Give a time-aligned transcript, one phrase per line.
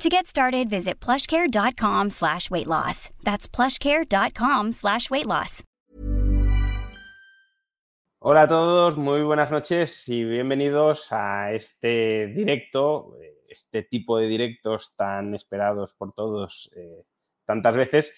[0.00, 3.10] To get started, visit plushcare.com slash weight loss.
[3.22, 5.62] That's plushcare.com slash weight loss.
[8.18, 13.14] Hola a todos, muy buenas noches y bienvenidos a este directo,
[13.46, 17.04] este tipo de directos tan esperados por todos eh,
[17.44, 18.14] tantas veces,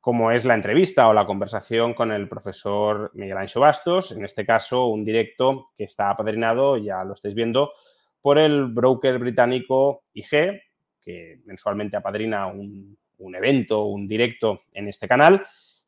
[0.00, 4.46] como es la entrevista o la conversación con el profesor Miguel Ancho Bastos, en este
[4.46, 7.72] caso un directo que está apadrinado, ya lo estáis viendo,
[8.20, 10.60] por el broker británico IG,
[11.02, 12.96] que mensualmente apadrina un,
[13.34, 15.44] evento, un directo en este canal.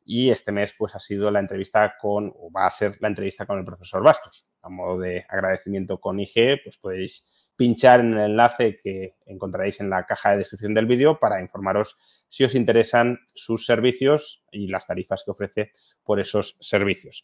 [0.07, 3.45] Y este mes, pues, ha sido la entrevista con, o va a ser la entrevista
[3.45, 4.47] con el profesor Bastos.
[4.61, 7.25] A modo de agradecimiento con IG, pues podéis
[7.55, 11.97] pinchar en el enlace que encontraréis en la caja de descripción del vídeo para informaros
[12.29, 15.71] si os interesan sus servicios y las tarifas que ofrece
[16.03, 17.23] por esos servicios.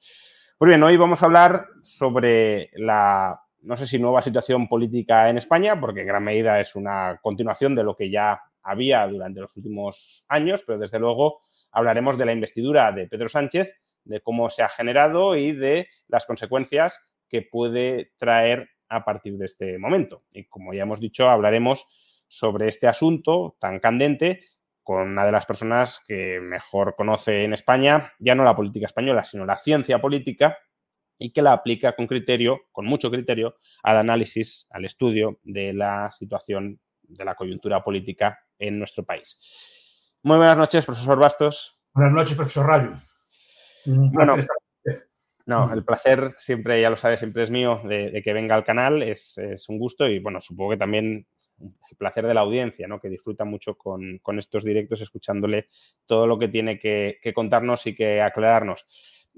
[0.57, 5.37] Pues bien, hoy vamos a hablar sobre la no sé si nueva situación política en
[5.37, 9.55] España, porque en gran medida es una continuación de lo que ya había durante los
[9.55, 13.73] últimos años, pero desde luego hablaremos de la investidura de Pedro Sánchez,
[14.03, 19.45] de cómo se ha generado y de las consecuencias que puede traer a partir de
[19.45, 20.23] este momento.
[20.31, 21.87] Y como ya hemos dicho, hablaremos
[22.27, 24.41] sobre este asunto tan candente
[24.83, 29.23] con una de las personas que mejor conoce en España, ya no la política española,
[29.23, 30.57] sino la ciencia política,
[31.21, 36.11] y que la aplica con criterio, con mucho criterio, al análisis, al estudio de la
[36.11, 39.37] situación de la coyuntura política en nuestro país.
[40.23, 41.77] Muy buenas noches, profesor Bastos.
[41.93, 42.89] Buenas noches, profesor Rayo.
[43.85, 44.35] Bueno,
[45.45, 49.03] no, el placer siempre, ya lo sabe, siempre es mío de, que venga al canal,
[49.03, 51.27] es, un gusto y bueno, supongo que también
[51.59, 52.99] el placer de la audiencia, ¿no?
[52.99, 55.67] que disfruta mucho con, estos directos, escuchándole
[56.07, 58.85] todo lo que tiene que contarnos y que aclararnos.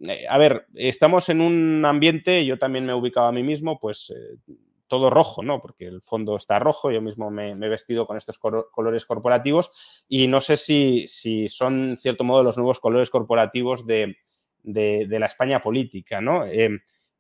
[0.02, 3.80] Eh, a ver, estamos en un ambiente, yo también me he ubicado a mí mismo,
[3.80, 4.54] pues eh,
[4.88, 5.62] todo rojo, ¿no?
[5.62, 10.28] Porque el fondo está rojo, yo mismo me, he vestido con estos colores corporativos y
[10.28, 11.08] no sé si,
[11.48, 14.18] son, en cierto modo, los nuevos colores corporativos de,
[14.64, 16.46] la España política, ¿no?
[16.46, 16.70] Eh,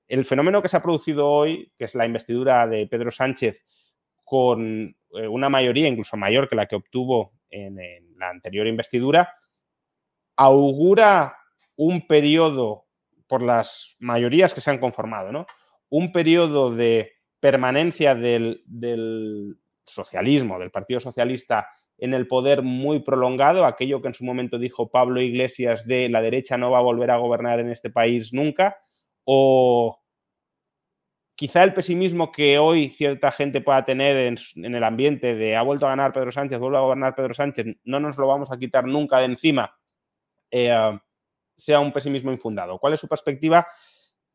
[0.07, 3.65] el fenómeno que se ha producido hoy, que es la investidura de Pedro Sánchez
[4.23, 4.95] con
[5.29, 7.77] una mayoría incluso mayor que la que obtuvo en
[8.17, 9.35] la anterior investidura,
[10.35, 11.42] augura
[11.75, 12.85] un periodo,
[13.27, 15.45] por las mayorías que se han conformado, ¿no?
[15.89, 18.63] Un periodo de permanencia del,
[19.85, 21.67] socialismo, del Partido Socialista
[21.97, 26.21] en el poder muy prolongado, aquello que en su momento dijo Pablo Iglesias de la
[26.21, 28.77] derecha no va a volver a gobernar en este país nunca,
[29.25, 29.99] o
[31.35, 35.85] quizá el pesimismo que hoy cierta gente pueda tener en, el ambiente de ha vuelto
[35.85, 38.85] a ganar Pedro Sánchez, vuelve a gobernar Pedro Sánchez, no nos lo vamos a quitar
[38.85, 39.75] nunca de encima.
[40.49, 40.99] Eh,
[41.63, 42.77] sea un pesimismo infundado.
[42.77, 43.65] ¿Cuál es su perspectiva?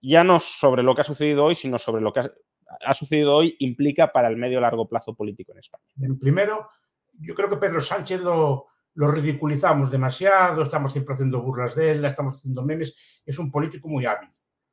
[0.00, 3.56] Ya no sobre lo que ha sucedido hoy, sino sobre lo que ha, sucedido hoy
[3.58, 5.84] implica para el medio largo plazo político en España.
[6.20, 6.70] Primero,
[7.12, 12.34] yo creo que Pedro Sánchez lo, ridiculizamos demasiado, estamos siempre haciendo burlas de él, estamos
[12.34, 14.30] haciendo memes, es un político muy hábil.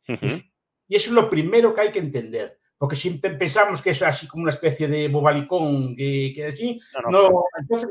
[0.07, 4.27] y eso es lo primero que hay que entender porque si pensamos que es así
[4.27, 7.89] como una especie de bobalicón, que, que así, no, entonces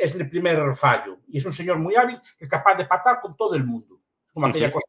[0.00, 1.18] es, el primer fallo.
[1.28, 4.00] Y es un señor muy hábil que es capaz de patar con todo el mundo.
[4.32, 4.88] Como aquella cosa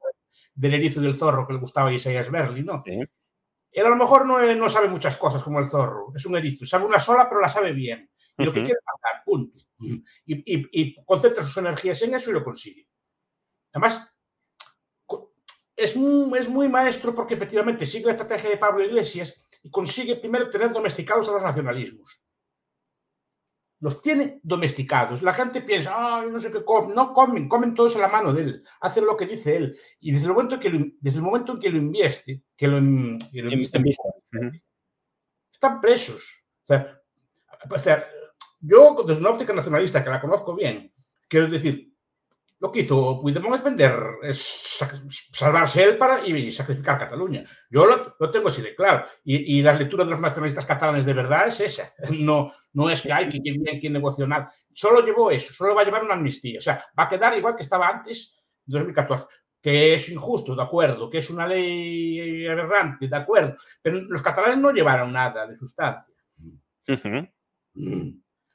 [0.54, 2.82] del erizo y del zorro que le gustaba a Isaías Berli, ¿no?
[2.86, 6.64] Él a lo mejor no, no, sabe muchas cosas como el zorro, es un erizo,
[6.64, 8.10] sabe una sola, pero la sabe bien.
[8.38, 9.60] Y lo que quiere patar, punto.
[9.80, 9.96] Y,
[10.26, 12.88] y, y concentra sus energías en eso y lo consigue.
[13.74, 14.15] Además,
[15.76, 20.16] es muy, es muy maestro porque efectivamente sigue la estrategia de Pablo Iglesias y consigue
[20.16, 22.22] primero tener domesticados a los nacionalismos.
[23.82, 25.22] Los tiene domesticados.
[25.22, 26.96] La gente piensa, no sé qué comen.
[26.96, 29.78] No comen, comen todos a la mano de él, hacen lo que dice él.
[30.00, 32.68] Y desde el momento en que lo, desde el momento en que lo invieste, que
[32.68, 32.78] lo,
[35.52, 36.46] están presos.
[36.64, 38.08] O sea,
[38.62, 40.94] yo, desde una óptica nacionalista que la conozco bien,
[41.28, 41.95] quiero decir,
[42.60, 43.94] lo que hizo Puigdemont es vender,
[44.24, 44.80] es
[45.32, 47.44] salvarse él para y sacrificar Cataluña.
[47.70, 49.06] Yo lo, tengo así de claro.
[49.24, 51.94] Y, la lectura de los nacionalistas catalanes de verdad es esa.
[52.20, 54.50] No, no es que hay que bien, que negociar.
[54.72, 56.60] Solo llevó eso, solo va a llevar una amnistía.
[56.60, 58.36] O sea, va a quedar igual que estaba antes
[58.66, 59.26] de 2014.
[59.62, 61.10] Que es injusto, de acuerdo.
[61.10, 63.56] Que es una ley aberrante, de acuerdo.
[63.82, 66.14] Pero los catalanes no llevaron nada de sustancia.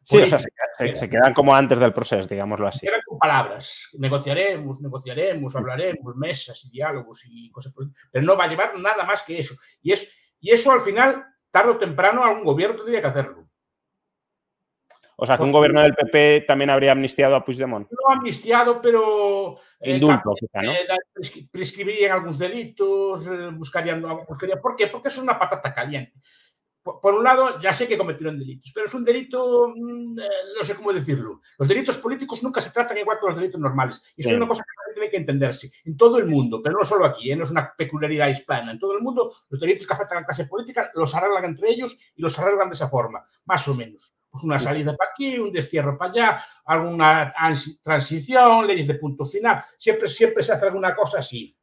[0.02, 2.86] Sí, o sea, se, quedan como antes del proceso, digámoslo así.
[2.86, 3.90] Quedan con palabras.
[3.98, 7.74] Negociaremos, negociaremos, hablaremos, mesas diálogos y cosas.
[8.10, 9.54] Pero no va a llevar nada más que eso.
[9.82, 13.46] Y, es, y eso al final, tarde o temprano, algún gobierno tendría que hacerlo.
[15.22, 17.86] O sea, que un gobierno del PP también habría amnistiado a Puigdemont.
[17.90, 19.58] No amnistiado, pero...
[19.78, 20.72] Eh, Indulto, quizá, ¿no?
[20.72, 20.86] Eh,
[21.52, 24.62] prescribirían algunos delitos, eh, buscarían, buscarían...
[24.62, 24.86] ¿Por qué?
[24.86, 26.14] Porque es una patata caliente
[26.82, 30.28] por un lado, ya sé que cometieron delitos, pero es un delito, mm, eh,
[30.58, 31.40] no sé cómo decirlo.
[31.58, 34.14] Los delitos políticos nunca se tratan igual que los delitos normales.
[34.16, 35.70] Y eso es una cosa que tiene que entenderse.
[35.84, 37.36] En todo el mundo, pero no solo aquí, ¿eh?
[37.36, 38.72] no es una peculiaridad hispana.
[38.72, 41.70] En todo el mundo, los delitos que afectan a la clase política los arreglan entre
[41.70, 44.14] ellos y los arreglan de esa forma, más o menos.
[44.30, 47.34] Pues una salida para aquí, un destierro para allá, alguna
[47.82, 49.62] transición, leyes de punto final.
[49.76, 51.56] Siempre, siempre se hace alguna cosa así.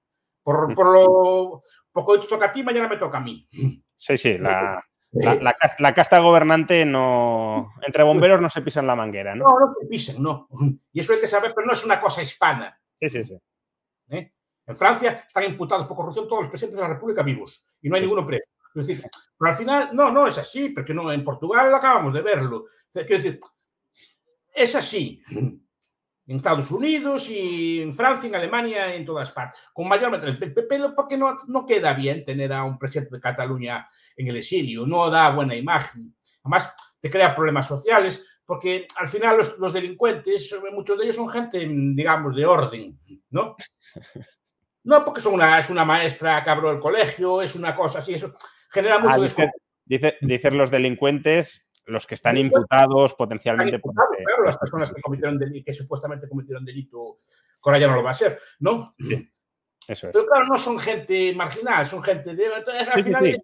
[0.43, 1.61] Por, por lo
[1.91, 3.47] poco te toca a ti, mañana me toca a mí.
[3.95, 4.83] Sí, sí, la,
[5.21, 7.73] la, casta gobernante no.
[7.85, 9.45] Entre bomberos no se pisan la manguera, ¿no?
[9.45, 10.47] No, no se pisan, no.
[10.91, 12.79] Y eso hay que saber, pero no es una cosa hispana.
[12.95, 13.37] Sí, sí, sí.
[14.09, 14.31] ¿Eh?
[14.65, 17.95] En Francia están imputados por corrupción todos los presidentes de la República vivos y no
[17.95, 18.49] hay ninguno preso.
[18.73, 19.01] decir,
[19.37, 22.65] pero al final, no, no es así, porque no, en Portugal acabamos de verlo.
[22.91, 23.39] Quiero decir,
[24.53, 25.23] es así
[26.27, 29.61] en Estados Unidos y en Francia, en Alemania, en todas partes.
[29.73, 34.27] Con mayor PP, porque no, no queda bien tener a un presidente de Cataluña en
[34.27, 36.15] el exilio, no da buena imagen.
[36.43, 41.29] Además, te crea problemas sociales, porque al final los, los delincuentes, muchos de ellos son
[41.29, 43.55] gente, digamos, de orden, ¿no?
[44.83, 48.13] No porque son una, es una maestra que abrió el colegio, es una cosa así,
[48.13, 48.33] eso
[48.71, 49.51] genera mucho ah,
[49.85, 53.81] dice, dice, los delincuentes los que están imputados potencialmente.
[53.81, 57.17] claro, las personas que cometieron delito, que supuestamente cometieron delito,
[57.63, 58.91] ahora ya no lo va a ser, ¿no?
[58.99, 59.31] Sí,
[59.87, 60.13] eso es.
[60.13, 62.47] Pero claro, no son gente marginal, son gente de.
[62.47, 63.37] al final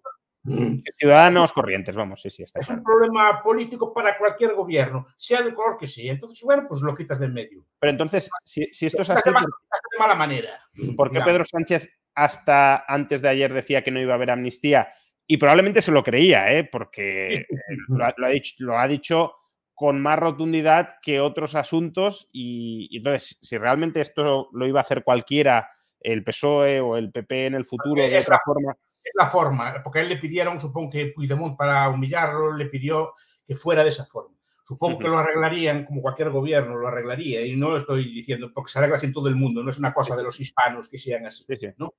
[0.96, 2.42] Ciudadanos corrientes, vamos, sí, sí.
[2.42, 6.12] Está es un problema político para cualquier gobierno, sea del color que sea.
[6.12, 7.64] Entonces, bueno, pues lo quitas del medio.
[7.78, 9.30] Pero entonces, si, esto es así.
[9.30, 10.60] De mala manera.
[10.96, 14.92] ¿Por qué Pedro Sánchez hasta antes de ayer decía que no iba a haber amnistía
[15.26, 16.68] y probablemente se lo creía, ¿eh?
[16.70, 17.46] porque
[17.88, 19.32] lo ha, dicho, lo ha, dicho,
[19.74, 22.28] con más rotundidad que otros asuntos.
[22.32, 27.46] Y, entonces, si realmente esto lo iba a hacer cualquiera, el PSOE o el PP
[27.46, 28.76] en el futuro de otra forma.
[29.02, 33.12] Es la forma, porque a él le pidieron, supongo que Puigdemont para humillarlo, le pidió
[33.46, 34.34] que fuera de esa forma.
[34.62, 38.70] Supongo que lo arreglarían como cualquier gobierno lo arreglaría, y no lo estoy diciendo porque
[38.70, 41.26] se arregla en todo el mundo, no es una cosa de los hispanos que sean
[41.26, 41.44] así.
[41.76, 41.94] ¿no?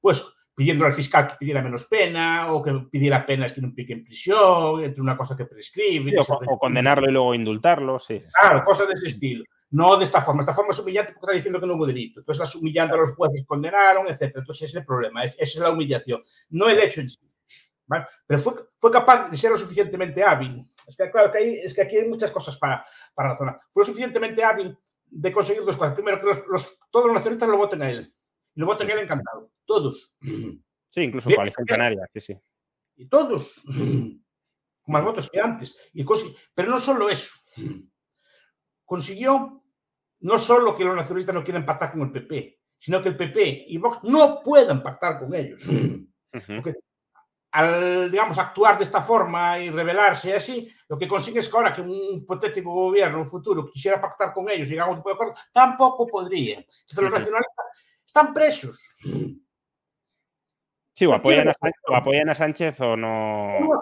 [0.00, 3.92] Pues pidiendo al fiscal que pidiera menos pena o que pidiera penas que no pique
[3.92, 6.12] en prisión, entre una cosa que prescribe.
[6.18, 8.20] o, condenarlo y luego indultarlo, sí.
[8.40, 9.44] Claro, cosas de ese estilo.
[9.70, 10.40] No de esta forma.
[10.40, 12.18] Esta forma es humillante porque está diciendo que no hubo delito.
[12.18, 14.32] Entonces estás humillando a los jueces condenaron, etc.
[14.34, 16.20] Entonces ese es el problema, esa es la humillación,
[16.50, 17.20] no el hecho en sí.
[18.26, 20.68] Pero fue, fue, capaz de ser lo suficientemente hábil.
[20.88, 22.84] Es que, claro, que, hay, es que aquí hay muchas cosas para,
[23.14, 23.60] para razonar.
[23.70, 24.76] Fue lo suficientemente hábil
[25.06, 25.94] de conseguir dos cosas.
[25.94, 28.12] Primero, que los, todos los nacionalistas lo voten a él.
[28.54, 29.50] Y lo voten a él encantado.
[29.64, 30.16] Todos.
[30.88, 32.40] Sí, incluso Coalición Canaria, sí, sí.
[32.96, 34.22] Y todos, con
[34.92, 35.78] más votos que antes.
[35.92, 36.04] Y
[36.54, 37.34] pero no solo eso.
[38.84, 39.62] Consiguió
[40.20, 43.66] no solo que los nacionalistas no quieran pactar con el PP, sino que el PP
[43.68, 45.62] y Vox no puedan pactar con ellos.
[46.30, 46.74] Porque
[47.52, 51.72] al, digamos, actuar de esta forma y rebelarse así, lo que consigue es que ahora
[51.72, 55.34] que un hipotético gobierno, futuro, quisiera pactar con ellos y haga un tipo de acuerdo,
[55.52, 56.58] tampoco podría.
[56.58, 57.66] Entonces los nacionalistas
[58.18, 58.88] están presos.
[60.94, 61.48] Sí, o apoyan,
[62.28, 63.80] a, Sánchez o no.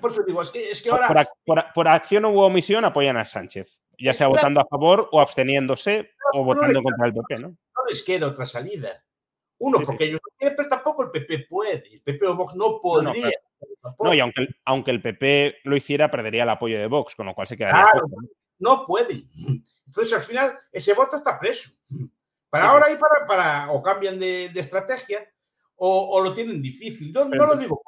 [0.00, 1.28] por eso digo, es que, ahora.
[1.72, 6.42] Por, acción o omisión apoyan a Sánchez, ya sea votando a favor o absteniéndose o
[6.42, 7.48] votando contra el PP, ¿no?
[7.50, 9.00] No les queda otra salida.
[9.58, 11.84] Uno, porque ellos no quieren, pero tampoco el PP puede.
[11.94, 13.30] El PP o Vox no podría.
[14.00, 17.34] No, y aunque, aunque el PP lo hiciera, perdería el apoyo de Vox, con lo
[17.34, 17.82] cual se quedaría.
[17.82, 18.06] Claro,
[18.58, 18.84] ¿no?
[18.84, 19.24] puede.
[19.86, 21.70] Entonces, al final, ese voto está preso.
[22.60, 23.72] Para ahora y para, para.
[23.72, 25.26] O cambian de, de estrategia
[25.76, 27.12] o, lo tienen difícil.
[27.12, 27.82] No, no lo digo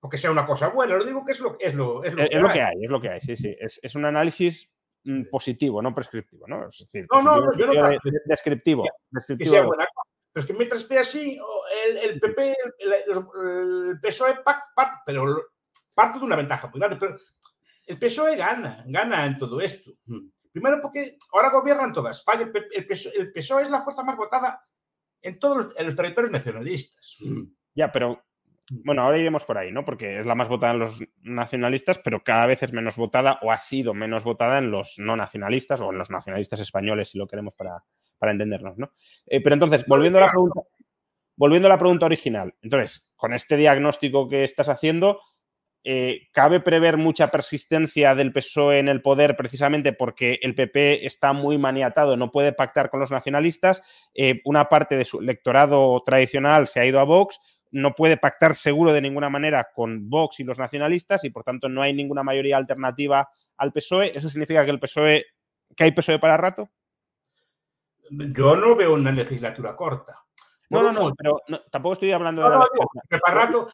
[0.00, 2.62] porque sea una cosa buena, lo digo que es lo, es lo, es lo, que,
[2.62, 2.84] hay.
[2.84, 3.54] Es lo que hay, sí, sí.
[3.58, 4.70] Es, es un análisis
[5.04, 6.68] mm, positivo, no prescriptivo, ¿no?
[6.68, 8.84] Es decir, no, no, yo no descriptivo.
[9.26, 9.86] Que, sea buena
[10.32, 11.38] Pero es que mientras esté así,
[11.86, 12.92] el, el PP, el,
[13.90, 15.24] el PSOE parte, pero
[15.94, 16.96] parte de una ventaja muy grande.
[16.98, 17.16] Pero
[17.86, 19.90] el PSOE gana, gana en todo esto.
[20.52, 22.50] Primero porque ahora gobiernan toda España.
[22.72, 22.84] El
[23.16, 24.62] el PSOE es la fuerza más votada
[25.22, 27.18] en todos los, territorios nacionalistas.
[27.74, 28.24] Ya, pero
[28.70, 29.84] bueno, ahora iremos por ahí, ¿no?
[29.84, 33.50] Porque es la más votada en los nacionalistas, pero cada vez es menos votada o
[33.50, 37.26] ha sido menos votada en los no nacionalistas o en los nacionalistas españoles, si lo
[37.26, 37.84] queremos para,
[38.20, 38.92] entendernos, ¿no?
[39.26, 40.60] Eh, pero entonces, volviendo a la pregunta,
[41.36, 45.20] volviendo a la pregunta original, entonces, con este diagnóstico que estás haciendo,
[45.90, 51.32] eh, ¿cabe prever mucha persistencia del PSOE en el poder precisamente porque el PP está
[51.32, 53.80] muy maniatado, no puede pactar con los nacionalistas?
[54.14, 57.40] Eh, una parte de su electorado tradicional se ha ido a Vox,
[57.70, 61.70] no puede pactar seguro de ninguna manera con Vox y los nacionalistas y por tanto
[61.70, 64.12] no hay ninguna mayoría alternativa al PSOE.
[64.14, 65.24] ¿Eso significa que el PSOE,
[65.74, 66.68] que hay PSOE para rato?
[68.10, 70.27] Yo no veo una legislatura corta.
[70.70, 73.20] No, no, no, pero tampoco estoy hablando de la legislatura.
[73.24, 73.68] Para rato,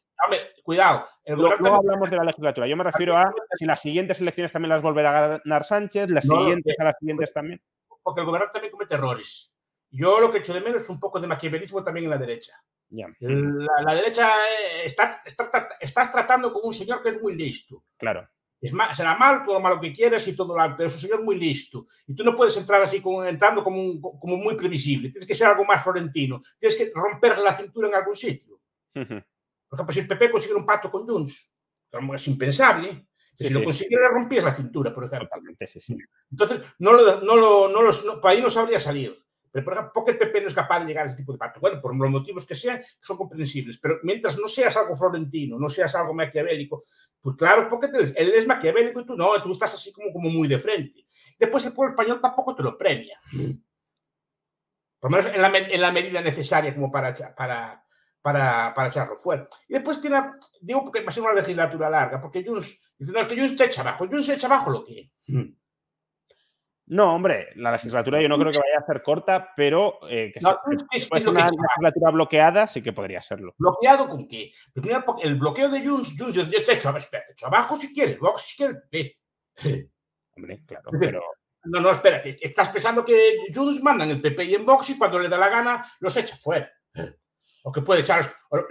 [0.63, 1.07] cuidado.
[1.27, 2.67] no hablamos de la legislatura.
[2.67, 6.27] Yo me refiero a si las siguientes elecciones también las volverá a ganar Sánchez, las
[6.27, 7.61] siguientes a las siguientes también.
[8.03, 9.57] Porque el gobierno también comete errores.
[9.91, 12.53] Yo lo que echo de menos es un poco de maquiavelismo también en la derecha.
[12.91, 15.11] La, derecha eh, está,
[15.81, 17.83] estás tratando con un señor que es muy listo.
[17.97, 18.29] Claro.
[18.65, 21.87] Es será mal, todo malo que quieras y todo, pero es un señor muy listo.
[22.07, 25.11] Y tú no puedes entrar así como, entrando como, como muy previsible.
[25.11, 26.41] Tienes que ser algo más florentino.
[26.59, 28.59] Tienes que romper la cintura en algún sitio.
[28.95, 31.53] Por ejemplo, si el PP consigue un pacto con Junts,
[32.15, 35.29] es impensable, si lo consiguiera rompías la cintura, por ejemplo.
[36.31, 39.15] Entonces, no lo, no lo, no los, no, ahí no sabría salir.
[39.55, 41.31] Pero, por ejemplo, ¿por qué el PP no es capaz de llegar a ese tipo
[41.31, 41.61] de pacto?
[41.61, 43.79] Bueno, por los motivos que sean, son comprensibles.
[43.79, 46.83] Pero mientras no seas algo florentino, no seas algo maquiavélico,
[47.21, 50.49] pues claro, porque él es maquiavélico y tú no, tú estás así como, como muy
[50.49, 51.05] de frente.
[51.39, 53.17] Después el pueblo español tampoco te lo premia.
[54.99, 57.87] Por lo menos en la, en la medida necesaria como para, para,
[58.21, 59.49] para, para, echarlo fuera.
[59.69, 60.21] Y después tiene,
[60.63, 63.57] digo porque va a ser una legislatura larga, porque Junts, dice, no, es que Junts
[63.57, 64.09] te echa abajo.
[64.09, 65.13] Junts se echa abajo lo que...
[66.87, 70.41] No, hombre, la legislatura yo no creo que vaya a ser corta, pero eh, que,
[70.41, 70.61] no,
[70.93, 73.55] es, una legislatura bloqueada sí que podría serlo.
[73.57, 74.53] ¿Bloqueado con qué?
[74.75, 78.19] Primero, el bloqueo de Junts, Junts yo te echo, espera, te echo abajo si quieres,
[78.21, 78.83] luego si quieres.
[80.37, 81.23] Hombre, claro, pero...
[81.65, 85.19] No, no, espera, estás pensando que Junts mandan el PP y en Vox y cuando
[85.19, 86.71] le da la gana los echa fuera.
[87.63, 88.23] O que puede echar,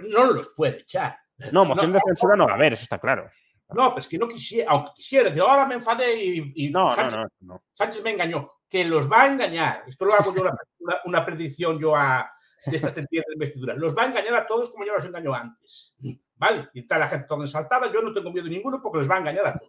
[0.08, 1.18] no los puede echar.
[1.50, 3.28] No, moción de censura no va a haber, eso está claro.
[3.74, 7.18] No, pero es que no quisiera, aunque quisiera, de ahora me enfadé y, no, Sánchez,
[7.18, 8.50] no, no, Sánchez, me engañó.
[8.68, 9.84] Que los va a engañar.
[9.86, 10.42] Esto lo hago yo
[11.04, 12.30] una, predicción yo a,
[12.66, 13.74] de estas sentidas de investidura.
[13.74, 15.94] Los va a engañar a todos como yo los engañó antes.
[16.36, 16.68] ¿Vale?
[16.74, 17.92] Y está la gente toda ensaltada.
[17.92, 19.68] Yo no tengo miedo ninguno porque les va a engañar a todos.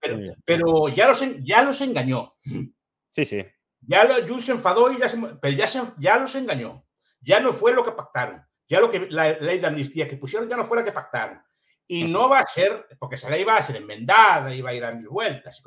[0.44, 2.36] Pero, ya, los, ya los engañó.
[3.08, 3.44] Sí, sí.
[3.80, 6.84] Ya lo, se enfadó y ya se, pero ya, se, ya los engañó.
[7.20, 8.44] Ya no fue lo que pactaron.
[8.68, 11.40] Ya lo que la ley de amnistía que pusieron ya no fue la que pactaron.
[11.88, 14.74] Y no va a ser, porque esa ley va a ser enmendada y va a
[14.74, 15.62] ir a mil vueltas,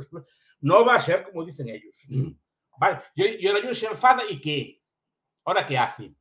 [0.61, 2.07] no va a ser como dicen ellos.
[2.79, 4.81] Vale, yo, yo la se enfada y ¿qué?
[5.45, 6.13] ¿Ahora qué hace?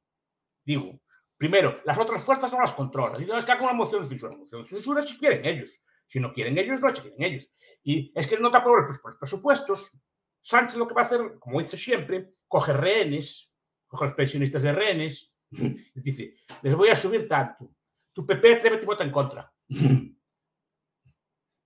[0.64, 1.00] Digo,
[1.36, 3.22] primero, las otras fuerzas no las controlan.
[3.22, 4.32] Y no es que haga una moción de censura.
[4.32, 5.80] Una moción de censura si quieren ellos.
[6.06, 7.52] Si no quieren ellos, no quieren ellos.
[7.82, 9.96] Y es que no te aprueban los presupuestos.
[10.40, 13.52] Sánchez lo que va a hacer, como dice siempre, coge rehenes,
[13.86, 17.70] coge a los pensionistas de rehenes, y dice, les voy a subir tanto.
[18.12, 19.52] Tu PP te vota en contra.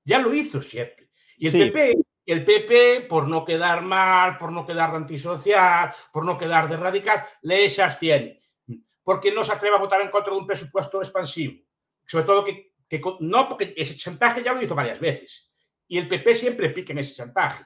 [0.04, 1.10] Ya lo hizo siempre.
[1.36, 1.94] Y el PP,
[2.26, 6.76] el PP, por no quedar mal, por no quedar de antisocial, por no quedar de
[6.76, 8.40] radical, le se abstiene.
[9.02, 11.62] Porque no se atreve a votar en contra de un presupuesto expansivo.
[12.06, 12.72] Sobre todo que,
[13.20, 15.52] no, porque ese chantaje ya lo hizo varias veces.
[15.86, 17.64] Y el PP siempre pica en ese chantaje.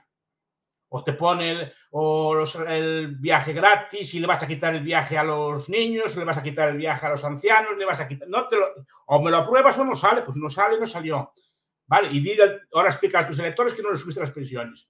[0.88, 5.19] O te pone el, o el viaje gratis y le vas a quitar el viaje
[5.19, 8.09] a los niños, le vas a quitar el viaje a los ancianos, le vas a
[8.09, 8.28] quitar.
[8.28, 8.66] No te lo,
[9.07, 11.33] o me lo apruebas o no sale, pues no sale, no salió.
[11.87, 12.38] Vale, y
[12.73, 14.88] ahora explica a tus electores que no les subiste las pensiones.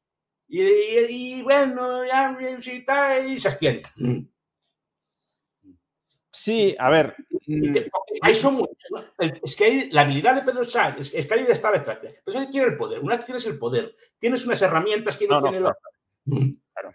[0.48, 2.38] Y, bueno, ya
[3.26, 3.82] y se abstiene.
[6.30, 7.16] Sí, a ver.
[7.46, 7.76] Mm.
[9.42, 12.20] es que hay la habilidad de Pedro Sánchez, es, que ahí está la estrategia.
[12.24, 13.00] Pero Sánchez quiere el poder.
[13.00, 15.76] Una vez tienes el poder, tienes unas herramientas que no, tiene la
[16.24, 16.94] Claro.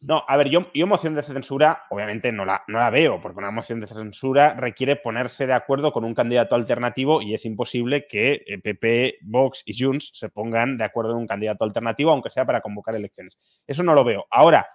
[0.00, 3.38] No, a ver, yo, yo moción de censura, obviamente no la, no la veo, porque
[3.38, 8.06] una moción de censura requiere ponerse de acuerdo con un candidato alternativo y es imposible
[8.08, 12.30] que PP, eh, Vox y Junts se pongan de acuerdo en un candidato alternativo, aunque
[12.30, 13.38] sea para convocar elecciones.
[13.64, 14.26] Eso no lo veo.
[14.30, 14.66] Ahora,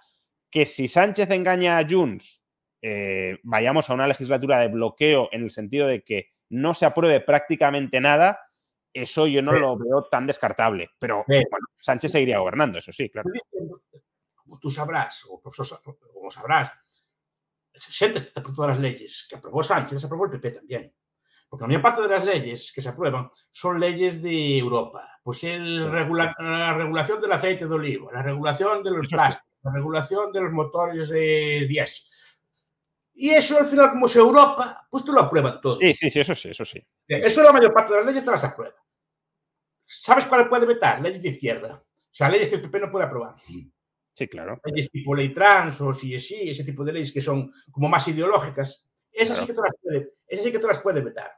[0.50, 2.47] que si Sánchez engaña a Junts
[2.80, 7.20] eh, vayamos a una legislatura de bloqueo en el sentido de que no se apruebe
[7.20, 8.40] prácticamente nada,
[8.92, 10.90] eso yo no lo veo tan descartable.
[10.98, 13.28] Pero bueno, Sánchez seguiría gobernando, eso sí, claro.
[14.34, 16.72] Como tú sabrás, o como sabrás,
[17.72, 20.92] el 60 de las leyes que aprobó Sánchez, se aprobó el PP también.
[21.48, 25.18] Porque la mayor parte de las leyes que se aprueban son leyes de Europa.
[25.22, 30.32] Pues el la regulación del aceite de oliva, la regulación de los plásticos, la regulación
[30.32, 32.04] de los motores de diésel
[33.20, 35.80] y eso al final, como es Europa, pues tú lo aprueban todo.
[35.80, 36.80] Sí, sí, sí, eso sí, eso sí.
[37.08, 38.76] Eso la mayor parte de las leyes te las aprueba.
[39.84, 41.00] ¿Sabes cuál puede vetar?
[41.00, 41.82] Leyes de izquierda.
[41.84, 43.34] O sea, leyes que el PP no puede aprobar.
[44.14, 44.60] Sí, claro.
[44.62, 48.06] Leyes tipo ley trans o sí, sí, ese tipo de leyes que son como más
[48.06, 48.88] ideológicas.
[49.10, 51.32] Esas, sí que te las puede, esas sí que te las puede vetar.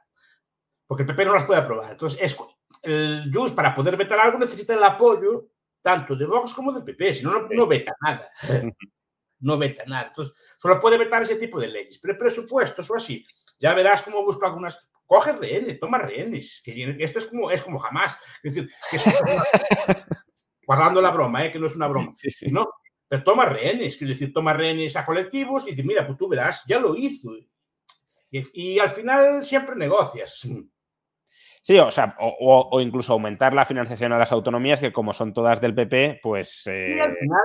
[0.85, 1.93] Porque el PP no las puede aprobar.
[1.93, 2.37] Entonces, es,
[2.83, 5.49] el Junts para poder vetar algo necesita el apoyo
[5.81, 8.29] tanto de Vox como del PP, si no, no, no veta nada.
[9.41, 10.07] No veta nada.
[10.07, 11.99] Entonces, solo puede vetar ese tipo de leyes.
[11.99, 13.25] Pero presupuestos o así,
[13.59, 14.89] ya verás cómo busca algunas.
[15.05, 16.61] Coge rehenes, toma rehenes.
[16.63, 18.17] Que esto es como, es como jamás.
[18.43, 19.03] Es decir, que es
[20.65, 21.51] guardando la broma, ¿eh?
[21.51, 22.11] que no es una broma.
[22.13, 22.51] Sí, sí.
[22.51, 22.69] ¿no?
[23.07, 26.63] Pero toma rehenes, quiero decir, toma rehenes a colectivos y dice, mira, pues tú verás,
[26.65, 27.35] ya lo hizo.
[28.29, 30.47] Y, y al final siempre negocias.
[31.61, 35.33] Sí, o sea, o, o, incluso aumentar la financiación a las autonomías, que como son
[35.33, 36.65] todas del PP, pues.
[36.67, 36.95] Eh...
[36.97, 37.41] Y al final,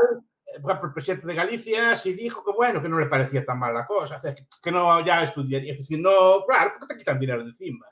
[0.56, 3.86] el presidente de Galicia sí dijo que bueno, que no le parecía tan mal la
[3.86, 4.20] cosa,
[4.62, 7.86] que no ya estudiaría, es decir, no, claro, porque te quitan dinero de encima.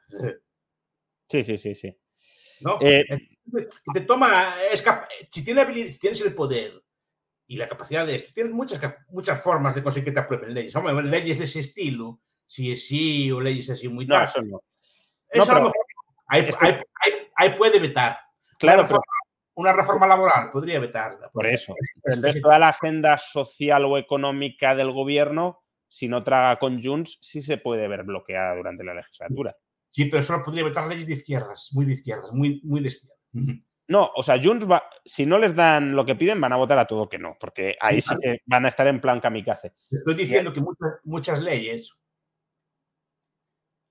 [1.28, 1.96] Sí, sí, sí, sí.
[2.60, 2.78] ¿No?
[2.80, 3.04] Eh,
[3.92, 4.54] te toma,
[5.30, 6.82] si, tienes, si tienes el poder
[7.46, 10.74] y la capacidad de tienes muchas, muchas formas de conseguir que te aprueben leyes.
[10.76, 14.62] Hombre, leyes de ese estilo, si es sí o leyes así muy no, eso no.
[15.28, 15.86] Eso No, a lo mejor
[16.28, 18.18] ahí, ahí- ahí- ahí puede vetar.
[18.58, 19.00] Claro, pero
[19.54, 21.30] una reforma laboral podría vetarla.
[21.30, 21.74] por eso.
[22.04, 27.42] Entonces toda la agenda social o económica del gobierno, si no traga con Junts, sí
[27.42, 29.56] se puede ver bloqueada durante la legislatura.
[29.90, 33.18] Sí, pero solo podría vetar leyes de izquierdas, muy de izquierdas, muy, muy de izquierdas.
[33.86, 36.78] No, o sea, Junts va, si no les dan lo que piden, van a votar
[36.78, 39.74] a todo que no, porque ahí sí que van a estar en plan kamikaze.
[39.90, 41.94] Estoy diciendo que muchas, muchas leyes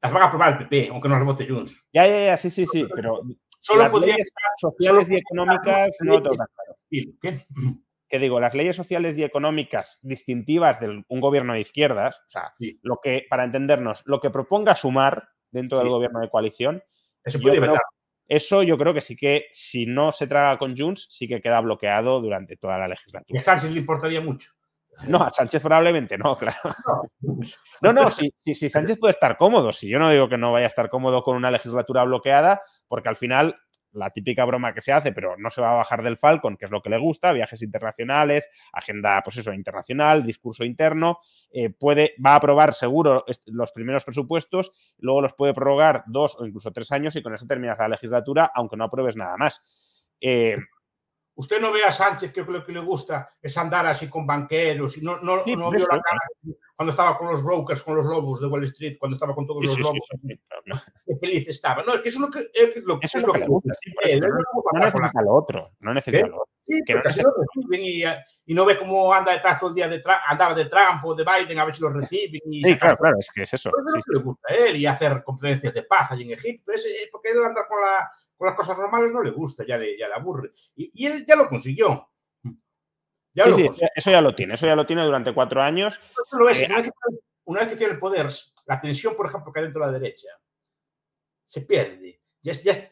[0.01, 1.87] las van a aprobar el PP, aunque no las vote Junts.
[1.93, 3.21] Ya, ya, ya, sí, sí, sí, pero
[3.63, 7.39] Solo las podría leyes sociales y económicas no decir, ¿qué?
[8.09, 12.53] Que digo, las leyes sociales y económicas distintivas de un gobierno de izquierdas, o sea,
[12.59, 12.79] Sí.
[12.83, 16.83] lo que, para entendernos, lo que proponga sumar dentro del gobierno de coalición,
[17.25, 17.79] Eso Yo podría creo-
[18.27, 21.59] eso yo creo que sí que, si no se traga con Junts, sí que queda
[21.61, 23.39] bloqueado durante toda la Y a legislatura.
[23.39, 24.51] Sánchez le importaría mucho.
[25.07, 26.59] No, a Sánchez probablemente no, claro.
[27.81, 29.71] No, no, sí, sí, sí, Sánchez puede estar cómodo.
[29.71, 33.09] Si yo no digo que no vaya a estar cómodo con una legislatura bloqueada, porque
[33.09, 33.57] al final
[33.93, 36.65] la típica broma que se hace, pero no se va a bajar del Falcon, que
[36.65, 41.19] es lo que le gusta, viajes internacionales, agenda, pues eso, internacional, discurso interno,
[41.51, 46.45] eh, puede, va a aprobar seguro los primeros presupuestos, luego los puede prorrogar dos o
[46.45, 49.61] incluso tres años y con eso terminas la legislatura, aunque no apruebes nada más.
[50.19, 50.57] Eh,
[51.35, 54.97] Usted no ve a Sánchez que lo que le gusta es andar así con banqueros
[54.97, 56.19] y no, no, Sí, no vio la cara
[56.75, 59.61] cuando estaba con los brokers, con los lobos de Wall Street, cuando estaba con todos
[59.61, 59.99] sí, los sí, lobos.
[60.47, 60.81] claro.
[61.05, 61.83] Qué feliz estaba.
[61.83, 63.47] No, es que eso es lo que, es lo, Eso es es lo que le
[63.47, 63.71] gusta,
[64.03, 64.35] Él, no, no
[64.73, 66.29] no necesita lo otro, no necesita ¿Qué?
[66.29, 66.53] lo otro.
[66.65, 69.69] Sí, que no porque así lo reciben y, y no ve cómo anda detrás todo
[69.69, 72.41] el día de andaba de Trump o de Biden a ver si lo reciben.
[72.51, 73.69] Y Sí, claro, claro, es que es eso.
[73.71, 76.31] Pues es lo que le gusta a él y hacer conferencias de paz allí en
[76.31, 76.71] Egipto.
[76.71, 79.77] Ese- eh, porque él anda con, la- con las cosas normales, no le gusta, ya
[79.77, 80.51] le, ya le aburre.
[80.75, 82.09] Y, y él ya lo consiguió.
[83.35, 83.89] Ya Sí, lo sí, consiguió.
[83.95, 85.99] eso ya lo tiene, eso ya lo tiene durante cuatro años.
[86.25, 86.61] Eso lo es.
[86.61, 86.91] Eh, Una vez, que,
[87.45, 88.27] una vez que tiene el poder,
[88.65, 90.27] la tensión, por ejemplo, que hay dentro de la derecha,
[91.45, 92.21] se pierde.
[92.41, 92.89] Ya, ya es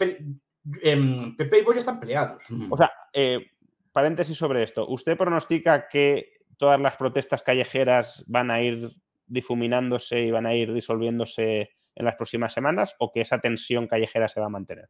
[0.81, 2.43] em, PP y Vox ya están peleados.
[2.69, 3.51] O sea, eh,
[3.91, 4.87] paréntesis sobre esto.
[4.87, 8.89] ¿Usted pronostica que todas las protestas callejeras van a ir
[9.25, 14.27] difuminándose y van a ir disolviéndose en las próximas semanas o que esa tensión callejera
[14.27, 14.89] se va a mantener?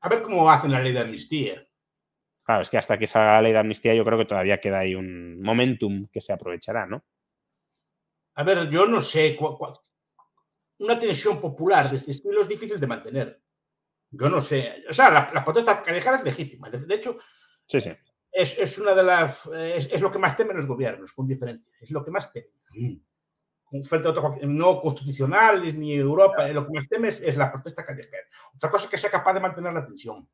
[0.00, 1.66] A ver cómo hacen la ley de amnistía.
[2.44, 4.80] Claro, es que hasta que salga la ley de amnistía yo creo que todavía queda
[4.80, 7.04] ahí un momentum que se aprovechará, ¿no?
[8.34, 9.36] A ver, yo no sé.
[10.78, 13.42] Una tensión popular de este estilo es difícil de mantener.
[14.10, 14.82] Yo no sé.
[14.88, 16.70] O sea, la, la protesta callejera es legítima.
[16.70, 17.18] De, de hecho,
[17.66, 17.90] Sí, sí.
[18.32, 19.46] es, es una de las.
[19.46, 21.72] Es, es lo que más temen los gobiernos, con diferencia.
[21.80, 22.50] Es lo que más temen.
[23.84, 28.26] Frente a otro, no constitucionales ni Europa, lo que más temen es, la protesta callejera.
[28.56, 30.28] Otra cosa es que sea capaz de mantener la tensión.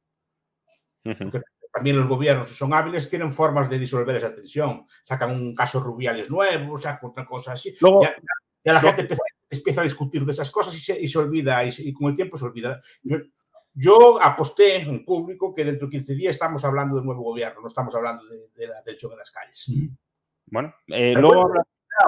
[1.04, 1.30] Ujú.
[1.72, 4.86] También los gobiernos, si son hábiles, tienen formas de disolver esa tensión.
[5.04, 7.76] Sacan un caso Rubiales nuevo, sacan otra cosa así.
[7.80, 8.16] Luego, Ya,
[8.64, 11.62] ya la gente empieza, empieza a discutir de esas cosas y se, y se olvida,
[11.64, 12.80] y, se- y con el tiempo se olvida.
[13.02, 13.18] Yo,
[13.74, 17.68] yo aposté en público que dentro de 15 días estamos hablando del nuevo gobierno, no
[17.68, 19.70] estamos hablando de, de la tensión en las calles.
[20.46, 21.52] bueno, eh, luego,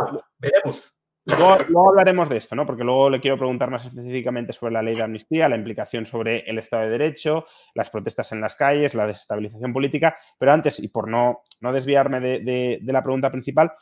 [0.03, 0.95] bueno, veremos.
[1.37, 2.65] Luego, hablaremos de esto, ¿no?
[2.65, 6.41] Porque luego le quiero preguntar más específicamente sobre la ley de amnistía, la implicación sobre
[6.49, 10.17] el Estado de Derecho, las protestas en las calles, la desestabilización política.
[10.39, 13.73] Pero antes, y por no, no desviarme de, de- de la pregunta principal,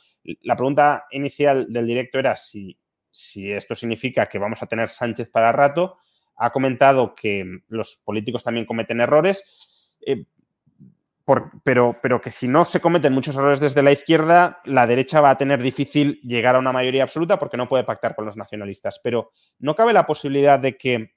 [0.42, 2.76] la pregunta inicial del directo era si,
[3.12, 5.98] si esto significa que vamos a tener Sánchez para rato.
[6.38, 9.96] Ha comentado que los políticos también cometen errores.
[10.04, 10.24] Eh,
[11.64, 15.30] pero, pero que si no se cometen muchos errores desde la izquierda, la derecha va
[15.30, 19.00] a tener difícil llegar a una mayoría absoluta porque no puede pactar con los nacionalistas.
[19.02, 21.14] Pero no cabe la posibilidad de que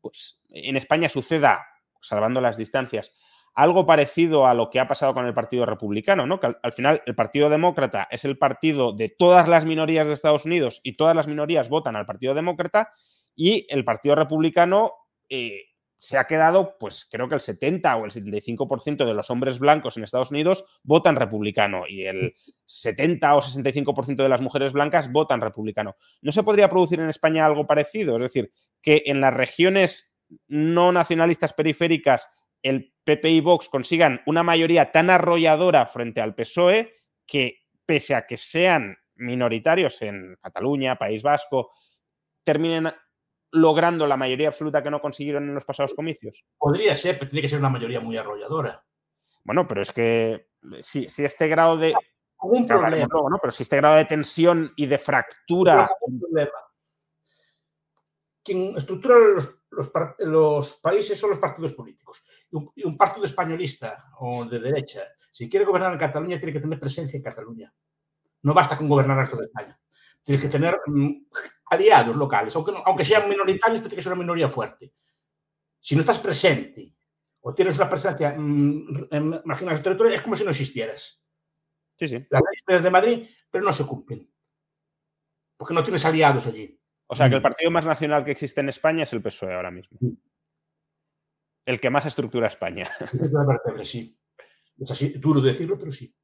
[0.00, 1.66] pues, en España suceda,
[2.00, 3.12] salvando las distancias,
[3.54, 6.38] algo parecido a lo que ha pasado con el Partido Republicano, ¿no?
[6.38, 10.12] Que al, al final el Partido Demócrata es el partido de todas las minorías de
[10.12, 12.92] Estados Unidos y todas las minorías votan al Partido Demócrata
[13.34, 14.92] y el Partido Republicano
[15.28, 15.64] eh,
[15.98, 19.96] se ha quedado, pues creo que el 70 o el 75% de los hombres blancos
[19.96, 22.34] en Estados Unidos votan republicano y el
[22.66, 25.96] 70 o 65% de las mujeres blancas votan republicano.
[26.20, 28.16] ¿No se podría producir en España algo parecido?
[28.16, 30.12] Es decir, que en las regiones
[30.48, 32.28] no nacionalistas periféricas
[32.62, 36.94] el PP y Vox consigan una mayoría tan arrolladora frente al PSOE
[37.26, 41.70] que, pese a que sean minoritarios en Cataluña, País Vasco,
[42.44, 42.92] terminen
[43.56, 46.44] logrando la mayoría absoluta que no consiguieron en los pasados comicios?
[46.58, 48.84] Podría ser, pero tiene que ser una mayoría muy arrolladora.
[49.44, 50.48] Bueno, pero es que
[50.80, 51.94] si, si este grado de.
[52.42, 53.06] Un problema.
[53.06, 53.38] ¿no?
[53.40, 55.88] Pero si este grado de tensión y de fractura.
[56.02, 56.50] Un problema.
[58.42, 62.22] Quien estructura los, los, los, países son los partidos políticos.
[62.50, 66.60] Y un, un, partido españolista o de derecha, si quiere gobernar en Cataluña, tiene que
[66.60, 67.74] tener presencia en Cataluña.
[68.42, 69.80] No basta con gobernar el resto de España.
[70.22, 71.12] Tiene que tener mm,
[71.66, 74.92] aliados locales, aunque, aunque sean minoritarios, tiene que ser una minoría fuerte.
[75.80, 76.94] Si no estás presente
[77.40, 81.22] o tienes una presencia mmm, en marginales territorios, es como si no existieras.
[81.98, 82.26] Sí, sí.
[82.30, 84.30] Las leyes de Madrid, pero no se cumplen.
[85.56, 86.78] Porque no tienes aliados allí.
[87.06, 89.70] O sea, que el partido más nacional que existe en España es el PSOE ahora
[89.70, 89.98] mismo.
[91.64, 92.88] El que más estructura España.
[93.84, 94.18] Sí.
[94.78, 96.14] Es así, duro decirlo, pero sí.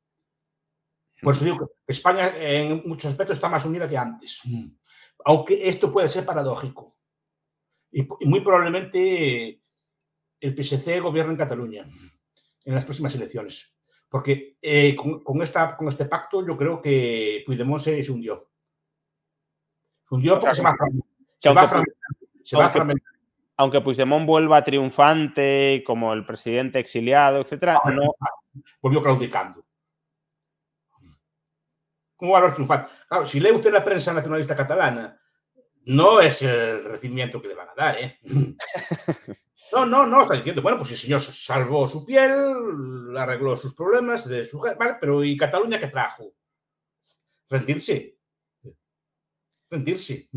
[1.23, 4.43] Por eso digo que España en muchos aspectos está más unida que antes.
[5.25, 6.97] Aunque esto puede ser paradójico.
[7.91, 9.63] Y, muy probablemente
[10.41, 11.85] el PSC gobierna en Cataluña
[12.65, 13.77] en las próximas elecciones.
[14.09, 18.51] Porque eh, con, con, esta, con este pacto yo creo que Puigdemont se, se hundió.
[20.09, 20.77] Se hundió porque se va a
[21.39, 21.97] se va a fragmentar.
[22.43, 23.13] Se va a fragmentar.
[23.57, 28.15] Aunque Puigdemont vuelva triunfante como el presidente exiliado, etcétera, no...
[28.81, 29.65] Volvió claudicando.
[32.23, 32.89] ¿Cómo va a haber triunfado?
[33.09, 35.21] Claro, si lee usted la prensa nacionalista catalana,
[35.87, 38.21] no es el recibimiento que le van a dar, ¿eh?
[39.73, 44.29] No, no, no, está diciendo, bueno, pues el señor salvó su piel, arregló sus problemas
[44.29, 46.33] de su vale, pero ¿y Cataluña qué trajo?
[47.49, 48.19] Rendirse.
[49.69, 50.29] Rendirse.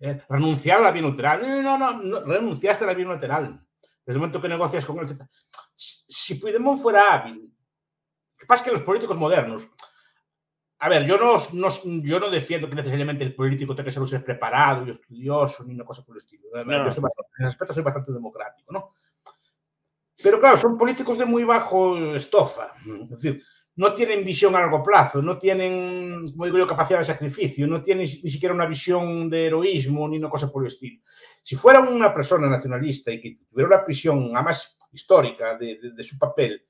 [0.00, 1.62] Eh, renunciar a la bilateral.
[1.62, 3.66] No, no, no, renunciaste a la bilateral.
[4.04, 5.06] Desde el momento que negocias con él.
[5.74, 7.50] Si Puigdemont fuera hábil,
[8.36, 9.66] que pasa que los políticos modernos,
[10.82, 11.68] a ver, yo no, no,
[12.02, 15.62] yo no defiendo que necesariamente el político tenga que ser un ser preparado y estudioso
[15.64, 16.44] ni una cosa por el estilo.
[16.54, 16.84] No.
[16.84, 18.94] Yo soy bastante, en ese aspecto soy bastante democrático, ¿no?
[20.22, 22.72] Pero claro, son políticos de muy bajo estofa.
[23.02, 23.42] Es decir,
[23.76, 27.82] no tienen visión a largo plazo, no tienen, como digo yo, capacidad de sacrificio, no
[27.82, 31.02] tienen ni siquiera una visión de heroísmo ni una cosa por el estilo.
[31.42, 36.02] Si fuera una persona nacionalista y que tuviera una visión, además histórica, de, de, de
[36.02, 36.66] su papel,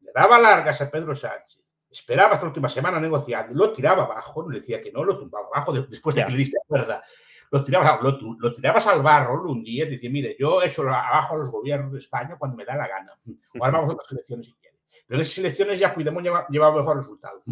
[0.00, 1.61] le daba largas a Pedro Sánchez
[1.92, 5.18] esperaba hasta la última semana negociando, lo tiraba abajo, no le decía que no, lo
[5.18, 7.02] tumbaba abajo después de que le diste la cuerda.
[7.50, 10.88] Lo tirabas, lo, lo tirabas al barro un día y decía, mire, yo he hecho
[10.88, 13.12] abajo a los gobiernos de España cuando me da la gana.
[13.60, 14.78] Ahora vamos a otras elecciones si quiere.
[15.06, 17.42] Pero en esas elecciones ya Puigdemont llevaba, llevaba mejor resultado.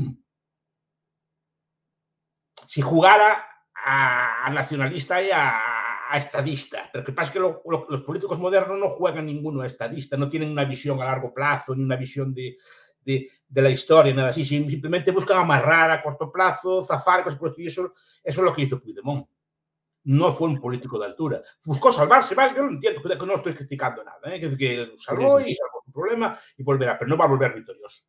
[2.67, 5.61] Si jugara a, a nacionalista y a,
[6.09, 9.61] a, estadista, pero que pasa es que lo, lo, los políticos modernos no juegan ninguno
[9.61, 12.57] a estadista, no tienen una visión a largo plazo, ni una visión de,
[13.05, 14.45] de, de, la historia, nada así.
[14.45, 17.69] Simplemente buscan amarrar a corto plazo, zafar, cosas por estilo.
[17.69, 19.27] Eso, eso es lo que hizo Puigdemont.
[20.05, 21.43] No fue un político de altura.
[21.65, 22.57] Buscó salvarse, ¿vale?
[22.57, 24.35] Yo lo entiendo, que no estoy criticando nada.
[24.35, 24.41] ¿eh?
[24.41, 28.05] Que, que salvó y salvó su problema y volverá, pero no va a volver victorioso.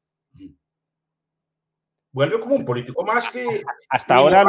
[2.14, 3.64] Vuelve como un político más que.
[3.90, 4.46] Hasta ahora.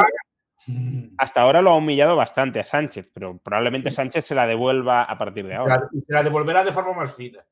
[1.17, 5.17] Hasta ahora lo ha humillado bastante a Sánchez, pero probablemente Sánchez se la devuelva a
[5.17, 5.89] partir de ahora.
[5.91, 7.45] Y se la devolverá de forma más fina.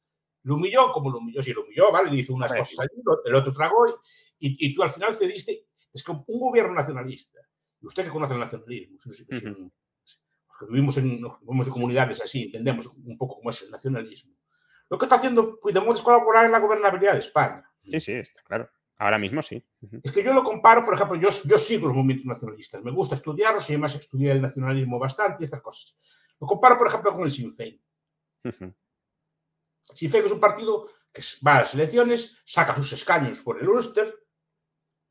[0.44, 2.12] Lo humilló como lo humilló, sí, lo humilló, ¿vale?
[2.12, 3.88] Le hizo unas cosas allí, el otro tragó
[4.40, 5.68] y, y, tú al final cediste.
[5.94, 7.40] Es que un gobierno nacionalista,
[7.82, 11.74] y usted que conoce el nacionalismo, si, si, si, los que vivimos en, vivimos en
[11.74, 14.36] comunidades así, entendemos un poco cómo es el nacionalismo.
[14.90, 17.64] Lo que está haciendo Puigdemont es colaborar en la gobernabilidad de España.
[17.84, 18.70] Sí, sí, está claro.
[18.98, 19.56] Ahora mismo sí.
[19.82, 20.02] Uh -huh.
[20.04, 23.16] Es que yo lo comparo, por ejemplo, yo, yo sigo los movimientos nacionalistas, me gusta
[23.16, 25.98] estudiarlos y además estudié el nacionalismo bastante y estas cosas.
[26.40, 27.82] Lo comparo, por ejemplo, con el Sinn Féin.
[28.44, 28.76] Uh -huh.
[29.94, 33.68] Sinn Féin es un partido que va a las elecciones, saca sus escaños por el
[33.68, 34.22] Ulster,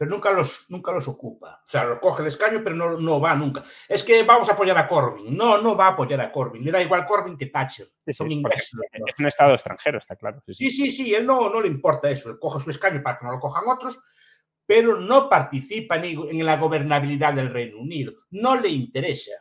[0.00, 1.60] pero nunca los, nunca los ocupa.
[1.62, 3.62] O sea, lo coge el escaño, pero no, no va nunca.
[3.86, 5.36] Es que vamos a apoyar a Corbyn.
[5.36, 6.64] No, no va a apoyar a Corbyn.
[6.64, 7.86] Le da igual Corbyn que Thatcher.
[8.06, 8.72] Sí, Son sí, ingleses.
[9.06, 10.42] Es un estado extranjero, está claro.
[10.46, 12.30] Sí, sí, sí, sí él no, no le importa eso.
[12.30, 14.00] Él coge su escaño para que no lo cojan otros,
[14.70, 18.12] pero no participa en la gobernabilidad del Reino Unido.
[18.30, 19.32] No le interesa.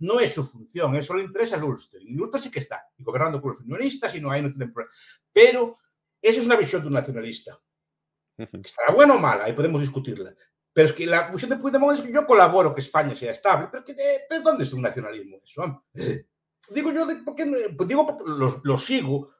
[0.00, 0.94] No es su función.
[0.94, 2.02] Eso le interesa al Ulster.
[2.02, 4.74] Y Ulster sí que está, y gobernando con los unionistas, y no hay, no tienen
[4.74, 4.94] problema.
[5.32, 5.74] Pero
[6.20, 7.58] esa es una visión de un nacionalista.
[8.36, 10.34] Que estará buena o mala, ahí podemos discutirla.
[10.70, 13.68] Pero es que la visión de Puigdemont es que yo colaboro que España sea estable.
[13.72, 13.94] Pero, que,
[14.28, 15.86] pero ¿dónde es un nacionalismo eso?
[16.74, 18.24] digo yo, porque, pues digo porque
[18.62, 19.30] los, sigo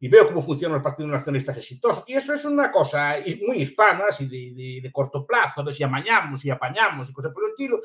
[0.00, 2.04] y veo cómo funcionan los partidos nacionalistas exitosos.
[2.06, 6.44] Y eso es una cosa muy hispana, así de, de, corto plazo, de si amañamos
[6.44, 7.80] y apañamos y cosas por el estilo.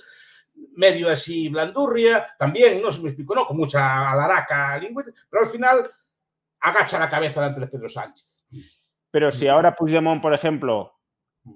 [0.76, 5.49] Medio así blandurria, también, no se me explico, no, con mucha alaraca lingüística, pero al
[5.49, 5.89] final
[6.60, 8.45] agacha la cabeza delante de Pedro Sánchez.
[9.10, 10.92] Pero si ahora Puigdemont, por ejemplo,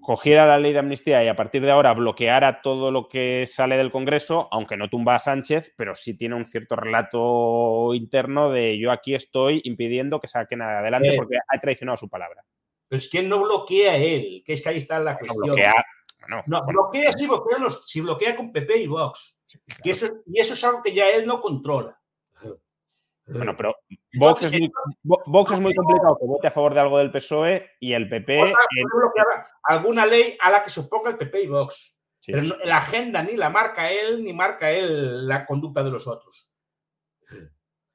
[0.01, 3.77] cogiera la ley de amnistía y a partir de ahora bloqueara todo lo que sale
[3.77, 8.77] del Congreso, aunque no tumba a Sánchez, pero sí tiene un cierto relato interno de
[8.77, 11.17] yo aquí estoy impidiendo que saquen adelante eh.
[11.17, 12.43] porque ha traicionado su palabra.
[12.89, 15.55] Pero es que no bloquea él, que es que ahí está la cuestión.
[16.47, 19.41] no, bloquea si bloquea, si bloquea con PP y Vox.
[19.83, 21.97] Eso, y eso es algo que ya él no controla.
[23.27, 23.75] Bueno, pero
[24.13, 24.71] Vox, es, muy,
[25.03, 28.53] Vox es muy complicado que vote a favor de algo del PSOE y el PP.
[29.63, 31.99] Alguna ley a la que se oponga el PP y Vox.
[32.25, 36.53] pero la agenda ni la marca él, ni marca él la conducta de los otros.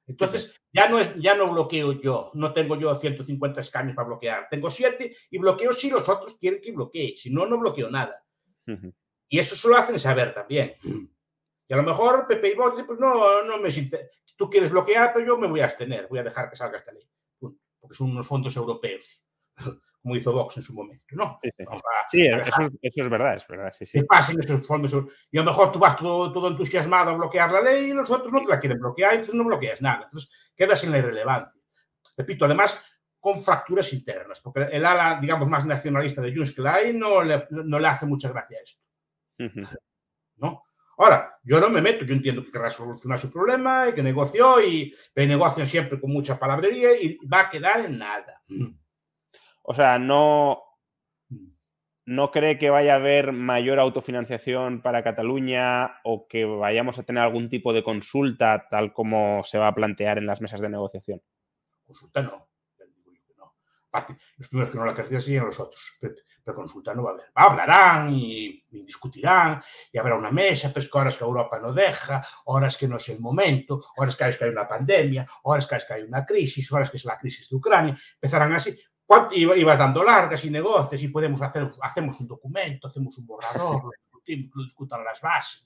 [0.07, 4.49] Entonces, ya no, es, ya no bloqueo yo, no tengo yo 150 escaños para bloquear,
[4.51, 8.23] tengo 7 y bloqueo si los otros quieren que bloquee, si no, no bloqueo nada.
[9.29, 10.75] Y eso se lo hacen saber también.
[11.69, 13.71] Y a lo mejor Pepe y Vox, pues no, no me
[14.37, 16.93] tú quieres bloquear, pero yo me voy a abstener, voy a dejar que salga esta
[16.93, 19.25] ley, porque son unos fondos europeos,
[20.03, 21.39] como hizo Vox en su momento, ¿no?
[22.11, 24.93] Sí, eso, es verdad, es verdad, sí, Que pasen esos fondos
[25.31, 28.11] y a lo mejor tú vas todo, todo, entusiasmado a bloquear la ley y los
[28.11, 31.61] otros no te la quieren bloquear, entonces no bloqueas nada, entonces quedas en la irrelevancia.
[32.17, 32.85] Repito, además,
[33.23, 37.23] con fracturas internas, porque el ala, digamos, más nacionalista de Junts que la hay no
[37.23, 38.83] le, no le hace mucha gracia a esto.
[40.37, 40.65] ¿No?
[41.03, 44.63] Ahora, yo no me meto, yo entiendo que querrá solucionar su problema y que negoció
[44.63, 48.41] y negocian siempre con mucha palabrería y va a quedar en nada.
[49.63, 50.63] O sea, no,
[52.07, 57.25] ¿no cree que vaya a haber mayor autofinanciación para Cataluña o que vayamos a tener
[57.25, 61.21] algún tipo de consulta tal como se va a plantear en las mesas de negociación?
[61.85, 62.52] Consulta no
[64.37, 66.15] los primeros que no la querrían serían los otros, pero,
[66.55, 67.27] consulta no va a haber.
[67.35, 72.27] Hablarán y, discutirán y habrá una mesa, pero es que horas que Europa no deja,
[72.47, 75.75] horas que no es el momento, horas que hay, que hay una pandemia, horas que
[75.75, 78.77] hay, que hay una crisis, horas que es la crisis de Ucrania, empezarán así.
[79.33, 83.91] Y vas dando largas y negocios y podemos hacer, hacemos un documento, hacemos un borrador,
[84.25, 85.65] discutan las bases.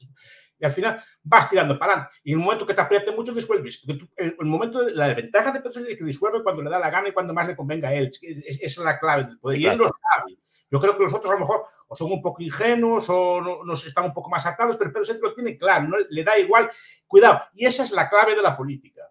[0.59, 2.17] Y al final vas tirando para adelante.
[2.25, 3.83] Y en el momento que te apriete mucho, disuelves.
[3.85, 6.91] Porque el, momento de, la ventaja de Pedro es que disuelve cuando le da la
[6.91, 8.11] gana y cuando más le convenga a él.
[8.21, 9.59] esa es la clave del poder.
[9.59, 10.39] Y él lo sabe.
[10.71, 13.65] Yo creo que los otros a lo mejor o son un poco ingenuos o no,
[13.65, 15.97] nos están un poco más atados, pero Pedro Sánchez lo tiene claro, ¿no?
[16.09, 16.71] le da igual.
[17.07, 17.43] Cuidado.
[17.55, 19.03] Y esa es la clave de la política.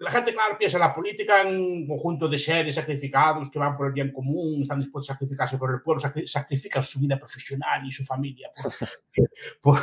[0.00, 3.76] La gente, claro, piensa en la política en un conjunto de seres sacrificados que van
[3.76, 7.84] por el bien común, están dispuestos a sacrificarse por el pueblo, sacrifican su vida profesional
[7.84, 8.48] y su familia
[9.60, 9.78] por,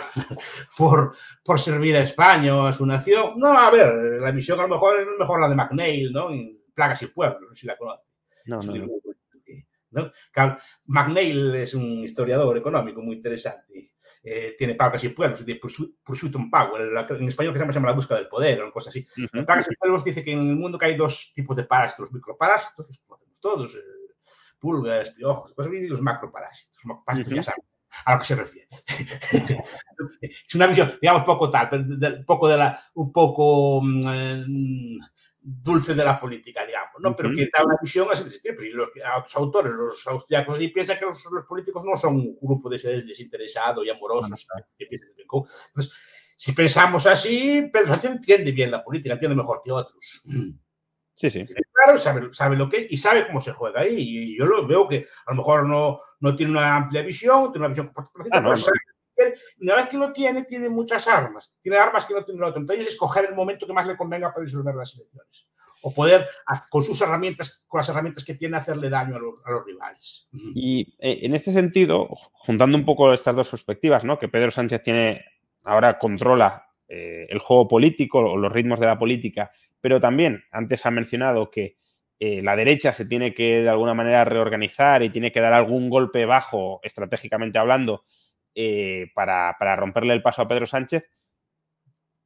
[0.78, 3.34] por, por, servir a España o a su nación.
[3.36, 6.32] No, a ver, la misión a lo mejor es mejor la de McNeil, ¿no?
[6.32, 8.04] En Plagas y Pueblos, no sé si la conoce.
[8.46, 9.15] No, no, no.
[9.92, 10.12] ¿No?
[10.86, 13.92] McNeil es un historiador económico muy interesante.
[14.24, 17.94] Eh, tiene Pagas y Pueblos, de Pursuit on Power, en español que se llama, La
[17.94, 19.06] búsqueda del poder, o cosas así.
[19.18, 22.14] Uh y Pueblos dice que en el mundo que hay dos tipos de parásitos, los
[22.14, 23.80] microparásitos, los conocemos todos, eh,
[24.60, 26.78] pulgas, piojos, y los macroparásitos.
[26.78, 27.64] Los macroparásitos ya saben
[28.04, 28.68] a lo que se refiere.
[30.22, 34.44] es una visión, digamos, poco tal, pero poco de la, un poco eh,
[35.48, 37.16] dulce de la política, digamos, ¿no?
[37.16, 38.64] Pero que da una visión así de ese tipo.
[38.64, 42.68] Y los, otros autores, los austriacos, y piensan que los, políticos no son un grupo
[42.68, 44.48] de seres desinteresados y amorosos.
[44.80, 45.92] Entonces,
[46.36, 50.24] si pensamos así, Pedro Sánchez entiende bien la política, entiende mejor que otros.
[51.14, 51.46] Sí, sí.
[51.72, 53.96] Claro, sabe, sabe lo que y sabe cómo se juega ahí.
[53.98, 57.68] Y yo lo veo que a lo mejor no, no tiene una amplia visión, tiene
[57.68, 57.94] una visión
[58.32, 58.54] ah, no,
[59.60, 61.54] una vez que lo tiene, tiene muchas armas.
[61.62, 62.62] Tiene armas que no tiene el otro.
[62.62, 65.48] Entonces, escoger el momento que más le convenga para disolver las elecciones.
[65.82, 66.28] O poder,
[66.70, 70.28] con sus herramientas, con las herramientas que tiene, hacerle daño a los, rivales.
[70.56, 74.18] Y eh, en este sentido, juntando un poco estas dos perspectivas, ¿no?
[74.18, 75.24] que Pedro Sánchez tiene,
[75.64, 80.86] ahora controla eh, el juego político o los ritmos de la política, pero también antes
[80.86, 81.78] ha mencionado que
[82.20, 85.90] eh, la derecha se tiene que de alguna manera reorganizar y tiene que dar algún
[85.90, 88.06] golpe bajo, estratégicamente hablando,
[88.56, 91.04] eh, para, romperle el paso a Pedro Sánchez.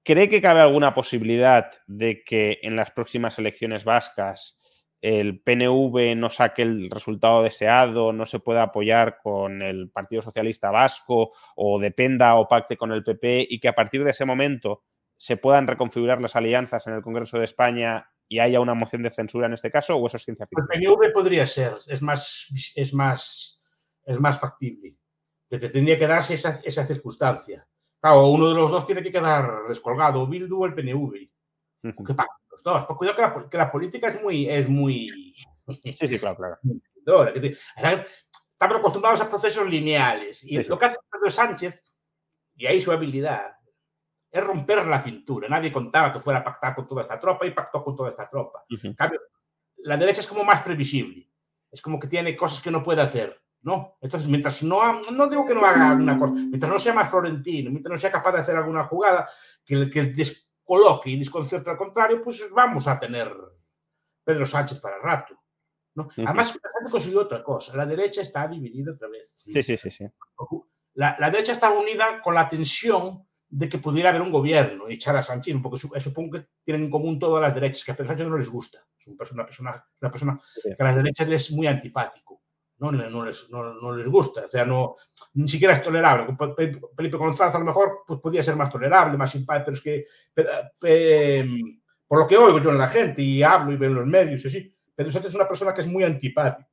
[0.03, 4.59] ¿Cree que cabe alguna posibilidad de que en las próximas elecciones vascas
[5.01, 10.71] el PNV no saque el resultado deseado, no se pueda apoyar con el Partido Socialista
[10.71, 14.83] Vasco o dependa o pacte con el PP y que a partir de ese momento
[15.17, 19.09] se puedan reconfigurar las alianzas en el Congreso de España y haya una moción de
[19.09, 20.67] censura en este caso o eso es ciencia ficción?
[20.71, 23.63] El PNV podría ser, es más, es más,
[24.05, 24.98] es más factible
[25.49, 27.67] que te tendría que darse esa, esa circunstancia.
[27.99, 31.13] Claro, uno de los dos tiene que quedar descolgado, Bildu o el PNV.
[32.05, 32.29] ¿Qué pasa?
[32.49, 32.85] Los dos.
[32.85, 35.33] Pues cuidado que la, que la, política es muy, es muy.
[35.83, 36.57] Sí, sí, claro, claro.
[38.51, 40.43] Estamos acostumbrados a procesos lineales.
[40.43, 41.95] Y sí, lo que hace Pedro Sánchez,
[42.55, 43.55] y ahí su habilidad,
[44.31, 45.47] es romper la cintura.
[45.47, 48.29] Nadie contaba que fuera a pactar con toda esta tropa y pactó con toda esta
[48.29, 48.63] tropa.
[48.69, 48.85] Uh -huh.
[48.85, 49.21] En cambio,
[49.77, 51.29] la derecha es como más previsible.
[51.71, 53.41] Es como que tiene cosas que no puede hacer.
[53.61, 53.97] ¿No?
[54.01, 57.71] Entonces, mientras no, no digo que no haga alguna cosa, mientras no sea más florentino,
[57.71, 59.29] mientras no sea capaz de hacer alguna jugada
[59.65, 63.33] que, que descoloque y desconcierta al contrario, pues vamos a tener
[64.23, 65.35] Pedro Sánchez para rato.
[65.95, 66.03] ¿no?
[66.03, 66.25] Uh -huh.
[66.25, 67.75] Además, consiguió otra cosa.
[67.75, 69.41] La derecha está dividida otra vez.
[69.45, 69.91] Sí, sí, sí.
[69.91, 70.05] sí.
[70.93, 74.93] La, la, derecha está unida con la tensión de que pudiera haber un gobierno y
[74.93, 78.09] echar a Sánchez, porque supongo que tienen en común todas las derechas, que a Pedro
[78.09, 78.85] Sánchez no les gusta.
[78.97, 82.38] Es una persona, una persona que a las derechas les es muy antipático.
[82.79, 84.95] No, no, les, no, no, les, gusta, o sea, no,
[85.33, 86.33] ni siquiera es tolerable.
[86.95, 90.05] Felipe González a lo mejor pues, podía ser más tolerable, más simpático, pero es que,
[90.79, 91.45] pe,
[92.07, 94.45] por lo que oigo yo en la gente y hablo y veo en los medios,
[94.45, 96.69] y así, Pedro Sánchez es una persona que es muy antipática,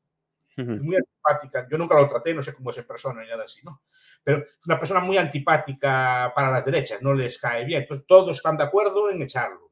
[0.59, 0.81] uh -huh.
[0.81, 1.66] muy antipática.
[1.69, 3.83] Yo nunca lo traté, no sé cómo es en persona ni nada así, ¿no?
[4.23, 7.83] Pero es una persona muy antipática para las derechas, no les cae bien.
[7.83, 9.71] Entonces todos están de acuerdo en echarlo,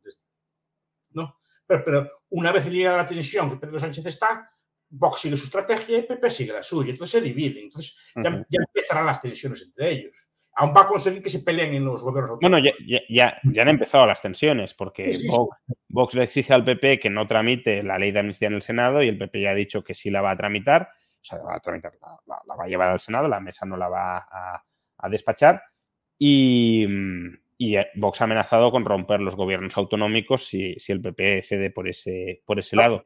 [1.11, 1.39] ¿no?
[1.67, 4.54] Pero, pero una vez llega la tensión que Pedro Sánchez está,
[4.91, 6.91] Vox sigue su estrategia y PP sigue la suya.
[6.91, 7.65] Entonces se dividen.
[7.65, 8.47] Entonces ya, uh -huh.
[8.49, 10.29] ya empezarán las tensiones entre ellos.
[10.57, 12.61] Aún va a conseguir que se peleen en los gobiernos autónomos.
[12.61, 15.75] Bueno, ya, ya, ya, han empezado las tensiones, porque sí, sí, Vox, sí.
[15.89, 19.03] Vox, le exige al PP que no tramite la ley de amnistía en el Senado
[19.03, 20.91] y el PP ya ha dicho que sí la va a tramitar.
[21.21, 23.41] O sea, la va a tramitar, la, la, la va a llevar al Senado, la
[23.41, 24.65] mesa no la va a,
[24.99, 25.61] a despachar.
[26.19, 26.87] Y,
[27.59, 31.89] y, Vox ha amenazado con romper los gobiernos autonómicos si, si el PP cede por
[31.89, 33.03] ese, por ese lado.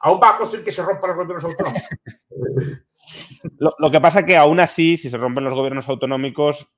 [0.00, 1.88] Aún va a conseguir que se rompan los gobiernos autonómicos.
[3.58, 6.72] Lo, lo, que pasa que aún así, si se rompen los gobiernos autonómicos,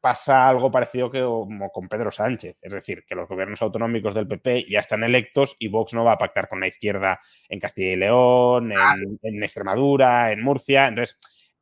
[0.00, 2.56] pasa algo parecido que como con Pedro Sánchez.
[2.60, 6.12] Es decir, que los gobiernos autonómicos del PP ya están electos y Vox no va
[6.12, 10.88] a pactar con la izquierda en Castilla y León, en, en Extremadura, en Murcia.
[10.88, 11.18] Entonces,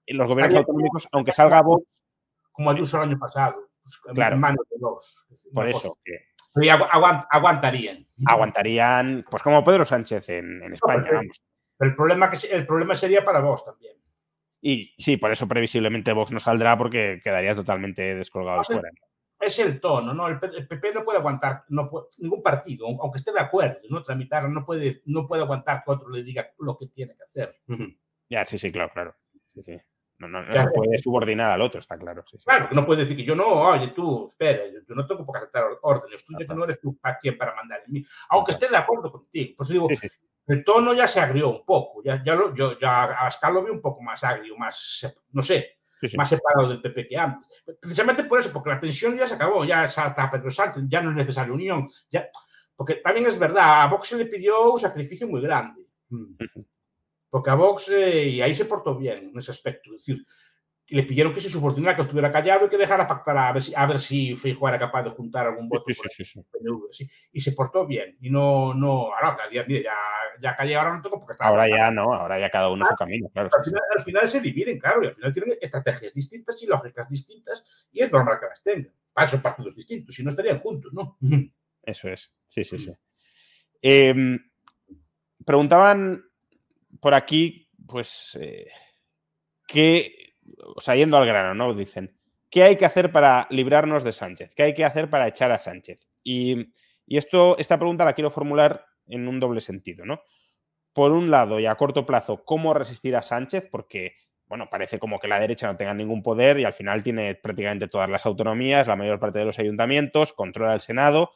[0.07, 2.03] los gobiernos Estaría autonómicos, aunque salga Vox...
[2.53, 3.57] Como Ayuso el año pasado.
[3.83, 4.37] Pues, claro.
[4.37, 5.27] En manos de Vox.
[5.53, 5.99] Por eso.
[6.05, 6.29] Que,
[6.91, 8.07] Aguant, aguantarían.
[8.27, 11.43] Aguantarían, pues como Pedro Sánchez en, en España, no, pero, vamos.
[11.77, 13.95] Pero el problema, que, el problema sería para vos también.
[14.61, 18.91] Y sí, por eso previsiblemente Vox no saldrá porque quedaría totalmente descolgado no, fuera.
[19.39, 20.29] Es el tono, ¿no?
[20.29, 24.49] El, PP no puede aguantar, no puede, ningún partido, aunque esté de acuerdo, no tramitar,
[24.49, 27.61] no puede, no puede aguantar que otro le diga lo que tiene que hacer.
[28.31, 29.15] Ya, sí, sí, claro, claro.
[29.55, 29.79] Sí, sí.
[30.19, 32.25] No, no, no se puede subordinar al otro, está claro.
[32.27, 32.45] Sí, sí.
[32.45, 35.35] Claro, que no puede decir que yo no, oye, tú, espera, yo no tengo por
[35.35, 38.05] qué aceptar órdenes, tú ya que no eres tú para quien para mandar en mí,
[38.31, 39.55] aunque esté de acuerdo contigo.
[39.57, 40.09] Por eso digo, sí,
[40.47, 43.63] el tono ya se agrió un poco, ya, ya, lo, yo ya a Ascar lo
[43.63, 45.81] veo un poco más agrio, más, no sé,
[46.17, 47.49] más separado del PP que antes.
[47.81, 51.11] Precisamente por eso, porque la tensión ya se acabó, ya salta Pedro Sánchez, ya no
[51.11, 52.29] es necesaria unión, ya,
[52.75, 55.83] porque también es verdad, a Vox se le pidió un sacrificio muy grande.
[57.29, 59.91] Porque a Vox, eh, y ahí se portó bien en ese aspecto.
[59.91, 60.25] Es decir,
[60.89, 63.75] le pidieron que se subordinara, que estuviera callado y que dejara pactar a ver si,
[63.75, 65.85] a ver si Feijóo era capaz de juntar algún voto.
[65.89, 66.89] Sí, sí, sí, PNV,
[67.33, 68.17] Y se portó bien.
[68.21, 69.37] Y no, no, ahora,
[69.67, 69.95] mire, ya,
[70.41, 71.47] ya callé, ahora no tengo porque está.
[71.47, 73.51] Ahora ya no, ahora ya cada uno ah, su camino, claro.
[73.57, 77.09] Al final, al final, se dividen, claro, y al final tienen estrategias distintas y lógicas
[77.09, 78.93] distintas, y es normal que las tengan.
[79.13, 81.19] Para son partidos distintos, si no estarían juntos, ¿no?
[81.83, 82.97] Eso es, sí, sí, sí.
[83.83, 84.39] Eh,
[85.45, 86.26] preguntaban
[87.01, 88.69] por aquí, pues, eh,
[89.67, 90.35] que,
[90.77, 91.75] o sea, yendo al grano, ¿no?
[91.75, 92.17] Dicen,
[92.51, 94.55] ¿qué hay que hacer para librarnos de Sánchez?
[94.55, 96.01] ¿Qué hay que hacer para echar a Sánchez?
[96.23, 96.73] Y,
[97.07, 100.21] y esto, esta pregunta la quiero formular en un doble sentido, ¿no?
[100.93, 103.69] Por un lado, y a corto plazo, ¿cómo resistir a Sánchez?
[103.71, 104.15] Porque,
[104.47, 107.89] bueno, parece como que la derecha no tenga ningún poder y al final tiene prácticamente
[107.89, 111.33] todas las autonomías, la mayor parte de los ayuntamientos, controla el Senado.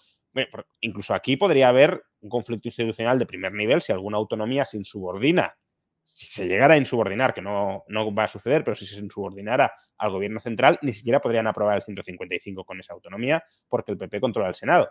[0.81, 5.57] Incluso aquí podría haber un conflicto institucional de primer nivel si alguna autonomía se insubordina,
[6.05, 9.73] si se llegara a insubordinar, que no, no va a suceder, pero si se insubordinara
[9.99, 14.21] al gobierno central, ni siquiera podrían aprobar el 155 con esa autonomía porque el PP
[14.21, 14.90] controla el Senado.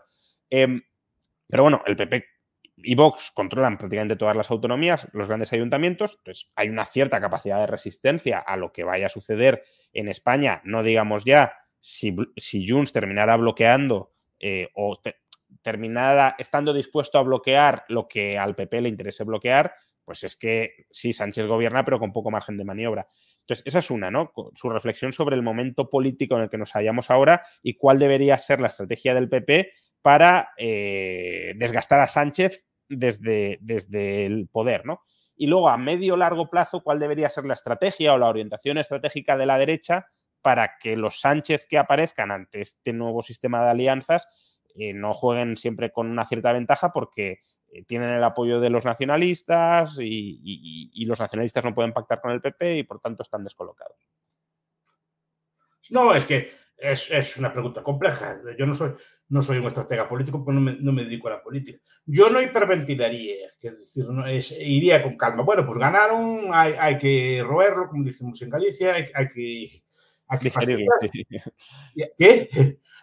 [0.50, 0.82] Eh,
[1.48, 2.26] pero bueno, el PP
[2.84, 7.60] y Vox controlan prácticamente todas las autonomías, los grandes ayuntamientos, entonces hay una cierta capacidad
[7.60, 9.64] de resistencia a lo que vaya a suceder
[9.94, 15.00] en España, no digamos ya si, si Junts terminara bloqueando eh, o
[15.62, 19.74] terminara estando dispuesto a bloquear lo que al PP le interese bloquear,
[20.06, 23.08] pues es que sí, Sánchez gobierna, pero con poco margen de maniobra.
[23.42, 24.32] Entonces, esa es una, ¿no?
[24.54, 28.38] Su reflexión sobre el momento político en el que nos hallamos ahora y cuál debería
[28.38, 29.72] ser la estrategia del PP
[30.02, 35.02] para eh, desgastar a Sánchez desde, desde el poder, ¿no?
[35.36, 39.38] Y luego, a medio largo plazo, cuál debería ser la estrategia o la orientación estratégica
[39.38, 40.08] de la derecha
[40.42, 44.28] para que los Sánchez que aparezcan ante este nuevo sistema de alianzas
[44.76, 47.42] eh, no jueguen siempre con una cierta ventaja porque
[47.72, 52.42] eh, tienen el apoyo de los nacionalistas y, los nacionalistas no pueden pactar con el
[52.42, 53.98] PP y por tanto están descolocados.
[55.90, 58.38] No, es que es, una pregunta compleja.
[58.58, 58.92] Yo no soy,
[59.30, 61.80] no soy un estratega político porque no me, dedico a la política.
[62.06, 64.06] Yo no hiperventilaría, es decir,
[64.62, 65.44] iría con calma.
[65.44, 69.68] Bueno, pues ganaron, hay, que roerlo, como decimos en Galicia, hay, que...
[70.30, 70.52] Hay que
[72.18, 72.50] ¿Qué?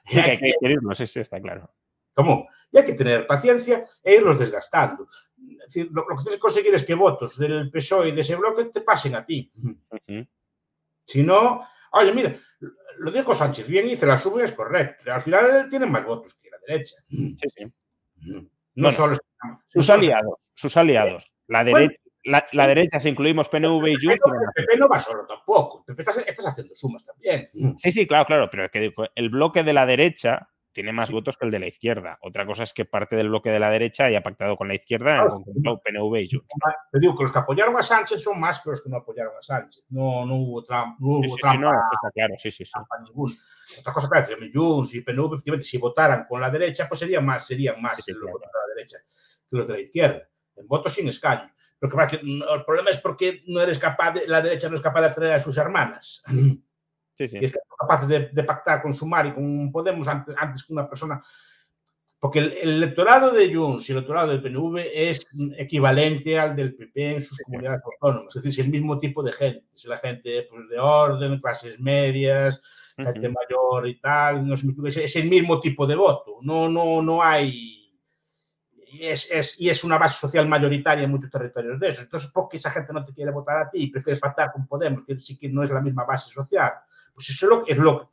[0.07, 0.55] Sí, hay que
[0.95, 1.75] sí, sí, está claro.
[2.15, 2.49] ¿Cómo?
[2.71, 5.09] Y hay que tener paciencia e irlos desgastando.
[5.37, 8.37] Es decir, lo, que tienes que conseguir es que votos del PSOE y de ese
[8.37, 9.53] bloque te pasen a ti.
[11.05, 12.37] Si no, oye, mira,
[12.99, 15.13] lo dijo Sánchez bien, hice la sube es correcto.
[15.13, 16.95] Al final tienen más votos que la derecha.
[17.09, 17.73] Sí, sí.
[18.77, 19.17] No solo.
[19.67, 21.35] Sus aliados, sus aliados.
[21.49, 22.01] La derecha.
[22.27, 24.21] La, derecha, si incluimos PNV y Junts.
[24.55, 25.85] El PP no va solo tampoco.
[25.85, 27.51] PP estás, haciendo sumas también.
[27.77, 28.49] Sí, sí, claro, claro.
[28.51, 32.19] Pero que el bloque de la derecha tiene más votos que el de la izquierda.
[32.21, 35.23] Otra cosa es que parte del bloque de la derecha haya pactado con la izquierda,
[35.23, 36.49] en concreto PNV y Junts.
[36.93, 39.33] Te digo que los que apoyaron a Sánchez son más que los que no apoyaron
[39.39, 39.85] a Sánchez.
[39.89, 40.97] No, no hubo, trampa.
[41.01, 41.81] No hubo trampa.
[42.13, 42.73] claro, sí, sí, sí.
[43.81, 47.25] Otra cosa que decir, Junts y PNV, efectivamente, si votaran con la derecha, pues serían
[47.25, 48.99] más, serían más los de la derecha
[49.49, 50.29] que los de la izquierda.
[50.57, 51.51] En votos sin escaño.
[51.79, 55.01] Pero que, el problema es porque no eres capaz de, la derecha no es capaz
[55.03, 56.23] de atraer a sus hermanas.
[57.17, 57.39] Sí, sí.
[57.41, 60.73] Y es que son capaces de, pactar con Sumar y con Podemos antes, antes que
[60.75, 61.23] una persona.
[62.19, 67.13] Porque el, electorado de Junts y el electorado del PNV es equivalente al del PP
[67.13, 68.37] en sus comunidades autónomas.
[68.37, 69.65] Es decir, es el mismo tipo de gente.
[69.75, 72.61] Es la gente pues, de orden, clases medias,
[72.97, 74.47] gente mayor y tal.
[74.47, 76.39] No es, es, el mismo tipo de voto.
[76.43, 77.86] No, no, no hay.
[79.01, 82.05] Es, es, y es, una base social mayoritaria en muchos territorios de esos.
[82.05, 84.67] Entonces, ¿por qué esa gente no te quiere votar a ti y prefiere pactar con
[84.67, 86.73] Podemos, que sí que no es la misma base social?
[87.15, 88.11] Pues eso es lo, es lo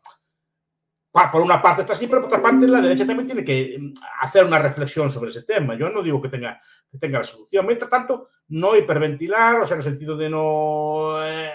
[1.32, 3.94] por una parte está así, pero por otra parte la derecha también tiene que mm,
[4.22, 5.76] hacer una reflexión sobre ese tema.
[5.76, 6.60] Yo no digo que tenga,
[6.90, 7.66] que tenga la solución.
[7.68, 11.24] Mientras tanto, no hiperventilar, o sea, en el sentido de no...
[11.24, 11.52] Eh,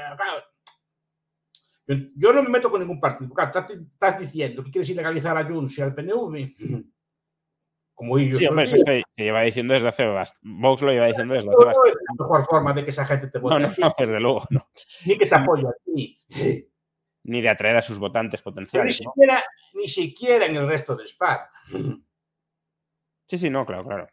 [2.14, 3.32] yo, no me meto con ningún partido.
[3.36, 6.52] estás, diciendo que quieres ilegalizar a Junts y al PNV.
[7.98, 8.38] Como ellos.
[8.38, 10.40] Sí, hombre, eso se, lleva diciendo desde hace bastante.
[10.44, 11.90] Vox lo lleva diciendo desde hace bastante.
[11.90, 13.58] No es la mejor forma de que esa gente te vote.
[13.58, 14.68] No, no, no, desde luego, no.
[15.04, 16.16] Ni que te apoye a ti
[17.28, 18.86] ni de atraer a sus votantes potenciales.
[18.86, 19.44] Ni, siquiera,
[19.74, 21.50] ni siquiera en el resto de España.
[23.26, 24.08] Sí, sí, no, claro, claro.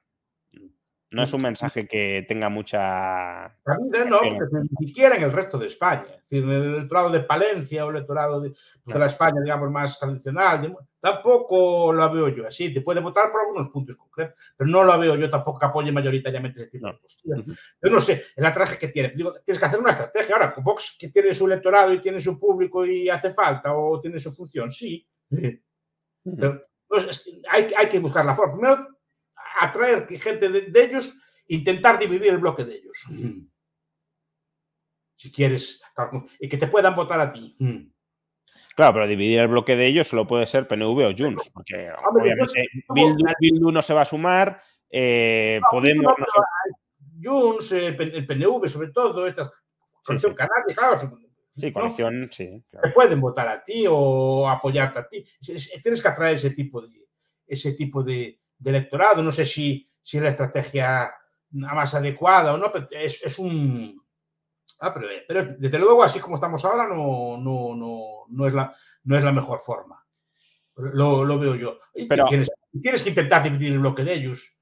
[1.16, 3.56] No es un mensaje que tenga mucha.
[3.66, 6.08] no, ni siquiera en el resto de España.
[6.10, 8.54] Es decir, en el electorado de Palencia o el electorado de,
[8.88, 12.74] la España, digamos, más tradicional, tampoco lo veo yo así.
[12.74, 15.90] Te puede votar por algunos puntos concretos, pero no lo veo yo tampoco que apoye
[15.90, 17.44] mayoritariamente ese tipo de posturas.
[17.46, 19.12] Yo no sé, es la traje que tiene.
[19.12, 20.36] tienes que hacer una estrategia.
[20.36, 24.02] Ahora, con Vox, que tiene su electorado y tiene su público y hace falta o
[24.02, 25.08] tiene su función, sí.
[25.30, 26.60] Pero
[26.90, 28.52] pues, hay, hay que buscar la forma.
[28.52, 28.95] Primero,
[29.60, 31.16] atraer gente de, ellos,
[31.48, 33.06] intentar dividir el bloque de ellos.
[35.16, 35.82] Si quieres,
[36.40, 37.56] y que te puedan votar a ti.
[38.76, 42.68] Claro, pero dividir el bloque de ellos solo puede ser PNV o Junts, porque obviamente
[43.40, 46.14] Bildu, no se va a sumar, eh, Podemos...
[46.18, 46.26] No
[47.24, 49.50] Junts, el, PNV sobre todo, esta
[50.04, 51.20] coalición canaria, claro.
[51.50, 52.62] Sí, coalición, sí.
[52.70, 55.26] Te pueden votar a ti o apoyarte a ti.
[55.82, 57.08] Tienes que atraer ese tipo de,
[57.48, 59.22] ese tipo de, de electorado.
[59.22, 61.12] No sé si, si es la estrategia
[61.52, 64.02] más adecuada o no, pero es, un...
[64.82, 65.08] Ah, pero,
[65.58, 69.32] desde luego, así como estamos ahora, no, no, no, no, es, la, no es la
[69.32, 70.06] mejor forma.
[70.76, 71.80] Lo, lo veo yo.
[72.10, 72.52] pero, tienes,
[72.82, 74.60] tienes, que intentar dividir el bloque de ellos,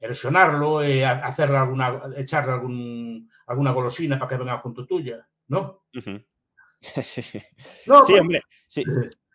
[0.00, 5.86] erosionarlo, eh, hacerle alguna, echarle algún, alguna golosina para que venga junto tuya, ¿no?
[6.80, 7.40] Sí, sí.
[7.86, 8.84] No, sí, hombre, sí.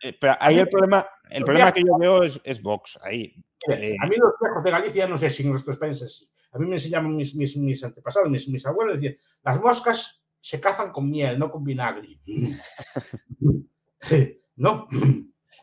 [0.02, 2.98] Eh, pero ahí el problema, el problema que yo veo es, es Vox.
[3.02, 3.34] Ahí.
[3.68, 6.30] Eh, a mí los viejos de Galicia, no sé si en nuestros países sí.
[6.52, 10.60] A mí me enseñaban mis, mis, mis antepasados, mis, mis, abuelos, decían, las moscas se
[10.60, 12.18] cazan con miel, no con vinagre.
[14.56, 14.88] ¿No?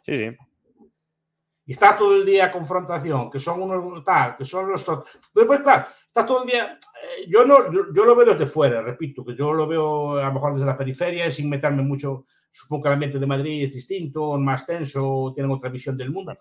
[0.03, 0.29] Sí, sí.
[1.65, 4.85] Y está todo el día confrontación, que son unos tal, que son los...
[5.33, 6.77] Pero pues claro, está todo el día...
[6.77, 10.27] Eh, yo, no, yo, yo, lo veo desde fuera, repito, que yo lo veo a
[10.27, 12.25] lo mejor desde la periferia, sin meterme mucho
[12.57, 16.35] Supongo que el ambiente de Madrid es distinto, más tenso, tienen otra visión del mundo,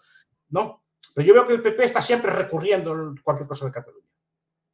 [0.49, 0.85] ¿no?
[1.15, 4.09] Pero yo veo que el PP está siempre recurriendo a cualquier cosa de Cataluña.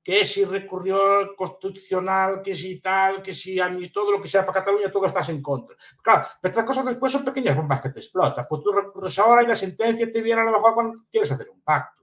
[0.05, 4.47] Que si recurrió constitucional, que si tal, que si a mí todo lo que sea
[4.47, 5.77] para Cataluña, todo estás en contra.
[6.01, 8.47] Claro, pero estas cosas después son pequeñas bombas que te explotan.
[8.49, 11.49] Pues tú recurres ahora y la sentencia te viene a lo mejor cuando quieres hacer
[11.51, 12.03] un pacto.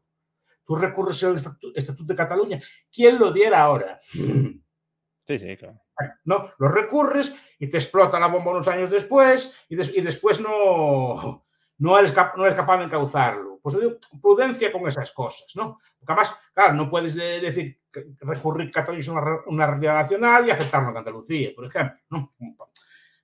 [0.65, 2.61] Tú recurres al Estatuto de Cataluña.
[2.91, 3.99] ¿Quién lo diera ahora?
[4.11, 5.79] Sí, sí, claro.
[6.25, 6.49] ¿No?
[6.57, 11.45] Lo recurres y te explota la bomba unos años después y, y después no,
[11.77, 13.59] no, eres no eres capaz de encauzarlo.
[13.61, 15.79] Pues digo, prudencia con esas cosas, ¿no?
[15.99, 17.79] Porque además, claro, no puedes decir
[18.21, 22.33] recurrir Cataluña a una, una realidad nacional y aceptarlo en Andalucía, por ejemplo, ¿no?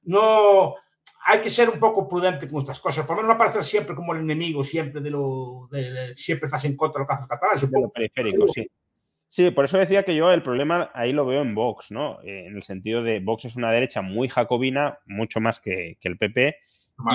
[0.04, 0.76] No,
[1.28, 3.96] hay que ser un poco prudente con estas cosas, por lo menos no aparecer siempre
[3.96, 7.58] como el enemigo, siempre de lo, de, siempre estás en contra de lo que catalán.
[7.58, 7.90] Supongo.
[7.90, 8.70] periférico, sí.
[9.36, 12.22] Sí, por eso decía que yo el problema ahí lo veo en Vox, ¿no?
[12.22, 16.08] Eh, en el sentido de Vox es una derecha muy jacobina, mucho más que, que
[16.08, 16.56] el PP,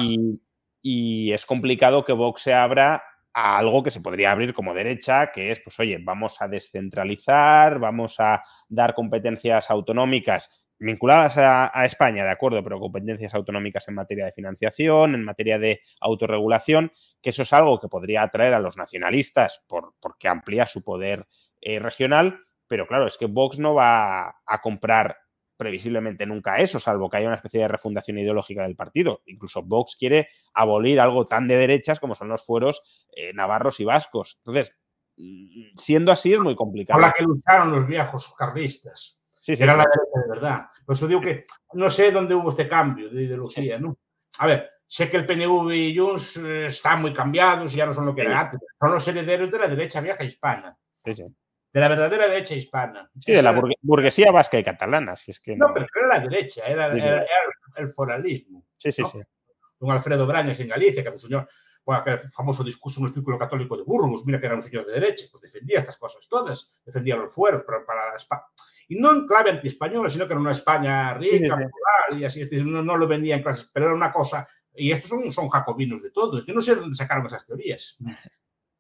[0.02, 0.38] y,
[0.82, 3.02] y, es complicado que Vox se abra
[3.32, 7.78] a algo que se podría abrir como derecha, que es, pues, oye, vamos a descentralizar,
[7.78, 14.26] vamos a dar competencias autonómicas vinculadas a, España, de acuerdo, pero competencias autonómicas en materia
[14.26, 16.92] de financiación, en materia de autorregulación,
[17.22, 21.26] que eso es algo que podría atraer a los nacionalistas por, porque amplía su poder
[21.60, 25.16] eh, regional, pero claro, es que Vox no va a comprar
[25.60, 29.20] previsiblemente nunca eso, salvo que haya una especie de refundación ideológica del partido.
[29.26, 33.84] Incluso Vox quiere abolir algo tan de derechas como son los fueros eh, navarros y
[33.84, 34.38] vascos.
[34.38, 34.74] Entonces,
[35.18, 36.98] mm, siendo así es muy complicado.
[36.98, 39.18] Con la que lucharon los viejos carlistas.
[39.38, 40.66] Sí, Era la derecha de verdad.
[40.86, 41.44] Por eso digo que
[41.74, 43.98] no sé dónde hubo este cambio de ideología, ¿no?
[44.38, 48.06] A ver, sé que el PNV y Junts eh, están muy cambiados, ya no son
[48.06, 48.58] lo que eran antes.
[48.80, 50.74] Son los herederos de la derecha vieja hispana.
[51.04, 51.24] Sí, sí.
[51.72, 53.08] De la verdadera derecha hispana.
[53.18, 53.52] Sí, de la
[53.82, 55.56] burguesía vasca y catalana, si es que...
[55.56, 56.92] No, pero era la derecha, era,
[57.76, 58.66] el foralismo.
[58.76, 59.20] Sí, sí, sí.
[59.78, 61.48] Don Alfredo Brañas en Galicia, que era un señor
[61.84, 64.86] bueno, aquel famoso discurso en el Círculo Católico de Burgos, mira que era un señor
[64.86, 68.42] de derecha, pues defendía estas cosas todas, defendía los fueros pero para España.
[68.88, 72.64] Y no en clave anti-española, sino que era una España rica, popular, y así, decir,
[72.64, 76.02] no, no, lo vendía en clases, pero era una cosa, y estos son, son jacobinos
[76.02, 77.96] de todo, yo no sé de dónde sacaron esas teorías.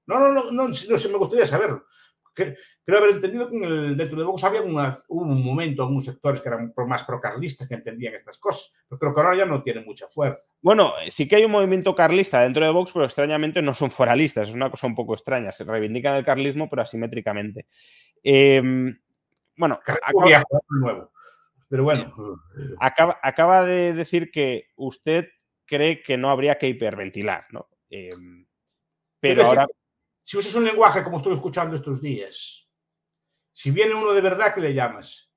[0.06, 1.86] No, no, no, no, no, no me gustaría saberlo
[2.34, 6.72] creo haber entendido que el, dentro de Vox había un momento, algunos sectores que eran
[6.86, 10.52] más pro-carlistas que entendían estas cosas, pero creo que ahora ya no tiene mucha fuerza.
[10.60, 14.48] Bueno, sí que hay un movimiento carlista dentro de Vox, pero extrañamente no son foralistas,
[14.48, 17.66] es una cosa un poco extraña, se reivindican el carlismo, pero asimétricamente.
[18.22, 18.96] Em,
[19.56, 21.12] bueno, acaba, nuevo.
[21.68, 22.12] Pero bueno.
[22.80, 25.28] Acaba, de decir que usted
[25.66, 27.68] cree que no habría que hiperventilar, ¿no?
[27.88, 28.44] Em,
[29.20, 29.66] pero ahora
[30.30, 32.70] si usas un lenguaje como estoy escuchando estos días,
[33.50, 35.34] si viene uno de verdad, ¿qué le llamas?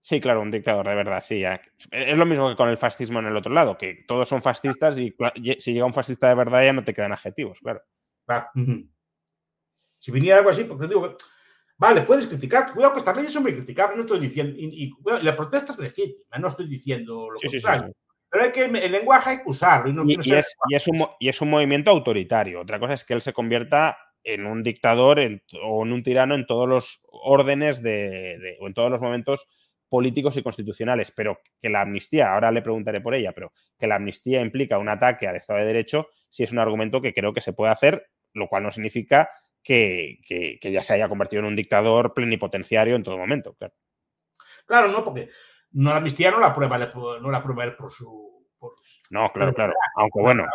[0.00, 1.44] Sí, claro, un dictador de verdad, sí.
[1.90, 4.98] Es lo mismo que con el fascismo en el otro lado, que todos son fascistas
[4.98, 5.14] y
[5.58, 7.82] si llega un fascista de verdad ya no te quedan adjetivos, claro.
[9.98, 11.14] Si viniera algo así, porque digo,
[11.76, 15.36] vale, puedes criticar, cuidado que estas leyes son muy criticables, no estoy diciendo, y, la
[15.36, 17.92] protesta es legítima, no estoy diciendo lo contrario.
[18.28, 20.04] Pero hay que, el lenguaje hay que usarlo.
[20.04, 20.14] Y,
[20.74, 22.60] es, un, y es un movimiento autoritario.
[22.60, 23.96] Otra cosa es que él se convierta
[24.26, 25.20] en un dictador
[25.62, 29.46] o en un tirano en todos los órdenes de, o en todos los momentos
[29.88, 33.94] políticos y constitucionales, pero que la amnistía, ahora le preguntaré por ella, pero que la
[33.94, 37.40] amnistía implica un ataque al Estado de Derecho, sí es un argumento que creo que
[37.40, 39.30] se puede hacer, lo cual no significa
[39.62, 40.18] que,
[40.60, 43.54] ya se haya convertido en un dictador plenipotenciario en todo momento.
[43.54, 43.74] Claro,
[44.66, 45.28] claro no, porque
[45.70, 48.44] no la amnistía no la prueba, no la prueba él por su...
[49.10, 50.46] no, claro, claro, aunque bueno,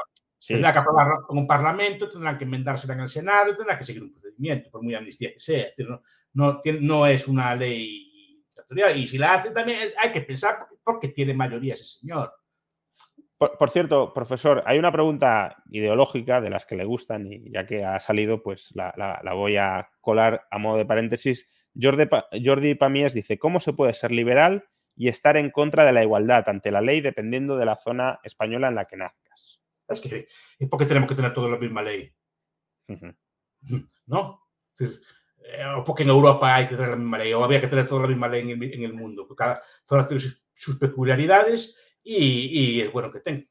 [0.47, 4.01] Tendrá que aprobar con un parlamento, tendrán que enmendársela en el Senado, tendrá que seguir
[4.01, 5.65] un procedimiento, por muy amnistía que sea.
[5.65, 5.87] Es decir,
[6.33, 8.97] no, no, es una ley dictatorial.
[8.97, 12.33] Y si la hace también hay que pensar por qué tiene mayoría ese señor.
[13.37, 17.83] Por, cierto, profesor, hay una pregunta ideológica de las que le gustan y ya que
[17.83, 21.49] ha salido, pues la, voy a colar a modo de paréntesis.
[21.79, 22.07] Jordi,
[22.43, 24.65] Jordi Pamies dice, ¿cómo se puede ser liberal
[24.95, 28.67] y estar en contra de la igualdad ante la ley dependiendo de la zona española
[28.67, 29.60] en la que nazcas?
[29.91, 30.27] Es que
[30.59, 32.13] es porque tenemos que tener toda la misma ley.
[34.07, 34.41] ¿No?
[35.43, 37.87] Eh, o porque en Europa hay que tener la misma ley, o había que tener
[37.87, 39.27] toda la misma ley en el, mundo.
[39.35, 40.21] cada zona tiene
[40.53, 43.47] sus, peculiaridades y, es bueno que tenga.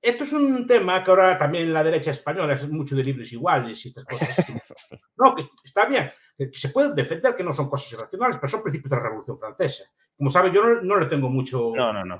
[0.00, 3.84] Esto es un tema que ahora también la derecha española es mucho de libres iguales
[3.84, 4.36] y estas cosas.
[5.16, 8.62] no, que está bien, que se puede defender que no son cosas irracionales, pero son
[8.62, 9.84] principios de la Revolución Francesa.
[10.16, 12.18] Como sabe, yo no, no le tengo mucho no, no,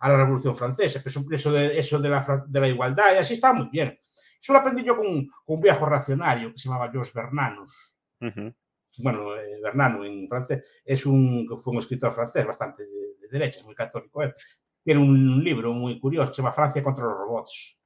[0.00, 3.34] a la Revolución Francesa, pero eso de, eso de, la, de la igualdad y así
[3.34, 3.96] está muy bien.
[4.40, 7.96] Eso lo aprendí yo con, un viejo racionario que se llamaba Georges Bernanos.
[8.98, 13.74] Bueno, eh, Bernano en francés es un, fue un escritor francés bastante de, derecha, muy
[13.74, 14.22] católico.
[14.82, 17.78] Tiene un libro muy curioso que se llama Francia contra los robots.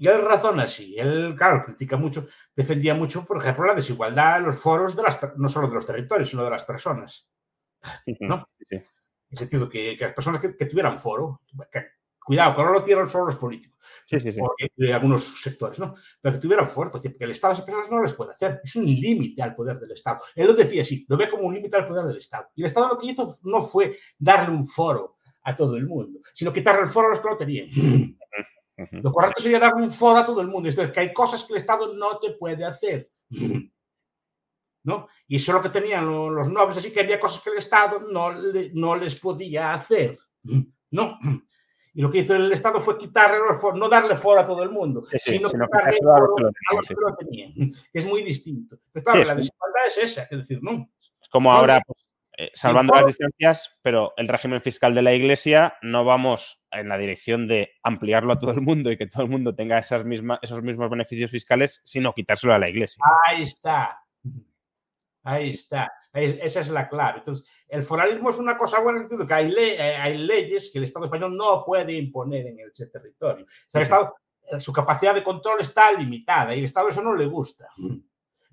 [0.00, 0.96] Y él razona así.
[0.98, 2.26] Él, claro, critica mucho,
[2.56, 5.84] defendía mucho, por ejemplo, la desigualdad en los foros, de las, no solo de los
[5.84, 7.28] territorios, sino de las personas.
[8.20, 8.46] ¿no?
[8.70, 8.82] En
[9.30, 11.84] el sentido que, que las personas que, tuvieran foro, que
[12.24, 13.78] Cuidado, que no lo tienen solo los políticos.
[14.06, 14.40] Sí, sí, sí.
[14.76, 15.94] de algunos sectores, ¿no?
[16.20, 18.60] Pero que tuvieran fuerza, porque el Estado a esas personas no les puede hacer.
[18.62, 20.18] Es un límite al poder del Estado.
[20.34, 22.48] Él lo decía así, lo ve como un límite al poder del Estado.
[22.54, 26.20] Y el Estado lo que hizo no fue darle un foro a todo el mundo,
[26.32, 27.68] sino quitarle el foro a los que lo tenían.
[28.90, 30.68] Lo correcto sería darle un foro a todo el mundo.
[30.68, 33.10] Entonces, que hay cosas que el Estado no te puede hacer.
[34.82, 35.08] ¿No?
[35.28, 38.00] Y eso es lo que tenían los nobles, así que había cosas que el Estado
[38.00, 38.32] no,
[38.72, 40.18] no les podía hacer.
[40.90, 41.18] ¿No?
[41.92, 43.38] Y lo que hizo el Estado fue quitarle
[43.74, 47.16] no darle foro a todo el mundo, sino, sino quitarle foro a los que lo
[47.16, 47.52] tenían.
[47.92, 48.78] Es muy distinto.
[49.04, 50.90] claro, la desigualdad es esa, es decir, no.
[51.20, 51.99] Es como ahora, pues,
[52.42, 56.96] eh, salvando las distancias, pero el régimen fiscal de la Iglesia no vamos en la
[56.96, 60.38] dirección de ampliarlo a todo el mundo y que todo el mundo tenga esas mismas,
[60.40, 63.04] esos mismos beneficios fiscales, sino quitárselo a la Iglesia.
[63.26, 63.98] Ahí está.
[65.22, 65.92] Ahí está.
[66.14, 67.18] Esa es la clave.
[67.18, 70.84] Entonces, el foralismo es una cosa buena en que hay, eh, hay leyes que el
[70.84, 73.44] Estado español no puede imponer en ese territorio.
[73.44, 74.14] O sea, el Estado,
[74.50, 77.68] eh, su capacidad de control está limitada y al Estado eso no le gusta.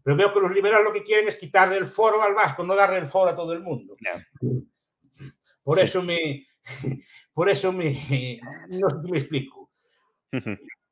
[0.08, 2.78] Pero veo que los liberales lo que quieren es quitarle el foro al vasco, no
[2.78, 3.98] darle el foro a todo el mundo.
[5.62, 6.48] Por eso me.
[7.34, 8.40] Por eso me.
[8.70, 9.70] No sé si me explico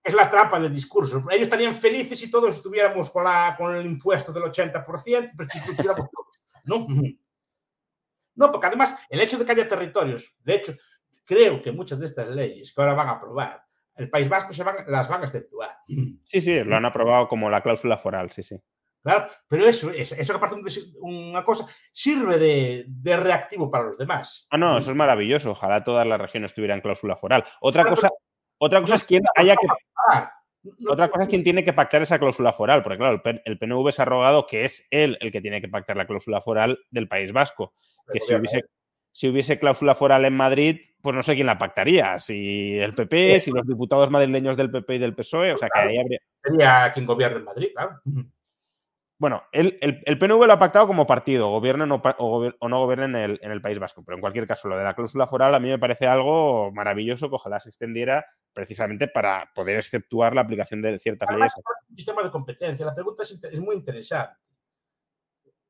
[0.03, 1.23] es la trampa del discurso.
[1.31, 5.75] Ellos estarían felices si todos estuviéramos con, la, con el impuesto del 80%, pero si
[5.77, 6.09] todos,
[6.65, 6.85] ¿no?
[8.35, 10.73] No, porque además el hecho de que haya territorios, de hecho,
[11.23, 13.63] creo que muchas de estas leyes que ahora van a aprobar,
[13.95, 15.77] el País Vasco se van, las van a exceptuar.
[16.25, 18.61] Sí, sí, lo han aprobado como la cláusula foral, sí, sí.
[19.05, 24.47] Claro, pero eso, eso que parece una cosa, sirve de, de, reactivo para los demás.
[24.49, 25.51] Ah, no, eso es maravilloso.
[25.51, 27.45] Ojalá todas las regiones tuvieran cláusula foral.
[27.61, 28.09] Otra cosa,
[28.57, 29.67] otra cosa es quién haya que.
[30.89, 34.01] Otra cosa es quién tiene que pactar esa cláusula foral, porque claro, el PNV se
[34.01, 37.31] ha rogado que es él el que tiene que pactar la cláusula foral del País
[37.31, 37.75] Vasco.
[38.11, 38.63] Que si hubiese,
[39.11, 42.17] si hubiese cláusula foral en Madrid, pues no sé quién la pactaría.
[42.17, 45.79] Si el PP, si los diputados madrileños del PP y del PSOE, o sea que
[45.79, 46.19] ahí habría.
[46.43, 48.01] Sería quien gobierna en Madrid, claro.
[49.17, 53.31] Bueno, el, el, PNV lo ha pactado como partido, gobiernen o, o, no gobiernen en
[53.31, 54.03] el, en el, País Vasco.
[54.03, 57.29] Pero en cualquier caso, lo de la cláusula foral a mí me parece algo maravilloso
[57.29, 61.53] que ojalá se extendiera precisamente para poder exceptuar la aplicación de ciertas leyes.
[61.89, 62.85] Un sistema de competencia.
[62.85, 64.35] La pregunta es, es, muy interesante.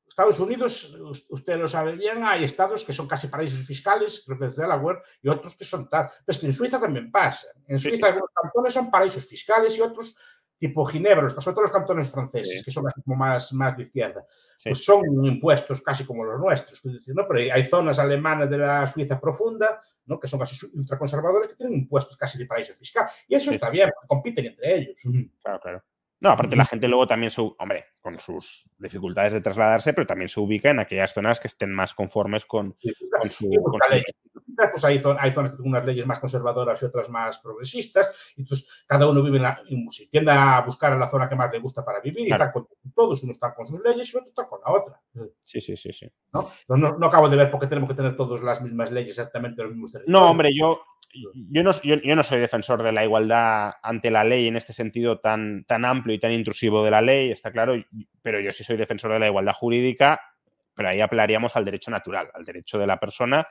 [0.08, 0.98] Estados Unidos,
[1.30, 5.02] usted lo sabe bien, hay estados que son casi paraísos fiscales, creo que es Delaware,
[5.22, 6.08] y otros que son tal.
[6.08, 7.48] Pero es que en Suiza también pasa.
[7.68, 8.06] En Suiza sí, sí.
[8.08, 10.16] algunos cantones son paraísos fiscales y otros
[10.68, 12.63] tipo Ginebra, sobre todo los cantones franceses, sí.
[12.63, 14.26] que son como más, más de izquierda,
[14.57, 14.70] sí.
[14.70, 16.82] pues son impuestos casi como los nuestros.
[17.07, 17.28] ¿no?
[17.28, 20.20] Pero hay zonas alemanas de la Suiza profunda, ¿no?
[20.20, 23.07] que son casi ultraconservadores, que tienen impuestos casi de paraíso fiscal.
[23.28, 23.55] Y eso sí.
[23.55, 25.01] está bien, compiten entre ellos.
[25.41, 25.84] Claro, claro.
[26.22, 30.30] No, aparte la gente luego también, se, hombre, con sus dificultades de trasladarse, pero también
[30.30, 32.78] se ubica en aquellas zonas que estén más conformes con,
[33.20, 33.49] con su...
[33.49, 34.01] Con ley.
[34.56, 38.34] Pues hay, zonas, hay zonas que tienen unas leyes más conservadoras y otras más progresistas,
[38.36, 39.62] y entonces cada uno vive en la...
[39.68, 42.45] Y tiende a buscar la zona que más le gusta para vivir, claro.
[42.45, 45.01] y están con todos, uno está con sus leyes y otro está con la otra.
[45.43, 45.91] Sí, sí, sí.
[45.91, 46.12] sí.
[46.34, 46.49] ¿No?
[46.68, 49.62] No, no acabo de ver por qué tenemos que tener todos las mismas leyes, exactamente
[49.62, 50.20] los mismos territorios.
[50.20, 50.82] No, hombre, yo,
[51.14, 54.74] yo no, yo, yo, no, soy defensor de la igualdad ante la ley en este
[54.74, 57.74] sentido tan, tan amplio y tan intrusivo de la ley, está claro,
[58.22, 60.22] pero yo sí soy defensor de la igualdad jurídica,
[60.74, 63.47] pero ahí apelaríamos al derecho natural, al derecho de la persona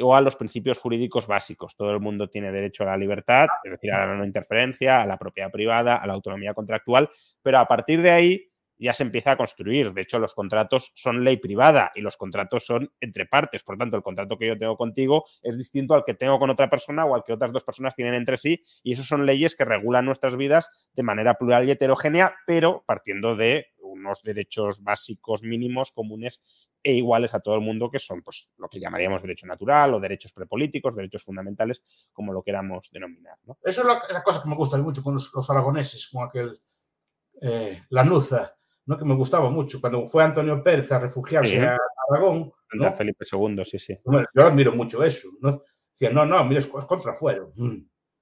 [0.00, 1.76] o a los principios jurídicos básicos.
[1.76, 5.06] Todo el mundo tiene derecho a la libertad, es decir, a la no interferencia, a
[5.06, 7.08] la propiedad privada, a la autonomía contractual,
[7.42, 9.92] pero a partir de ahí ya se empieza a construir.
[9.92, 13.62] De hecho, los contratos son ley privada y los contratos son entre partes.
[13.62, 16.68] Por tanto, el contrato que yo tengo contigo es distinto al que tengo con otra
[16.68, 18.62] persona o al que otras dos personas tienen entre sí.
[18.82, 23.36] Y eso son leyes que regulan nuestras vidas de manera plural y heterogénea, pero partiendo
[23.36, 26.40] de unos derechos básicos mínimos comunes
[26.84, 30.00] e iguales a todo el mundo, que son pues, lo que llamaríamos derecho natural o
[30.00, 31.82] derechos prepolíticos, derechos fundamentales,
[32.12, 33.38] como lo queramos denominar.
[33.44, 33.58] ¿no?
[33.64, 36.60] Eso es la, la, cosa que me gusta mucho con los, los aragoneses, con aquel
[37.40, 38.54] eh, Lanuza,
[38.84, 38.98] ¿no?
[38.98, 39.80] que me gustaba mucho.
[39.80, 41.58] Cuando fue Antonio Pérez a refugiarse sí.
[41.58, 41.78] a
[42.10, 42.52] Aragón.
[42.74, 42.92] ¿no?
[42.92, 43.98] Felipe II, sí, sí.
[44.04, 45.28] Bueno, yo admiro mucho eso.
[45.40, 45.62] ¿no?
[45.90, 47.52] Decía, no, no, mira, es contrafuero.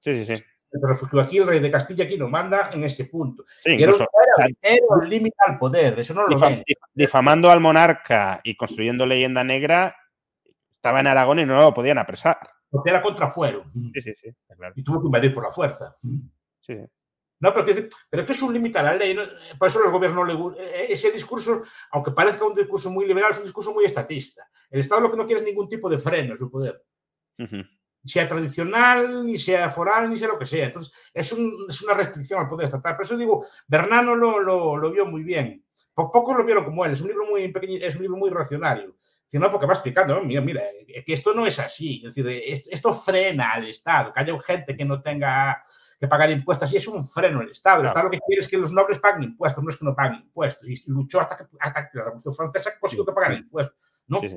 [0.00, 0.44] Sí, sí, sí.
[0.72, 3.44] Refugió aquí, el rey de Castilla aquí no manda en ese punto.
[3.60, 4.06] Sí, y incluso,
[4.38, 6.64] era, era, un límite al poder, eso no lo difam, ven.
[6.94, 9.94] Difamando al monarca y construyendo leyenda negra,
[10.70, 12.38] estaba en Aragón y no lo podían apresar.
[12.70, 13.64] Porque era contrafuero.
[13.92, 14.30] Sí, sí, sí.
[14.56, 14.72] Claro.
[14.74, 15.94] Y tuvo que invadir por la fuerza.
[16.00, 16.78] Sí, sí.
[17.42, 17.66] No, pero,
[18.08, 19.14] pero esto es un límite a la ley.
[19.14, 19.22] ¿no?
[19.58, 23.32] Por eso los gobiernos no le eh, Ese discurso, aunque parezca un discurso muy liberal,
[23.32, 24.48] es un discurso muy estatista.
[24.70, 26.82] El Estado lo que no quiere es ningún tipo de freno en su poder.
[27.38, 27.68] Uh -huh.
[28.04, 30.66] Sea tradicional, ni sea foral, ni sea lo que sea.
[30.66, 32.96] Entonces, es, un, es una restricción al poder estatal.
[32.96, 35.64] Por eso digo, Bernano lo, lo, lo, vio muy bien.
[35.94, 36.92] Pocos lo vieron como él.
[36.92, 38.96] Es un libro muy pequeño, es un libro muy racionario.
[39.28, 42.02] Sino porque va explicando, mira, mira, que esto no es así.
[42.04, 45.58] Es decir, esto frena al Estado, que haya gente que no tenga
[46.02, 47.78] que pagar impuestos y es un freno el Estado.
[47.80, 49.94] El Estado lo que quiere es que los nobles paguen impuestos, no es que no
[49.94, 50.68] paguen impuestos.
[50.68, 53.76] Y luchó hasta que, hasta que la Revolución Francesa consiguió que pagaran impuestos.
[54.08, 54.18] ¿no?
[54.18, 54.36] Sí, sí.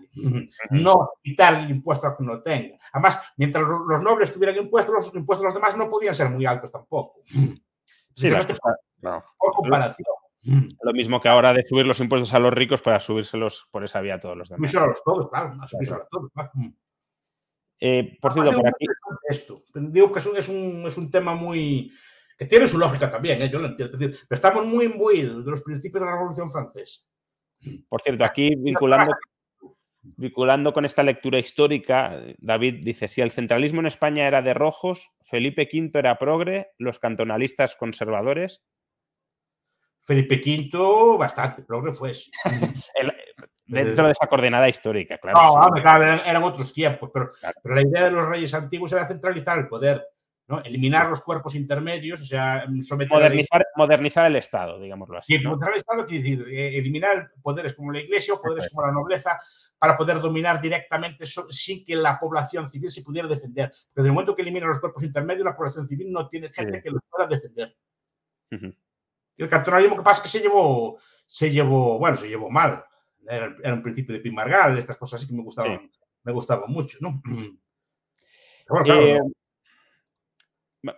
[0.71, 2.77] No quitar el impuesto a que no tenga.
[2.91, 6.45] Además, mientras los nobles tuvieran impuestos, los impuestos de los demás no podían ser muy
[6.45, 7.21] altos tampoco.
[8.15, 10.05] Sí, Por comparación.
[10.81, 14.01] Lo mismo que ahora de subir los impuestos a los ricos para subírselos por esa
[14.01, 14.71] vía a todos los demás.
[14.71, 15.67] Subírselos a todos, claro.
[15.67, 16.51] Subírselos a todos, claro.
[17.79, 18.85] Eh, por cierto, por aquí...
[19.27, 19.63] Esto.
[19.73, 21.91] Digo que es un, es, un, es tema muy...
[22.37, 23.49] que tiene su lógica también, ¿eh?
[23.49, 23.97] yo lo entiendo.
[23.97, 27.03] decir, pero estamos muy imbuidos de los principios de la Revolución Francesa.
[27.87, 29.11] Por cierto, aquí vinculando,
[30.03, 35.09] vinculando con esta lectura histórica, David dice, si el centralismo en España era de rojos,
[35.21, 38.63] Felipe V era progre, los cantonalistas conservadores.
[40.01, 42.11] Felipe V bastante progre fue.
[43.65, 45.71] dentro de esa coordenada histórica, claro.
[45.71, 47.29] No, eran, otros tiempos, pero,
[47.63, 50.03] pero la idea de los reyes antiguos era centralizar el poder
[50.63, 52.65] Eliminar los cuerpos intermedios, o sea,
[53.09, 55.37] modernizar, modernizar el Estado, digámoslo así.
[55.37, 58.85] Sí, modernizar el Estado quiere decir eh, eliminar poderes como la Iglesia o poderes como
[58.85, 59.39] la nobleza
[59.77, 63.69] para poder dominar directamente sin que la población civil se pudiera defender.
[63.69, 66.81] Pero desde el momento que elimina los cuerpos intermedios, la población civil no tiene gente
[66.81, 67.75] que los pueda defender.
[68.49, 72.83] El cantonalismo que pasa es que se llevó, se llevó, bueno, se llevó mal.
[73.27, 75.89] Era, un principio de Pimargal, estas cosas así que me gustaban,
[76.23, 77.21] me gustaban mucho, ¿no?
[78.85, 79.19] Eh,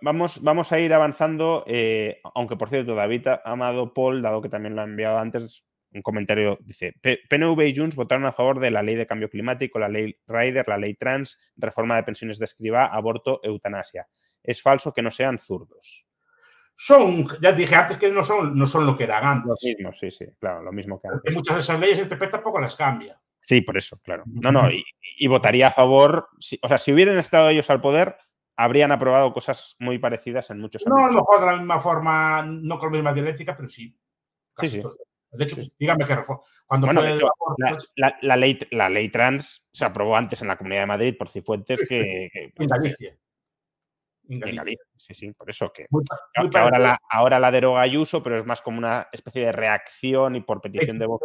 [0.00, 4.74] Vamos, vamos a ir avanzando, eh, aunque por cierto, David Amado Paul, dado que también
[4.74, 5.64] lo ha enviado antes,
[5.94, 9.78] un comentario dice: PNV y Junts votaron a favor de la ley de cambio climático,
[9.78, 14.08] la ley Rider, la ley trans, reforma de pensiones de escriba, aborto, eutanasia.
[14.42, 16.04] Es falso que no sean zurdos.
[16.74, 19.46] Son, ya dije antes que no son, no son lo que eran antes.
[19.48, 21.32] Lo mismo, sí, sí, claro, lo mismo que antes.
[21.32, 23.20] muchas de esas leyes el PP tampoco las cambia.
[23.40, 24.24] Sí, por eso, claro.
[24.26, 26.28] No, no, y, votaría a favor,
[26.62, 28.16] o sea, si hubieran estado ellos al poder,
[28.56, 32.42] habrían aprobado cosas muy parecidas en muchos No, a lo mejor de la misma forma,
[32.42, 33.96] no con la misma dialéctica, pero sí.
[34.56, 34.82] Sí, sí.
[35.34, 36.16] De hecho, dígame que
[36.66, 37.18] cuando fue
[38.22, 41.88] la, ley, la ley trans se aprobó antes en la Comunidad de Madrid por Cifuentes
[41.88, 43.18] que, en Galicia.
[44.28, 44.84] En Galicia.
[44.96, 45.88] Sí, sí, por eso que,
[46.54, 50.40] ahora, la, ahora la deroga Ayuso, pero es más como una especie de reacción y
[50.40, 51.20] por petición de voz.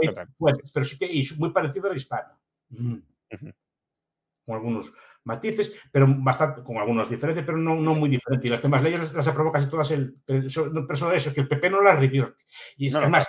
[0.73, 2.39] pero sí que y muy parecido a la hispana.
[2.69, 4.91] Con algunos
[5.23, 8.45] matices, pero bastante, con algunas diferencias, pero no, no muy diferentes.
[8.45, 10.15] Y las demás leyes las, aprobó casi todas el.
[10.25, 12.43] Pero eso, eso, que el PP no las revierte.
[12.77, 13.27] Y es además,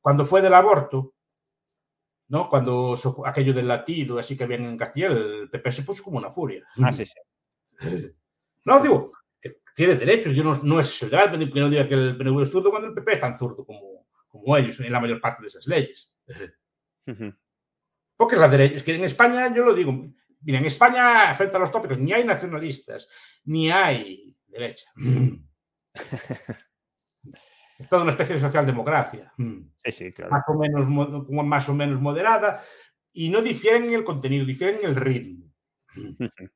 [0.00, 1.14] cuando fue del aborto,
[2.28, 2.48] ¿no?
[2.48, 6.30] Cuando aquello del latido, así que habían en Castilla, el PP se puso como una
[6.30, 6.66] furia.
[6.82, 8.10] Ah, sí, sí.
[8.64, 9.10] No, digo,
[9.74, 12.70] tiene derecho, yo no, no es legal que no diga que el PNV es zurdo
[12.70, 15.66] cuando el PP es tan zurdo como, como ellos en la mayor parte de esas
[15.66, 16.12] leyes.
[18.16, 19.92] Porque la derecha, es que en España, yo lo digo,
[20.44, 23.08] Mira, en España, frente a los tópicos, ni hay nacionalistas,
[23.44, 24.90] ni hay derecha.
[24.98, 25.88] es
[27.90, 29.32] toda una especie de socialdemocracia.
[29.76, 30.32] Sí, sí, claro.
[30.32, 30.88] Más o, menos,
[31.28, 32.60] más o menos moderada.
[33.12, 35.52] Y no difieren en el contenido, difieren en el ritmo.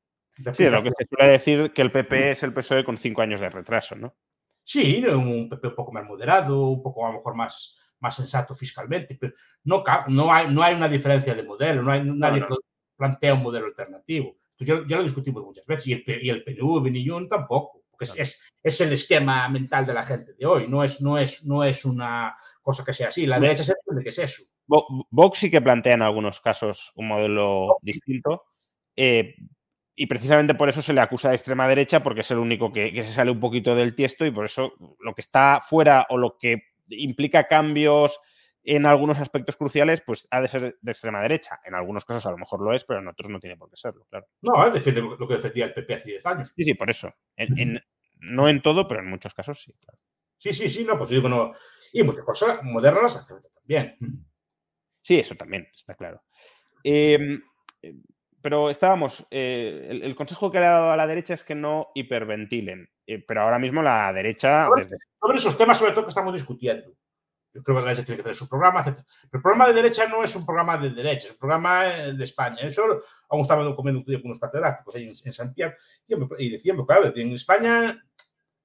[0.52, 3.40] Sí, lo que se suele decir que el PP es el PSOE con cinco años
[3.40, 4.14] de retraso, ¿no?
[4.62, 8.54] Sí, un PP un poco más moderado, un poco a lo mejor más, más sensato
[8.54, 9.34] fiscalmente, pero
[9.64, 12.56] no, no, hay, no hay una diferencia de modelo, no hay, nadie no, no.
[12.98, 14.36] Plantea un modelo alternativo.
[14.50, 17.84] Esto ya, ya, lo discutimos muchas veces y el, y el PNV ni Jun tampoco,
[17.90, 21.16] porque es, es, es, el esquema mental de la gente de hoy, no es, no
[21.16, 23.24] es, no es una cosa que sea así.
[23.24, 24.42] La derecha se entiende que es eso.
[24.66, 28.42] Vox sí que plantea en algunos casos un modelo Vox, distinto.
[28.96, 29.36] Eh,
[29.94, 32.92] y precisamente por eso se le acusa de extrema derecha, porque es el único que,
[32.92, 36.18] que, se sale un poquito del tiesto y por eso lo que está fuera o
[36.18, 38.20] lo que implica cambios
[38.76, 41.58] en algunos aspectos cruciales, pues ha de ser de extrema derecha.
[41.64, 43.76] En algunos casos a lo mejor lo es, pero en otros no tiene por qué
[43.78, 44.26] serlo, claro.
[44.42, 46.52] No, defiende lo que defendía el PP hace 10 años.
[46.54, 47.10] Sí, sí, por eso.
[47.34, 47.80] En, en,
[48.20, 49.98] no en todo, pero en muchos casos sí, claro.
[50.36, 51.54] Sí, sí, sí, no, pues yo digo no.
[51.94, 53.96] Y muchas cosas modernas las hace también.
[55.00, 56.22] Sí, eso también, está claro.
[56.84, 57.38] Eh,
[58.42, 61.54] pero estábamos, eh, el, el, consejo que le ha dado a la derecha es que
[61.54, 64.66] no hiperventilen, eh, pero ahora mismo la derecha...
[64.66, 64.96] Sobre, desde...
[65.18, 66.92] sobre, esos temas, sobre todo, que estamos discutiendo.
[67.58, 68.94] Yo creo que la derecha tiene que tener su programa, etc.
[68.96, 72.24] Pero el programa de derecha no es un programa de derecha, es un programa de
[72.24, 72.58] España.
[72.60, 75.74] Eso aún estaba comiendo un día con unos catedráticos ahí en, en Santiago
[76.38, 78.02] y decían, claro, en España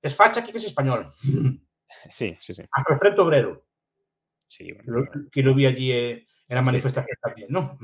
[0.01, 1.11] es facha que es español.
[2.09, 2.63] Sí, sí, sí.
[2.69, 3.65] Hasta el Frente Obrero.
[4.47, 7.21] Sí, bueno, que, lo, que lo vi allí en la manifestación sí.
[7.21, 7.77] también, ¿no?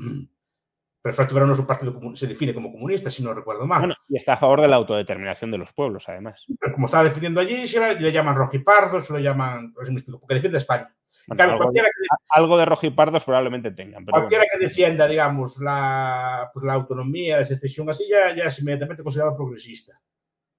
[1.02, 3.66] Pero el Frente Obrero no es un partido se define como comunista, si no recuerdo
[3.66, 3.80] mal.
[3.80, 6.44] Bueno, y está a favor de la autodeterminación de los pueblos, además.
[6.60, 10.58] Pero como estaba defendiendo allí, se le, llaman rojipardos, se lo llaman, pues, porque defiende
[10.58, 10.94] España.
[11.26, 11.88] Bueno, claro, algo, de, que,
[12.30, 14.04] algo, de, rojipardos probablemente tengan.
[14.04, 14.58] Pero cualquiera bueno.
[14.58, 19.36] que defienda, digamos, la, pues, la autonomía, la secesión así, ya, ya es inmediatamente considerado
[19.36, 19.98] progresista.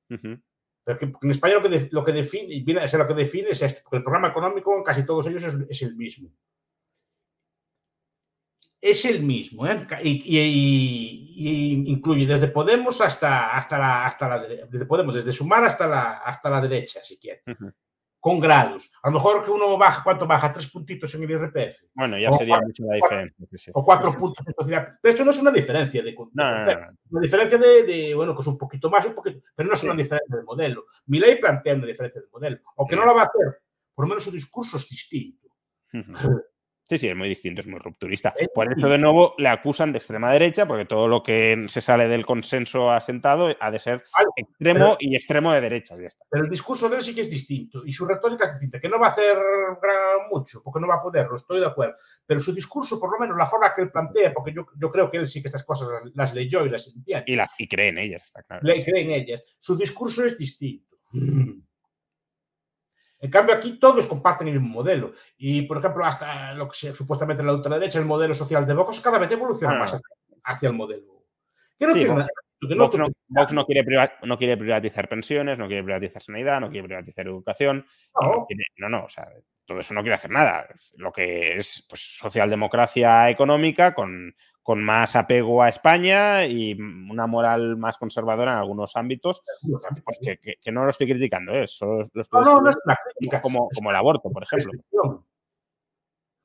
[0.10, 0.42] Uh -huh.
[0.84, 3.14] Pero que, en España lo que, de, lo que define, viene a ser lo que
[3.14, 6.32] define es esto, porque el programa económico en casi todos ellos es, es el mismo.
[8.82, 9.86] Es el mismo, ¿eh?
[10.02, 10.40] y, y,
[11.36, 16.18] y, incluye desde Podemos hasta, hasta, la, hasta la desde Podemos, desde Sumar hasta la,
[16.18, 17.44] hasta la derecha, si quiere.
[17.46, 17.74] Uh -huh.
[18.20, 18.92] Con grados.
[19.04, 20.52] A lo mejor que uno baja, ¿cuánto baja?
[20.52, 21.86] Tres puntitos en el IRPF.
[21.94, 23.36] Bueno, ya o sería cuatro, mucho la diferencia.
[23.38, 23.72] Cuatro, sí.
[23.74, 25.00] O cuatro puntos en sociedad.
[25.02, 28.16] De hecho, no es una diferencia de, de no, no, no, Una diferencia de, de,
[28.16, 30.86] bueno, que es un poquito más, un poquito, pero no es una diferencia de modelo.
[31.06, 32.60] Mi ley plantea una diferencia de modelo.
[32.76, 33.62] O que no la va a hacer,
[33.94, 35.48] por lo menos su discurso es distinto.
[35.94, 36.51] Uh -huh.
[36.92, 38.36] Sí, sí, es muy distinto, es muy rupturista.
[38.54, 42.10] Por eso, de nuevo, le acusan de extrema derecha, porque todo lo que se sale
[42.10, 44.04] del consenso asentado ha de ser
[44.36, 45.96] extremo pero, y extremo de derecha.
[45.96, 46.26] Ya está.
[46.30, 48.90] Pero el discurso de él sí que es distinto y su retórica es distinta, que
[48.90, 49.38] no va a hacer
[50.30, 51.94] mucho, porque no va a poderlo, estoy de acuerdo.
[52.26, 55.10] Pero su discurso, por lo menos la forma que él plantea, porque yo, yo creo
[55.10, 57.24] que él sí que estas cosas las leyó y las entiende.
[57.26, 58.64] Y, la, y cree en ellas, está claro.
[58.66, 59.44] Le cree en ellas.
[59.60, 60.98] Su discurso es distinto.
[63.22, 65.14] En cambio, aquí todos comparten el mismo modelo.
[65.38, 69.00] Y, por ejemplo, hasta lo que sea, supuestamente la ultraderecha, el modelo social de Vox,
[69.00, 69.80] cada vez evoluciona ah.
[69.80, 71.24] más hacia, hacia, el modelo.
[71.78, 72.28] Que no sí, tiene Vox,
[72.62, 76.70] no, Vox, no, Vox no, quiere no, quiere privatizar pensiones, no quiere privatizar sanidad, no
[76.72, 77.86] quiere privatizar educación.
[78.20, 79.28] No, quiere, no, no, o sea,
[79.66, 80.68] todo eso no quiere hacer nada.
[80.96, 87.78] Lo que es pues, socialdemocracia económica con, con más apego a España y una moral
[87.78, 89.42] más conservadora en algunos ámbitos,
[90.04, 91.68] pues que, que, que, no lo estoy criticando, ¿eh?
[91.68, 93.42] Solo lo estoy no, no, no es una crítica.
[93.42, 94.72] Como, como el aborto, por ejemplo.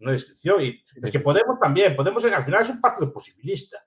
[0.01, 0.63] Una descripción.
[0.63, 3.79] Y es que Podemos también, Podemos al final es un partido posibilista.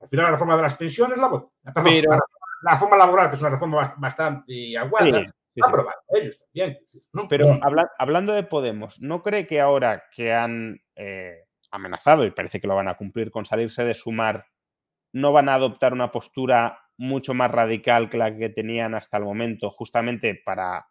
[0.00, 1.50] Al final la reforma de las pensiones, la, perdón,
[1.84, 2.10] Pero...
[2.10, 2.20] la,
[2.62, 5.12] la, reforma laboral, que es una reforma bastante aguada, sí.
[5.12, 5.60] Sí, sí.
[5.66, 6.78] aprobado ellos también.
[7.14, 7.28] ¿no?
[7.28, 12.60] Pero habla, hablando de Podemos, ¿no cree que ahora que han eh, amenazado y parece
[12.60, 14.46] que lo van a cumplir con salirse de sumar,
[15.12, 19.24] no van a adoptar una postura mucho más radical que la que tenían hasta el
[19.24, 20.88] momento, justamente para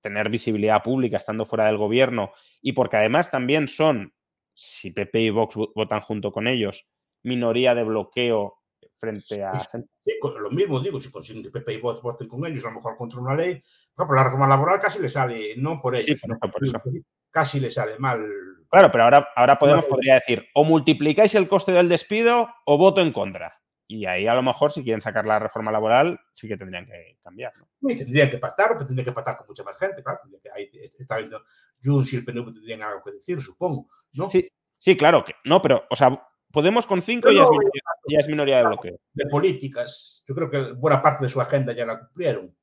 [0.00, 4.14] tener visibilidad pública estando fuera del gobierno y porque además también son,
[4.54, 6.88] si PP y Vox votan junto con ellos,
[7.22, 8.58] minoría de bloqueo
[9.00, 9.56] frente a...
[9.58, 12.76] Sí, lo mismo digo, si consiguen que PP y Vox voten con ellos, a lo
[12.76, 13.60] mejor contra una ley,
[13.96, 17.04] pero la reforma laboral casi le sale, no por ellos, sí, por eso, por eso.
[17.30, 18.24] casi le sale mal
[18.70, 23.00] Claro, pero ahora, ahora Podemos podría decir, o multiplicáis el coste del despido o voto
[23.00, 23.60] en contra.
[23.90, 27.18] Y ahí a lo mejor, si quieren sacar la reforma laboral, sí que tendrían que
[27.22, 27.52] cambiar.
[27.80, 27.90] ¿no?
[27.90, 30.20] Y tendrían que pactar, pero tendrían que pactar con mucha más gente, claro.
[30.42, 31.42] Que ahí está viendo
[31.82, 34.28] Junts y el PNV tendrían algo que decir, supongo, ¿no?
[34.28, 34.46] Sí,
[34.76, 38.28] sí claro que no, pero, o sea, Podemos con cinco ya, es minoría, ya es
[38.28, 38.98] minoría de bloqueo.
[39.12, 42.56] De políticas, yo creo que buena parte de su agenda ya la cumplieron,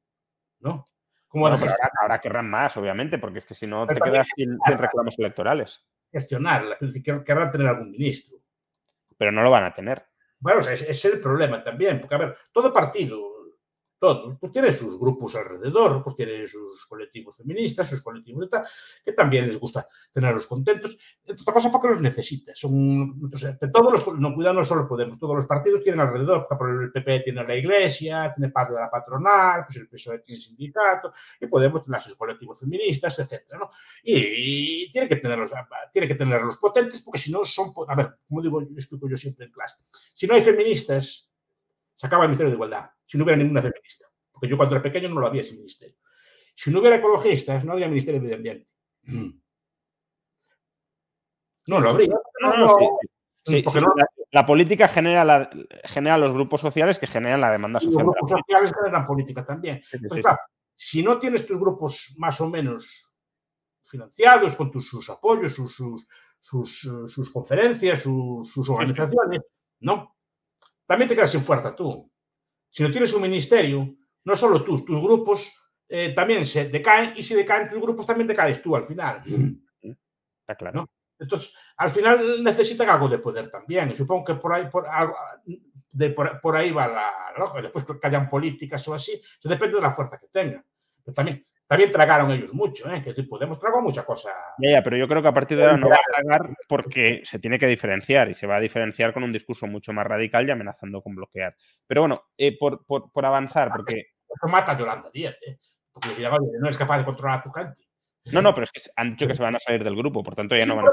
[0.60, 0.88] ¿no?
[1.28, 4.58] Como bueno, ahora, ahora, querrán más, obviamente, porque es que si no te quedas sin,
[4.66, 5.84] sin reclamos electorales
[6.16, 8.38] gestionarla, es decir, querrán tener algún ministro.
[9.18, 10.06] Pero no lo van a tener.
[10.40, 13.35] Bueno, o sea, ese es el problema también, porque a ver, todo partido
[14.00, 14.38] todo.
[14.40, 18.68] Pues tiene sus grupos alrededor, pues tiene sus colectivos feministas, sus colectivos de tal,
[19.04, 20.98] que también les gusta tenerlos contentos.
[21.26, 22.54] Entre otra cosa, porque los necesita.
[22.56, 23.20] Son,
[23.74, 26.92] todos los, no, cuidado, no solo Podemos, todos los partidos tienen alrededor, por ejemplo, el
[26.92, 31.48] PP tiene la iglesia, tiene parte de la patronal, pues el PSOE tiene sindicato, y
[31.48, 33.70] Podemos tener sus colectivos feministas, etcétera, ¿no?
[34.04, 35.52] Y, tiene que tenerlos,
[35.92, 39.46] tiene que tenerlos potentes, porque si no son, a ver, como digo, explico yo siempre
[39.46, 39.78] en clase,
[40.14, 41.32] si no hay feministas,
[41.94, 44.08] se acaba el Ministerio de Igualdad, si no hubiera ninguna feminista.
[44.32, 45.98] Porque yo cuando era pequeño no lo había ese ministerio.
[46.54, 48.74] Si no hubiera ecologistas, no habría Ministerio de Medio Ambiente.
[51.68, 52.14] No lo habría.
[54.32, 55.50] la, política genera, la,
[55.84, 58.06] genera los grupos sociales que generan la demanda social.
[58.06, 59.82] Los grupos sociales generan política también.
[60.76, 63.16] si no tienes tus grupos más o menos
[63.84, 65.76] financiados, con tus, sus apoyos, sus,
[66.40, 69.42] sus, sus, conferencias, sus, organizaciones,
[69.80, 70.16] ¿no?
[70.86, 72.12] también te quedas sin fuerza tú.
[72.76, 73.96] Si no tienes un ministerio,
[74.26, 75.50] no solo tú, tus grupos
[75.88, 79.22] eh, también se decaen y si decaen tus grupos también decaes tú al final.
[80.42, 80.90] Está claro.
[81.18, 83.92] Entonces, al final necesitan algo de poder también.
[83.92, 84.86] Y supongo que por ahí, por,
[85.94, 89.82] de, por, ahí va la, la, Después que hayan políticas o así, eso depende de
[89.82, 90.66] la fuerza que tengan.
[91.02, 93.02] Pero también también tragaron ellos mucho, ¿eh?
[93.02, 94.30] que Podemos tragar mucha cosa.
[94.60, 97.22] Ya, ya, pero yo creo que a partir de ahora no va a tragar porque
[97.26, 100.48] se tiene que diferenciar y se va a diferenciar con un discurso mucho más radical
[100.48, 101.56] y amenazando con bloquear.
[101.88, 104.14] Pero bueno, eh, por, por, por, avanzar, porque.
[104.28, 105.58] Eso mata a Yolanda Díaz, ¿eh?
[105.92, 107.82] porque no es capaz de controlar a tu gente.
[108.26, 110.36] No, no, pero es que han dicho que se van a salir del grupo, por
[110.36, 110.92] tanto ya no van a.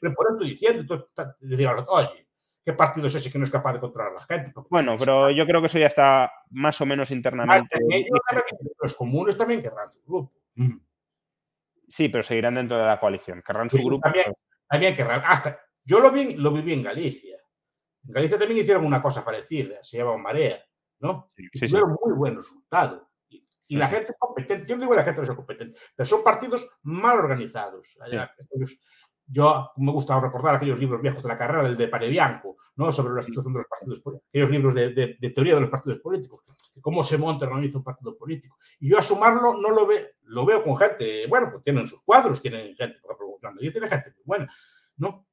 [0.00, 1.08] Pero por eso estoy diciendo,
[1.88, 2.27] oye,
[2.68, 4.52] ¿Qué partido es ese que no es capaz de controlar a la gente?
[4.68, 7.78] Bueno, pero yo creo que eso ya está más o menos internamente.
[8.82, 10.34] los comunes también querrán su grupo.
[11.88, 13.40] Sí, pero seguirán dentro de la coalición.
[13.40, 14.06] Querrán su grupo.
[14.68, 15.22] También, querrán.
[15.24, 17.38] Hasta, yo lo, vi, lo viví en Galicia.
[18.06, 20.62] En Galicia también hicieron una cosa parecida, se llama Marea,
[20.98, 21.26] ¿no?
[21.30, 23.08] Sí, tuvieron muy buen resultado.
[23.30, 26.22] Y, la gente competente, yo no digo que la gente no sea competente, pero son
[26.22, 27.96] partidos mal organizados.
[29.30, 32.90] Yo me gusta recordar aquellos libros viejos de la carrera, el de Parebianco, ¿no?
[32.90, 36.42] sobre la situación de los partidos políticos, aquellos libros de, teoría de los partidos políticos,
[36.80, 38.56] cómo se monta y organiza un partido político.
[38.80, 42.02] Y yo a sumarlo no lo veo, lo veo con gente, bueno, pues tienen sus
[42.02, 43.28] cuadros, tienen gente, por ejemplo,
[43.60, 44.52] y tiene gente muy buena,
[44.96, 45.26] ¿no?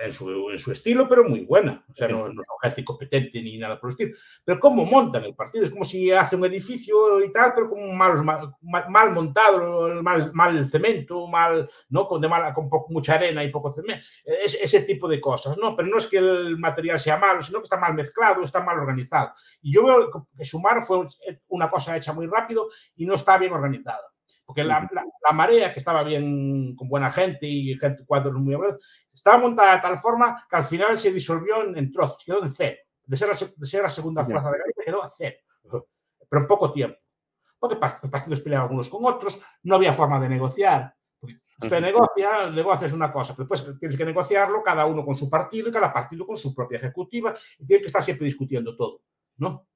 [0.00, 1.84] En su, en su, estilo, pero muy buena.
[1.90, 4.16] O sea, no, no, es gente competente ni nada por el estilo.
[4.44, 7.96] Pero cómo montan el partido, es como si hace un edificio y tal, pero con
[7.96, 8.14] mal,
[8.62, 12.06] mal, montado, mal, mal, el cemento, mal, ¿no?
[12.06, 14.04] Con, de mala, con poco, mucha arena y poco cemento.
[14.24, 15.76] Es, ese tipo de cosas, ¿no?
[15.76, 18.78] Pero no es que el material sea malo, sino que está mal mezclado, está mal
[18.78, 19.32] organizado.
[19.62, 21.06] Y yo veo que Sumar fue
[21.48, 24.02] una cosa hecha muy rápido y no está bien organizada.
[24.48, 28.82] Porque la, la, marea, que estaba bien con buena gente y gente, cuadros muy abrazados,
[29.12, 32.78] estaba montada de tal forma que al final se disolvió en, trozos, quedó en cero.
[33.04, 35.36] De ser, la, de ser la segunda fuerza de Galicia, quedó a cero.
[36.30, 36.98] Pero en poco tiempo.
[37.58, 40.96] Porque partidos peleaban unos con otros, no había forma de negociar.
[41.60, 45.14] Usted negocia, el negocio es una cosa, pero después tienes que negociarlo cada uno con
[45.14, 48.76] su partido y cada partido con su propia ejecutiva y tiene que estar siempre discutiendo
[48.76, 49.02] todo,
[49.38, 49.66] ¿no?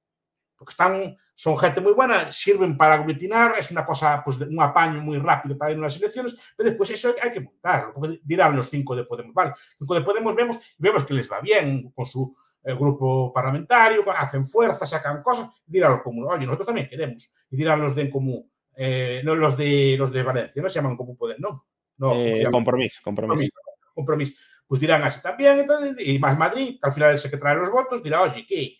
[0.62, 5.00] Porque están, son gente muy buena, sirven para aglutinar, es una cosa, pues un apaño
[5.00, 8.54] muy rápido para ir a las elecciones, pero después eso hay que montarlo, porque dirán
[8.54, 12.04] los cinco de Podemos, vale, cinco de Podemos vemos, vemos que les va bien con
[12.06, 12.32] su
[12.62, 17.56] eh, grupo parlamentario, hacen fuerza, sacan cosas, dirán los comunes, oye, nosotros también queremos, y
[17.56, 20.96] dirán los de en común, eh, no, los de los de Valencia, no se llaman
[20.96, 21.66] Común Poder, ¿no?
[21.98, 23.52] no eh, compromiso, compromiso.
[23.94, 24.32] Compromiso.
[24.64, 27.56] Pues dirán así también, entonces, y más Madrid, que al final es el que trae
[27.56, 28.76] los votos, dirá, oye, ¿qué?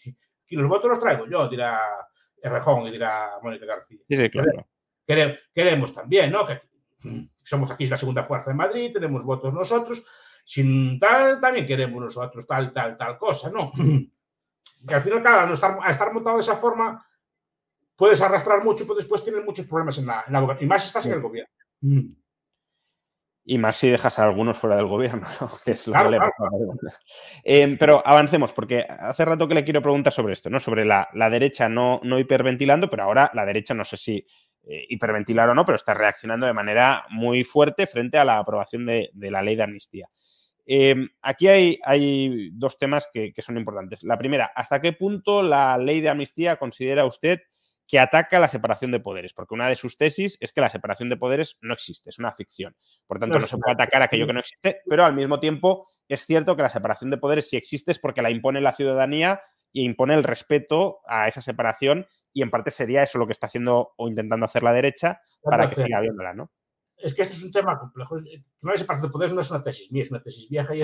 [0.53, 1.80] Y los votos los traigo yo, dirá
[2.40, 4.00] Errejón y dirá Mónica García.
[4.07, 4.66] Sí, sí, claro.
[5.07, 6.44] Queremos, también, ¿no?
[6.46, 6.59] Que
[7.42, 10.05] somos aquí la segunda fuerza en Madrid, tenemos votos nosotros,
[10.44, 13.72] sin tal, también queremos nosotros tal, tal, tal cosa, ¿no?
[14.84, 17.07] Que al final, claro, al estar, estar montado de esa forma,
[17.94, 21.07] puedes arrastrar mucho, pero después tienes muchos problemas en la, en y más si estás
[21.07, 21.55] en el gobierno.
[23.45, 25.26] Y más si dejas a algunos fuera del gobierno,
[25.64, 26.18] que es lo que le
[27.45, 30.61] eh, pero avancemos, porque hace rato que le quiero preguntar sobre esto, ¿no?
[30.61, 34.26] Sobre la, derecha no, no, hiperventilando, pero ahora la derecha no sé si
[34.64, 38.86] eh, hiperventilar o no, pero está reaccionando de manera muy fuerte frente a la aprobación
[38.86, 40.09] de, la ley de amnistía.
[40.64, 44.05] Eh, aquí hay, hay, dos temas que, que son importantes.
[44.05, 47.40] La primera, ¿hasta qué punto la ley de amnistía considera usted
[47.93, 51.11] que ataca la separación de poderes, porque una de sus tesis es que la separación
[51.11, 52.74] de poderes no existe, es una ficción.
[53.07, 56.24] Por tanto, no, se puede atacar aquello que no existe, pero al mismo tiempo es
[56.24, 59.43] cierto que la separación de poderes sí existe es porque la impone la ciudadanía
[59.74, 63.45] y impone el respeto a esa separación y en parte sería eso lo que está
[63.45, 66.51] haciendo o intentando hacer la derecha para que siga habiéndola, ¿no?
[66.97, 68.16] Es que esto es un tema complejo.
[68.62, 70.80] La separación de poderes no es una tesis mía, es una tesis vieja y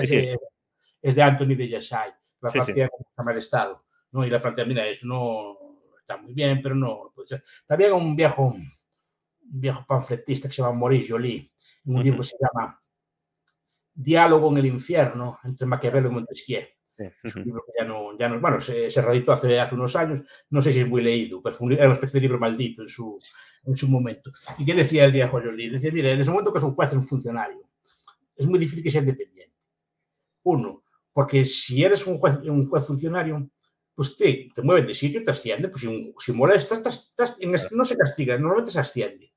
[1.01, 3.83] es, de, Anthony de Yashay, la plantea como el Estado.
[4.11, 4.23] ¿no?
[4.23, 5.68] Y la plantea, mira, eso no
[6.09, 7.43] está muy bien, pero no puede ser.
[7.67, 8.67] También un viejo, un
[9.41, 11.51] viejo panfletista que se llama Maurice Joly,
[11.85, 12.03] un Ujú.
[12.03, 12.81] libro que se llama
[13.93, 16.61] Diálogo en el infierno entre Maquiavelo y Montesquieu.
[16.97, 19.75] Sí, Es un libro que ya no, ya no bueno, se, se reeditó hace, hace
[19.75, 22.23] unos años, no sé si es muy leído, pero fue un- era una especie de
[22.25, 23.17] libro maldito en su,
[23.63, 24.31] en su momento.
[24.57, 25.69] ¿Y qué decía el viejo Joly?
[25.69, 27.69] Decía, mire, desde el momento que es un juez, es un funcionario,
[28.35, 29.55] es muy difícil que sea independiente.
[30.43, 30.83] Uno,
[31.13, 33.49] porque si eres un juez, un juez funcionario,
[33.99, 36.89] pues te, te mueven de sitio te ascienden, pues si, si molestas, te-
[37.25, 39.33] te- en es- no se castiga, normalmente se asciende.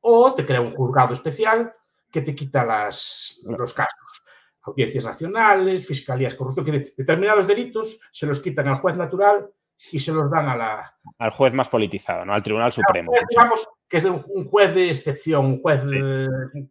[0.00, 1.74] O te crea un juzgado especial
[2.10, 4.22] que te quita las, los casos.
[4.62, 9.50] Audiencias nacionales, fiscalías, corrupción, que de- determinados delitos se los quitan al juez natural
[9.90, 12.32] y se los dan a la, Al juez más politizado, ¿no?
[12.32, 13.10] Al Tribunal Supremo.
[13.10, 16.26] juez, digamos que es un, juez de excepción, un juez, eh,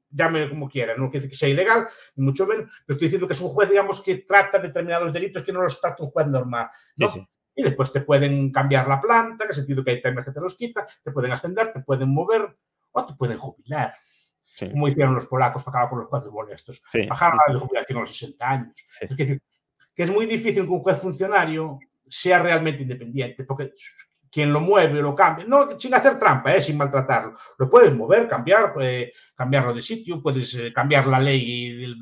[0.10, 3.34] llame como quiera, no quiere decir que sea ilegal, mucho menos, pero estoy diciendo que
[3.34, 6.68] es un juez, digamos, que trata determinados delitos que no los trata un juez normal.
[6.96, 7.10] ¿no?
[7.10, 7.28] Sí, sí.
[7.58, 10.42] Y después te pueden cambiar la planta, en el sentido que hay temas que te
[10.42, 12.58] los quitan, te pueden ascender, te pueden mover
[12.92, 13.94] o te pueden jubilar,
[14.42, 14.72] Sí.
[14.72, 16.82] como hicieron los polacos para acabar con los jueces molestos.
[16.92, 17.06] Sí.
[17.06, 18.74] Bajar la de jubilación a los 60 años.
[19.00, 19.06] Sí.
[19.08, 19.40] Es decir,
[19.94, 23.72] que es muy difícil que un juez funcionario sea realmente independiente, porque
[24.32, 26.62] quien lo mueve o lo cambia, no sin hacer trampa, ¿eh?
[26.62, 31.76] sin maltratarlo, lo puedes mover, cambiar, eh, cambiarlo de sitio, puedes eh, cambiar la ley
[31.78, 31.96] del,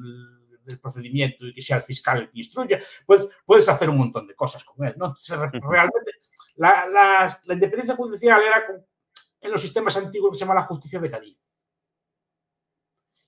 [0.64, 4.28] del procedimiento y que sea el fiscal el que instruya, puedes, puedes hacer un montón
[4.28, 4.94] de cosas con él.
[4.98, 5.06] ¿no?
[5.08, 6.12] Entonces, realmente,
[6.56, 8.86] la, la- la independencia judicial era con-
[9.42, 11.40] en los sistemas antiguos que se llama la justicia de Cadí.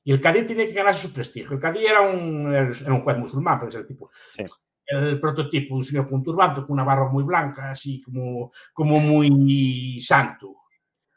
[0.03, 1.53] Y el Cadí tenía que ganarse su prestigio.
[1.53, 4.09] El Cadí era un, era un juez musulmán, porque es el tipo.
[4.33, 4.43] Sí.
[4.91, 9.99] El prototipo, un señor con turbante, con una barba muy blanca, así como, como muy
[10.01, 10.55] santo.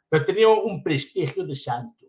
[0.09, 2.07] Pero tenía un prestigio de santo.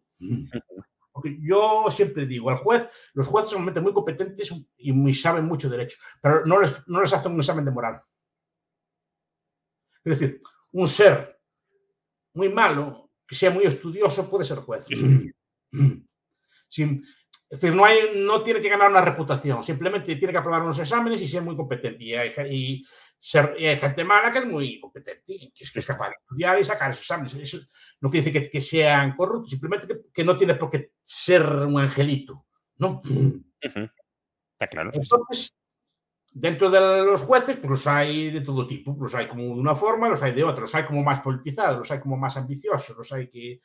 [1.12, 5.70] Porque yo siempre digo, el juez, los jueces son muy competentes y muy, saben mucho
[5.70, 8.02] derecho, pero no les, no les hacen un examen de moral.
[10.04, 10.40] Es decir,
[10.74, 11.40] un ser
[12.34, 14.86] muy malo, que sea muy estudioso, puede ser juez.
[16.68, 17.04] Sin-
[17.50, 20.80] es decir, no, hay, no tiene que ganar una reputación, simplemente tiene que aprobar unos
[20.80, 22.04] exámenes y ser muy competente.
[22.04, 22.84] Y hay, y
[23.20, 26.16] ser- y hay gente mala que es muy competente, que es, que es capaz de
[26.22, 27.36] estudiar y sacar esos exámenes.
[27.36, 27.60] Eso
[28.02, 31.46] no quiere decir que, que sean corruptos, simplemente que, que no tiene por qué ser
[31.48, 32.46] un angelito.
[32.78, 33.02] ¿no?
[33.62, 34.92] Está claro.
[34.94, 35.54] Entonces,
[36.32, 38.96] dentro de los jueces, pues los hay de todo tipo.
[39.00, 40.62] Los hay como de una forma, los hay de otra.
[40.62, 43.62] Los hay como más politizados, los hay como más ambiciosos, los hay que,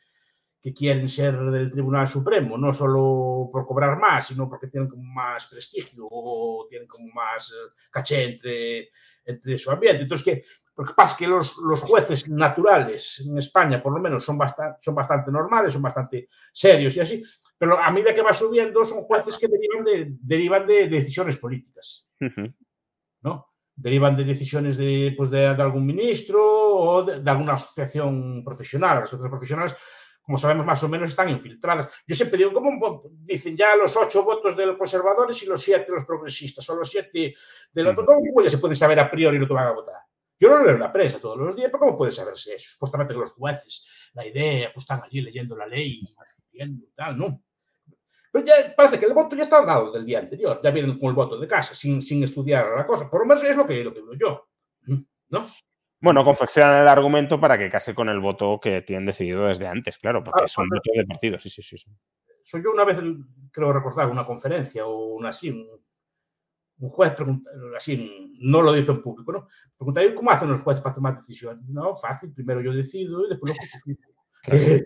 [0.60, 5.02] que quieren ser del Tribunal Supremo, no solo por cobrar más, sino porque tienen como
[5.02, 8.90] más prestigio o tienen como más eh, caché entre,
[9.24, 10.02] entre su ambiente.
[10.02, 10.44] Entonces, que,
[10.74, 14.94] porque pasa que los, los jueces naturales en España, por lo menos, son, bastante son
[14.94, 17.24] bastante normales, son bastante serios y así,
[17.56, 22.10] pero a medida que va subiendo, son jueces que derivan de, derivan de decisiones políticas.
[23.22, 23.48] ¿no?
[23.76, 29.00] Derivan de decisiones de, pues de, de algún ministro o de, de alguna asociación profesional.
[29.00, 29.76] Las asociaciones profesionales,
[30.30, 31.88] como sabemos, más o menos están infiltradas.
[32.06, 35.86] Yo siempre digo, ¿cómo dicen ya los ocho votos de los conservadores y los siete
[35.88, 37.34] de los progresistas o los siete
[37.72, 37.98] de los...
[37.98, 38.06] Ujú.
[38.06, 39.96] ¿Cómo ya se puede saber a priori lo que van a votar?
[40.38, 42.74] Yo no leo la prensa todos los días, pero ¿cómo puede saberse eso?
[42.74, 45.98] Supuestamente los jueces, la idea, pues están allí leyendo la ley
[46.52, 47.42] y tal, ¿no?
[48.30, 51.08] Pero ya parece que el voto ya está dado del día anterior, ya vienen con
[51.08, 53.10] el voto de casa, sin, sin estudiar la cosa.
[53.10, 54.48] Por lo menos es lo que, lo que veo yo.
[55.30, 55.52] ¿No?
[56.00, 59.98] Bueno, confeccionan el argumento para que case con el voto que tienen decidido desde antes,
[59.98, 61.76] claro, porque Ah, es un pues, voto de partido, sí, sí, sí.
[61.76, 61.90] sí.
[62.42, 62.98] Soy yo una vez,
[63.52, 65.68] creo recordar, una conferencia o una así, un,
[66.78, 69.48] un juez pregunta, así, no lo dice en público, ¿no?
[69.76, 71.68] Pregunta, ¿y cómo hacen los jueces para tomar decisiones?
[71.68, 74.10] No, fácil, primero yo decido y después lo justifico.
[74.46, 74.82] Eh,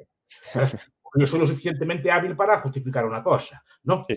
[0.53, 4.03] porque yo soy lo suficientemente hábil para justificar una cosa, ¿no?
[4.05, 4.15] Sí,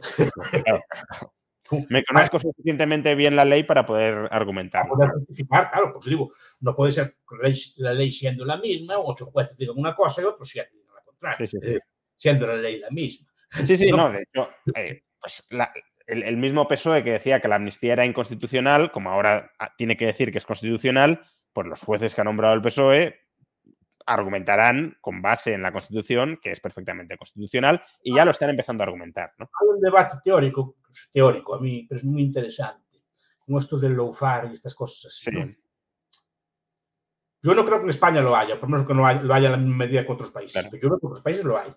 [0.64, 0.80] claro.
[1.90, 4.86] Me conozco suficientemente bien la ley para poder argumentar.
[4.88, 8.96] para poder claro, pues digo, no puede ser la ley, la ley siendo la misma,
[8.98, 11.78] ocho jueces digan una cosa y otros siete digan la contraria, Sí, sí, sí.
[12.16, 13.28] siendo la ley la misma.
[13.66, 13.98] Sí, sí, No.
[13.98, 15.72] no, de hecho, eh, pues la-
[16.06, 19.98] el, el mismo PSOE que decía que la amnistía era inconstitucional, como ahora ah, tiene
[19.98, 21.22] que decir que es constitucional,
[21.52, 23.20] pues los jueces que ha nombrado el PSOE
[24.08, 28.82] argumentarán con base en la Constitución que es perfectamente constitucional y ya lo están empezando
[28.84, 29.46] a argumentar, ¿no?
[29.62, 30.78] Hay un debate teórico,
[31.12, 33.04] teórico a mí, pero es muy interesante,
[33.40, 35.30] como esto del lawfare y estas cosas así.
[35.30, 35.32] Sí.
[35.38, 35.52] ¿no?
[37.44, 39.34] Yo no creo que en España lo haya, por lo menos que no haya- lo
[39.34, 40.70] haya en la misma medida que otros países, Claro.
[40.72, 41.76] pero yo creo que en otros países lo hay.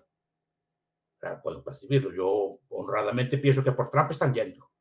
[1.19, 2.11] Claro, puedo percibirlo.
[2.13, 4.71] Yo honradamente pienso que por Trump están yendo.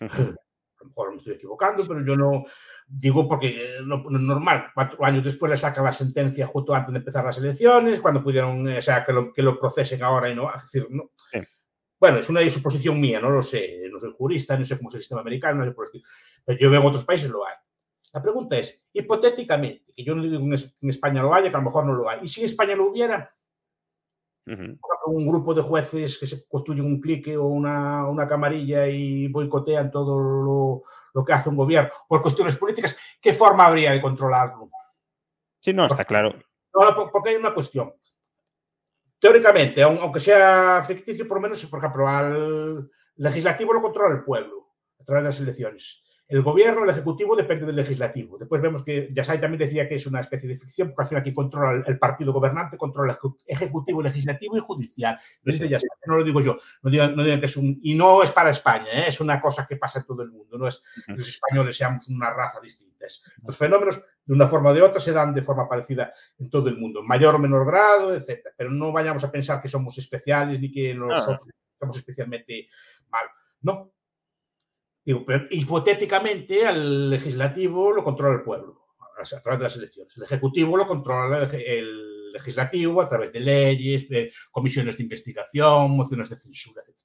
[0.80, 2.44] A lo mejor me estoy equivocando, pero yo no
[2.86, 4.66] digo porque eh, no, no es normal.
[4.74, 8.68] Cuatro años después le sacan la sentencia justo antes de empezar las elecciones, cuando pudieron,
[8.68, 10.52] eh, o sea, que lo, que lo procesen ahora y no.
[10.54, 11.10] Es decir, no.
[11.14, 11.38] Sí.
[11.98, 13.82] Bueno, es una suposición mía, no lo sé.
[13.90, 16.02] No soy jurista, no sé cómo es el sistema americano, no sé por el.
[16.44, 17.54] Pero yo veo en otros países lo hay.
[18.12, 21.60] La pregunta es, hipotéticamente, que yo no digo que en España lo haya, que a
[21.60, 23.30] lo mejor no lo hay, y si en España lo hubiera,
[24.46, 29.90] un grupo de jueces que se construyen un clique o una, una camarilla y boicotean
[29.90, 30.82] todo lo,
[31.14, 34.70] lo, que hace un gobierno por cuestiones políticas, ¿qué forma habría de controlarlo?
[35.60, 36.34] Sí, no, está claro.
[36.74, 37.92] No, porque hay una cuestión.
[39.18, 44.70] Teóricamente, aunque sea ficticio, por lo menos, por ejemplo, al legislativo lo controla el pueblo
[44.98, 46.04] a través de las elecciones.
[46.30, 48.38] El gobierno, el ejecutivo, depende del legislativo.
[48.38, 51.20] Después vemos que Yasai también decía que es una especie de ficción, porque al final
[51.22, 55.18] aquí controla el partido gobernante, controla el ejecutivo, legislativo y judicial.
[56.06, 57.80] no lo digo yo, no digan, no digan, que es un...
[57.82, 59.04] Y no es para España, ¿eh?
[59.08, 62.06] es una cosa que pasa en todo el mundo, no es que los españoles seamos
[62.08, 62.90] una raza distinta.
[63.44, 66.68] Los fenómenos, de una forma o de otra, se dan de forma parecida en todo
[66.68, 68.48] el mundo, mayor o menor grado, etc.
[68.56, 71.48] Pero no vayamos a pensar que somos especiales ni que nosotros
[71.78, 72.68] somos especialmente
[73.08, 73.26] mal.
[73.62, 73.92] No,
[75.04, 78.80] Digo, pero hipotéticamente al legislativo lo controla el pueblo
[79.20, 80.16] a través de las elecciones.
[80.16, 86.28] El ejecutivo lo controla el legislativo a través de leyes, de comisiones de investigación, mociones
[86.30, 86.96] de censura, etc.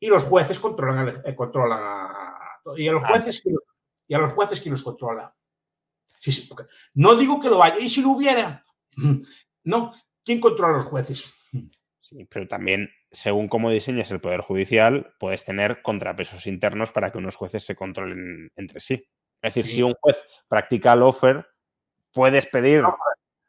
[0.00, 2.38] Y los jueces controlan, eh, controlan a,
[2.76, 3.42] y a los jueces
[4.06, 5.34] y a los jueces quién los controla.
[6.18, 6.48] Sí, sí,
[6.94, 8.64] no digo que lo haya, y si lo hubiera,
[9.64, 9.94] no,
[10.24, 11.32] ¿quién controla a los jueces?
[12.00, 17.18] Sí, pero también según cómo diseñes el Poder Judicial, puedes tener contrapesos internos para que
[17.18, 18.94] unos jueces se controlen entre sí.
[19.40, 21.46] Es decir, si un juez practica el offer,
[22.12, 22.82] puedes pedir,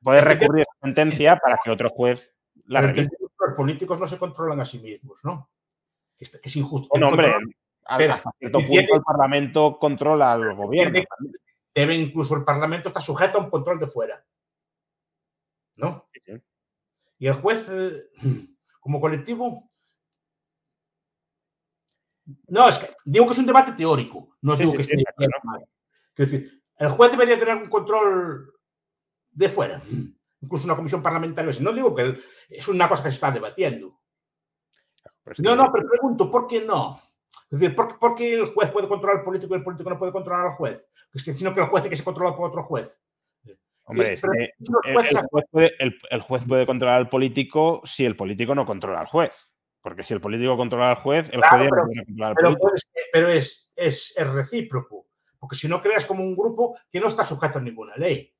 [0.01, 2.31] puedes recurrir a sentencia para que otro juez
[2.65, 3.09] la revise.
[3.39, 5.49] Los políticos no se controlan a sí mismos, ¿no?
[6.17, 6.89] Es, es injusto.
[6.91, 7.33] Bueno, hombre,
[7.85, 10.99] hasta cierto punto el Parlamento controla al gobierno.
[11.73, 14.23] Debe, incluso el Parlamento está sujeto a un control de fuera.
[15.75, 16.09] ¿No?
[17.17, 17.69] Y el juez...
[17.69, 18.09] Eh,
[18.79, 19.69] como colectivo.
[22.47, 24.95] No, es que digo que es un debate teórico, no digo que esté
[25.43, 25.65] mal.
[26.15, 28.53] decir, el juez debería tener un control
[29.31, 29.81] de fuera,
[30.41, 31.51] incluso una comisión parlamentaria.
[31.61, 32.19] No digo que
[32.49, 33.99] es una cosa que se está debatiendo.
[35.39, 37.01] no, no, pero pregunto, ¿por qué no?
[37.51, 40.11] Es decir, ¿por, qué el juez puede controlar al político y el político no puede
[40.11, 40.87] controlar al juez?
[41.11, 43.01] Es que sino que el juez es que se controla por otro juez.
[43.89, 44.19] Hombre, el,
[46.21, 49.49] juez puede, controlar al político si el político no controla al juez.
[49.81, 52.69] Porque si el político controla al juez, el juez pero, puede controlar al político.
[53.11, 55.07] pero es, es, recíproco.
[55.39, 58.31] Porque si no creas como un grupo que no está sujeto a ninguna ley.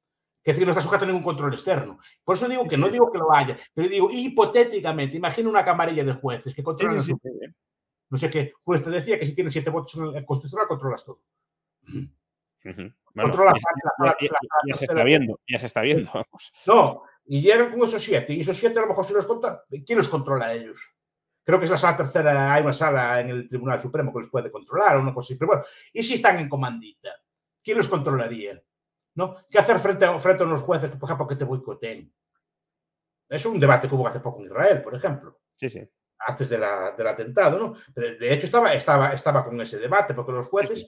[0.44, 1.98] Que decir, no está sujeto a ningún control externo.
[2.24, 6.04] Por eso digo que no digo que lo haya, pero digo hipotéticamente, imagina una camarilla
[6.04, 7.02] de jueces que controlan.
[8.12, 11.04] No sé qué, juez te decía que si tienes siete votos en el constitucional controlas
[11.04, 11.24] todo
[14.68, 16.12] ya, se está viendo, ya se está viendo.
[16.66, 19.64] No, y llegan con esos siete, y esos siete a lo mejor si los controla,
[19.86, 20.96] ¿quién los controla a ellos?
[21.44, 24.30] Creo que es la sala tercera, hay una sala en el Tribunal Supremo que los
[24.30, 25.64] puede controlar, una cosa así, pero bueno,
[25.94, 27.10] ¿y si están en comandita?
[27.64, 28.62] ¿Quién los controlaría?
[29.16, 29.36] ¿No?
[29.50, 32.14] ¿Qué hacer frente a, frente a unos jueces que, por ejemplo, que te boicoteen?
[33.28, 35.40] Es un debate que hubo hace poco en Israel, por ejemplo.
[35.56, 35.82] Sí, sí.
[36.20, 37.76] Antes de la, del atentado, ¿no?
[37.94, 40.88] Pero de hecho estaba, estaba, estaba con ese debate, porque los jueces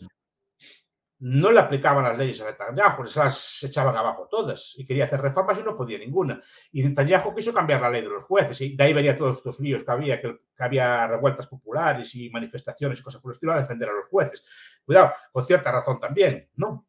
[1.21, 5.21] no le aplicaban las leyes a Netanyahu, se las echaban abajo todas y quería hacer
[5.21, 6.41] reformas y no podía ninguna.
[6.71, 9.59] Y Netanyahu quiso cambiar la ley de los jueces y de ahí vería todos estos
[9.59, 13.57] líos que había, que, había revueltas populares y manifestaciones y cosas por el estilo a
[13.57, 14.43] defender a los jueces.
[14.83, 16.87] Cuidado, con cierta razón también, ¿no?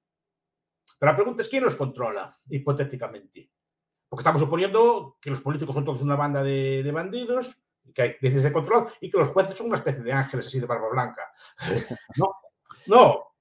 [0.99, 3.51] Pero la pregunta es quién los controla, hipotéticamente.
[4.09, 7.63] Porque estamos suponiendo que los políticos son todos una banda de, bandidos,
[7.95, 10.67] que hay de control y que los jueces son una especie de ángeles así de
[10.67, 11.31] barba blanca.
[12.17, 12.35] no,
[12.87, 13.32] no,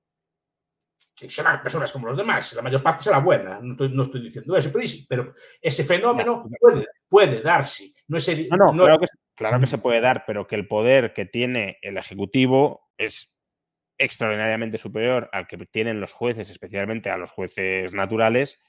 [1.29, 4.55] son personas como los demás, la mayor parte será buena, no estoy, no estoy diciendo
[4.55, 4.71] eso,
[5.07, 7.93] pero, ese fenómeno puede, puede darse.
[8.07, 8.99] No, es no, no,
[9.35, 13.35] Claro, que, se puede dar, pero que el poder que tiene el Ejecutivo es
[13.97, 18.59] extraordinariamente superior al que tienen los jueces, especialmente a los jueces naturales,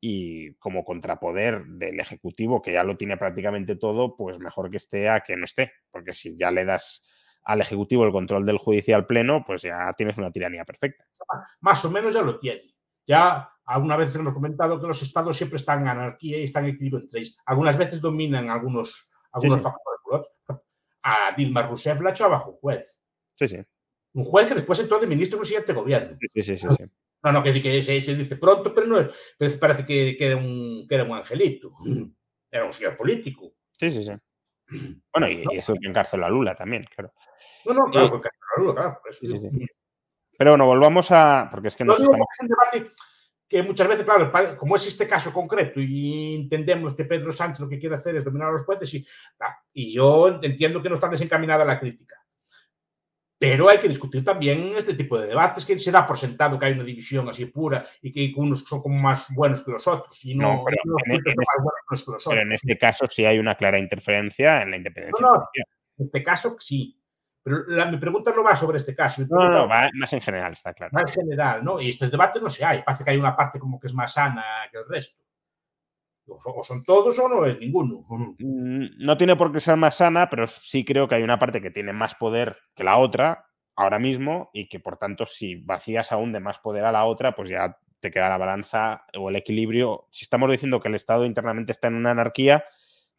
[0.00, 5.08] y como contrapoder del Ejecutivo, que ya lo tiene prácticamente todo, pues mejor que esté
[5.08, 7.06] a que no esté, porque si ya le das
[7.44, 11.04] al Ejecutivo el control del judicial pleno, pues ya tienes una tiranía perfecta.
[11.60, 12.62] Más o menos ya lo tiene.
[13.06, 16.74] Ya alguna vez hemos comentado que los estados siempre están en anarquía y están en
[16.74, 17.36] equilibrio entre ellos.
[17.46, 20.28] Algunas veces dominan algunos, algunos factores.
[21.02, 23.02] A Dilma Rousseff la echó abajo un juez.
[23.34, 23.58] Sí, sí.
[24.12, 26.18] Un juez que después entró de ministro en un siguiente gobierno.
[26.34, 26.66] Sí, sí, sí.
[27.22, 28.96] No, no, que, se, se, dice pronto, pero no
[29.58, 31.72] parece que, que, era un, que era un angelito.
[32.50, 33.52] Era un señor político.
[33.78, 34.12] Sí, sí, sí.
[35.12, 37.12] Bueno, y, eso que encarceló a Lula también, claro.
[37.64, 39.00] No, no, claro, fue a Lula, claro.
[39.08, 39.26] Eso
[40.38, 41.48] Pero bueno, volvamos a.
[41.50, 42.26] Porque es que no, estamos...
[42.32, 42.92] es un debate
[43.50, 47.68] que muchas veces, claro, como es este caso concreto y entendemos que Pedro Sánchez lo
[47.68, 49.04] que quiere hacer es dominar a los jueces, y,
[49.72, 52.14] y yo entiendo que no está desencaminada la crítica.
[53.40, 56.66] Pero hay que discutir también este tipo de debates, que se da por sentado que
[56.66, 60.22] hay una división así pura y que unos son como más buenos que los otros
[60.26, 60.76] y no, No, pero
[61.06, 62.36] en- en más buenos que los Pero otros.
[62.46, 65.26] en este caso sí hay una clara interferencia en la independencia.
[65.26, 65.48] No.
[65.96, 66.96] En este caso, sí.
[67.42, 69.22] Pero la- mi pregunta no va sobre este caso.
[69.30, 70.92] No, no, va más en general, está claro.
[70.94, 71.80] va en general, ¿no?
[71.80, 72.82] Y estos debates no se hay.
[72.82, 75.24] Parece que hay una parte como que es más sana que el resto.
[76.30, 78.04] O son, todos o no es ninguno.
[78.38, 81.60] Mm, No tiene por qué ser más sana, pero sí creo que hay una parte
[81.60, 83.46] que tiene más poder que la otra
[83.76, 87.34] ahora mismo y que por tanto si vacías aún de más poder a la otra,
[87.34, 90.06] pues ya te queda la balanza o el equilibrio.
[90.10, 92.64] Si estamos diciendo que el Estado internamente está en una anarquía,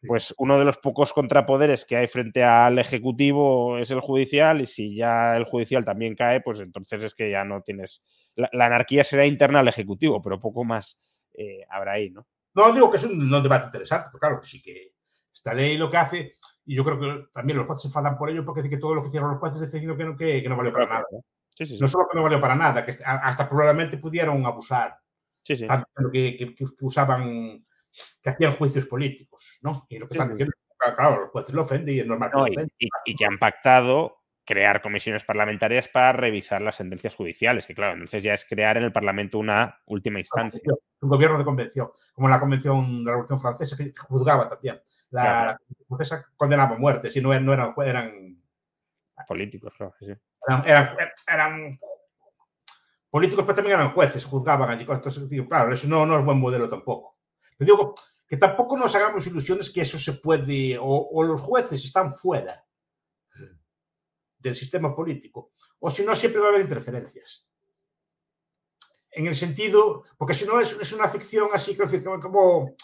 [0.06, 4.66] pues uno de los pocos contrapoderes que hay frente al Ejecutivo es el judicial y
[4.66, 8.02] si ya el judicial también cae, pues entonces es que ya no tienes...
[8.34, 11.00] La, la anarquía será interna al Ejecutivo, pero poco más
[11.34, 12.26] eh, habrá ahí, ¿no?
[12.54, 14.92] No digo que es un, no debate interesante, pero claro que sí que
[15.32, 18.30] esta ley lo que hace, y yo creo que también los jueces se enfadan por
[18.30, 20.42] ello porque dice que todo lo que hicieron los jueces es diciendo que no, que,
[20.42, 21.04] que no valió para nada.
[21.50, 21.80] Sí, sí, sí.
[21.80, 24.96] No solo que no valió para nada, que hasta probablemente pudieron abusar,
[25.42, 25.66] sí, sí.
[25.66, 27.66] tanto que, que- que usaban,
[28.22, 29.86] que hacían juicios políticos, ¿no?
[29.88, 30.52] Y lo que están diciendo,
[30.94, 33.24] claro, los jueces lo ofenden y es normal que No, lo y, y- y que
[33.26, 38.44] han pactado crear comisiones parlamentarias para revisar las sentencias judiciales, que claro, entonces ya es
[38.44, 40.60] crear en el Parlamento una última instancia.
[41.00, 44.80] un gobierno de convención, como la convención de la Revolución Francesa, que juzgaba también.
[45.10, 45.46] La, Claro.
[45.46, 48.42] la Convención francesa condenaba a muerte, si no, no eran, eran,
[49.28, 50.12] Políticos, claro, sí, sí.
[50.48, 50.96] eran, eran,
[51.32, 51.80] eran
[53.08, 54.84] políticos, pero también eran jueces, juzgaban allí.
[54.88, 57.18] Entonces, claro, eso no, no es buen modelo tampoco.
[57.56, 57.94] Pero digo
[58.26, 62.64] que tampoco nos hagamos ilusiones que eso se puede, o, o los jueces están fuera
[64.42, 67.46] del sistema político, o si no, siempre va a haber interferencias.
[69.10, 72.74] En el sentido, porque si no es, es una ficción así, como, como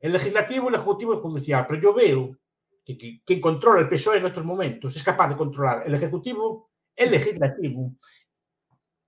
[0.00, 2.36] el legislativo, el ejecutivo y el judicial, pero yo veo
[2.84, 6.70] que, que quien controla el PSOE en estos momentos es capaz de controlar el ejecutivo,
[6.94, 7.92] el legislativo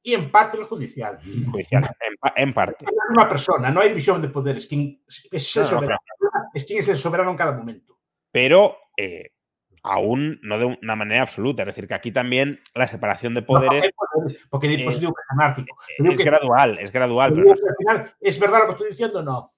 [0.03, 1.19] y en parte el judicial.
[1.51, 2.85] Judicial, en, en parte.
[2.85, 4.67] Es una persona, no hay división de poderes.
[4.67, 6.01] Quien es, el No, no, soberano,
[6.55, 7.99] es quien es el soberano en cada momento.
[8.31, 9.33] Pero eh,
[9.83, 11.63] aún no de una manera absoluta.
[11.63, 15.31] Es decir, que aquí también la separación de poderes No, porque, eh, digo que es
[15.31, 15.77] anárquico.
[15.99, 17.33] Es que- gradual, es gradual.
[17.35, 19.23] pero al final, ¿es verdad lo que estoy diciendo?
[19.23, 19.55] No.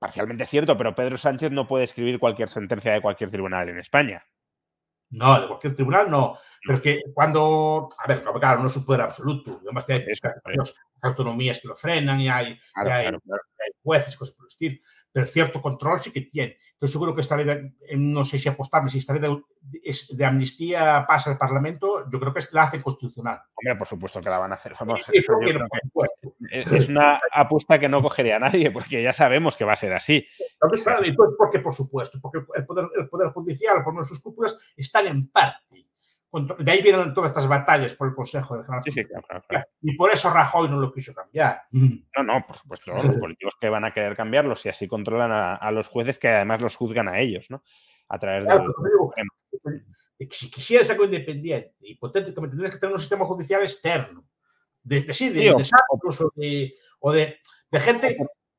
[0.00, 4.24] parcialmente cierto, pero Pedro Sánchez no puede escribir cualquier sentencia de cualquier tribunal en España.
[5.10, 6.38] No, de cualquier tribunal no.
[6.62, 7.88] Pero es que cuando.
[7.98, 9.58] A ver, claro, no es un poder absoluto.
[9.62, 10.04] Además, hay
[11.02, 13.42] autonomías que lo frenan y hay, Claro, y hay, claro, claro.
[13.58, 14.80] hay jueces, cosas por el estilo.
[15.10, 16.58] Pero cierto control sí que tiene.
[16.74, 20.14] Entonces, seguro que esta ley, de- no sé si apostarme, si esta ley de, es-
[20.16, 23.40] de amnistía pasa al Parlamento, yo creo que es, la hacen constitucional.
[23.54, 24.74] Hombre, por supuesto que la van a hacer.
[24.78, 25.66] Vamos, eso yo creo
[26.50, 29.92] es una apuesta que no cogería a nadie, porque ya sabemos que va a ser
[29.94, 30.26] así.
[30.60, 31.60] Entonces, claro, ¿y por por qué?
[31.60, 35.87] Por supuesto, porque el poder, el poder Judicial, por menos sus cúpulas, están en parte.
[36.58, 39.44] De ahí vienen todas estas batallas por el Consejo de General Sí, sí, claro, claro,
[39.48, 39.64] claro.
[39.80, 41.62] Y por eso Rajoy no lo quiso cambiar.
[41.72, 42.92] No, no, por supuesto.
[42.92, 46.28] Los políticos que van a querer cambiarlo si así controlan a, a los jueces que
[46.28, 47.62] además los juzgan a ellos, ¿no?
[48.08, 48.72] A través Claro, del.
[48.74, 49.14] pero digo,
[50.18, 54.24] que si quisieras algo independiente, hipotéticamente tendrías que tener un sistema judicial externo.
[54.82, 57.38] De, de- sí, de, Sí, o- de o de, o de,
[57.70, 58.16] de gente.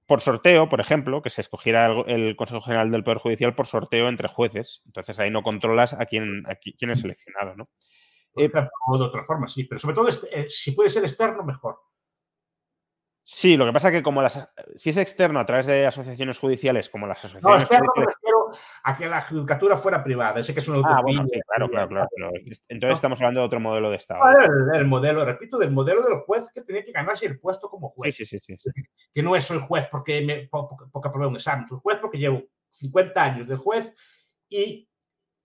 [0.09, 3.67] Por sorteo, por ejemplo, que se escogiera el, el Consejo General del Poder Judicial por
[3.67, 4.81] sorteo entre jueces.
[4.87, 7.69] Entonces ahí no controlas a quién, a quién es seleccionado, ¿no?
[8.33, 11.43] ejemplo, o de otra forma, sí, pero sobre todo este- eh, si puede ser externo,
[11.43, 11.77] mejor.
[13.21, 16.89] Sí, lo que pasa que como las si es externo a través de asociaciones judiciales,
[16.89, 18.15] como las No, asociaciones externo me judiciales-
[18.83, 20.41] a que la judicatura fuera privada.
[20.43, 21.01] Sé que es una Ah, utopía.
[21.19, 22.07] bueno, sí, claro, claro, claro.
[22.15, 22.31] pero
[22.69, 24.21] entonces estamos hablando de otro modelo de Estado.
[24.23, 24.33] Ah,
[24.73, 27.89] El, el modelo, repito, del modelo del juez que tenía que ganarse el puesto como
[27.89, 28.15] juez.
[28.15, 28.55] sí, sí, sí.
[28.59, 28.69] sí.
[29.13, 31.97] Que no es soy juez porque, me, po- porque, porque aprobé un examen, soy juez
[31.99, 33.93] porque llevo 50 años de juez
[34.47, 34.87] y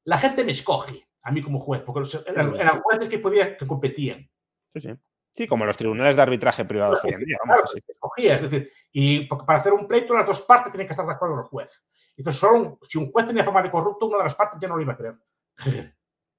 [0.05, 3.57] la gente me escoge a mí como juez, porque los- eran, eran jueces que, podían,
[3.57, 4.29] que competían.
[4.75, 4.91] Sí, sí.
[5.37, 7.37] Sí, como los tribunales de arbitraje privados hoy en día.
[7.41, 7.81] Vamos, Claro, así.
[7.89, 11.13] escogía, es decir, y para hacer un pleito las dos partes tienen que estar de
[11.13, 11.85] acuerdo el juez.
[12.17, 14.69] Entonces, solo un- si un juez tenía fama de corrupto, una de las partes ya
[14.69, 15.17] no lo iba a creer.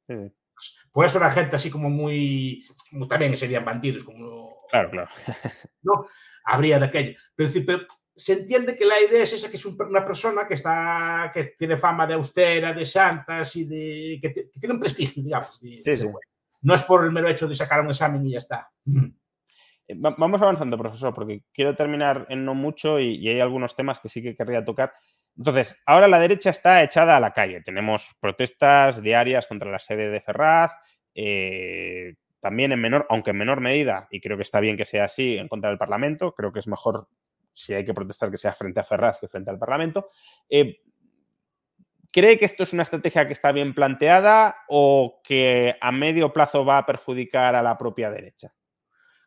[0.07, 0.31] Sí.
[0.91, 2.65] Por eso era gente así como muy,
[3.09, 5.09] también serían bandidos, como Claro, claro.
[5.83, 6.05] ¿no?
[6.45, 7.17] Habría de aquello.
[7.35, 7.79] Pero, pero
[8.15, 11.43] se entiende que la idea es esa, que es un- una persona que está, que
[11.57, 15.59] tiene fama de austera, de santas y de, que, te- que tiene un prestigio, digamos.
[15.59, 16.07] de- Sí, sí.
[16.61, 18.71] No es por el mero hecho de sacar un examen y ya está.
[19.87, 23.75] Eh, va- Vamos avanzando, profesor, porque quiero terminar en no mucho y, y hay algunos
[23.75, 24.93] temas que sí que querría tocar.
[25.37, 27.61] Entonces, ahora la derecha está echada a la calle.
[27.61, 30.73] Tenemos protestas diarias contra la sede de Ferraz,
[31.13, 35.05] eh, también en menor, aunque en menor medida, y creo que está bien que sea
[35.05, 36.33] así, en contra del Parlamento.
[36.33, 37.09] Creo que es mejor,
[37.51, 40.07] si hay que protestar, que sea frente a Ferraz que frente al Parlamento.
[40.49, 40.81] Eh,
[42.11, 46.63] ¿Cree que esto es una estrategia que está bien planteada o que a medio plazo
[46.63, 48.53] va a perjudicar a la propia derecha?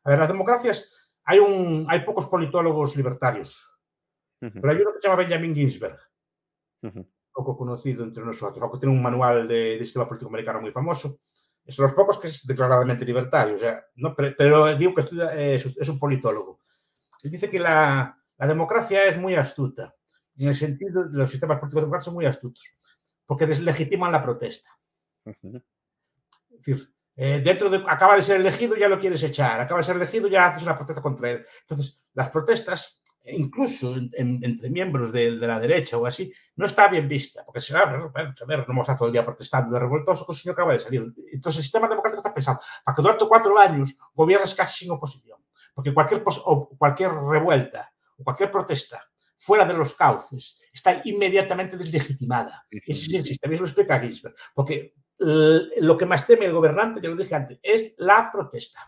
[0.05, 3.77] A ver, las democracias, hay, un, hay pocos politólogos libertarios,
[4.40, 5.98] pero hay uno que se llama Benjamin Ginsberg,
[7.32, 11.20] poco conocido entre nosotros, aunque tiene un manual de, sistema político americano muy famoso.
[11.65, 14.15] Es de los pocos que es declaradamente libertario, o sea, ¿no?
[14.16, 16.60] pero, digo que estudia, eh, es, un politólogo.
[17.23, 19.94] Él dice que la, la democracia es muy astuta,
[20.39, 22.74] en el sentido de los sistemas políticos democráticos son muy astutos,
[23.27, 24.70] porque deslegitiman la protesta.
[25.24, 25.36] Es
[26.51, 29.97] decir, eh, dentro de, acaba de ser elegido, ya lo quieres echar, acaba de ser
[29.97, 31.44] elegido, ya haces una protesta contra él.
[31.62, 32.98] Entonces, las protestas,
[33.32, 38.46] incluso entre miembros de, la derecha o así, no está bien vista, porque va a
[38.46, 40.78] ver, no vamos a todo el día protestando de revoltoso, que el señor acaba de
[40.78, 41.02] salir.
[41.32, 45.38] Entonces, el sistema democrático está pensado para que durante cuatro años gobiernes casi sin oposición,
[45.74, 49.02] porque cualquier, o cualquier revuelta o cualquier protesta
[49.36, 52.66] fuera de los cauces está inmediatamente deslegitimada.
[52.70, 57.00] Ese es el sistema, eso lo explica Ginsberg, porque lo que más teme el gobernante,
[57.00, 58.80] ya lo dije antes, es la protesta.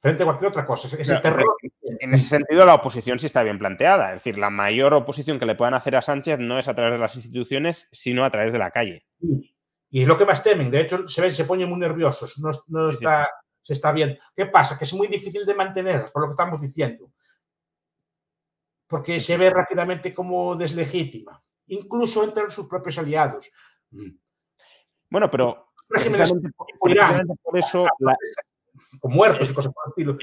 [0.00, 0.96] Frente a cualquier otra cosa.
[0.96, 1.56] Es el terror.
[1.82, 4.08] En ese sentido, la oposición sí está bien planteada.
[4.08, 6.94] Es decir, la mayor oposición que le puedan hacer a Sánchez no es a través
[6.94, 9.06] de las instituciones, sino a través de la calle.
[9.90, 10.70] Y es lo que más temen.
[10.70, 12.38] De hecho, se ven, se ponen muy nerviosos.
[12.38, 13.28] No, está,
[13.60, 14.18] se está bien.
[14.34, 14.78] ¿Qué pasa?
[14.78, 17.12] Que es muy difícil de mantener, por lo que estamos diciendo.
[18.86, 23.50] Porque se ve rápidamente como deslegítima, incluso entre sus propios aliados.
[25.10, 26.48] Bueno, pero precisamente,
[27.42, 27.86] por eso...
[28.98, 30.18] Con muertos y cosas por el estilo.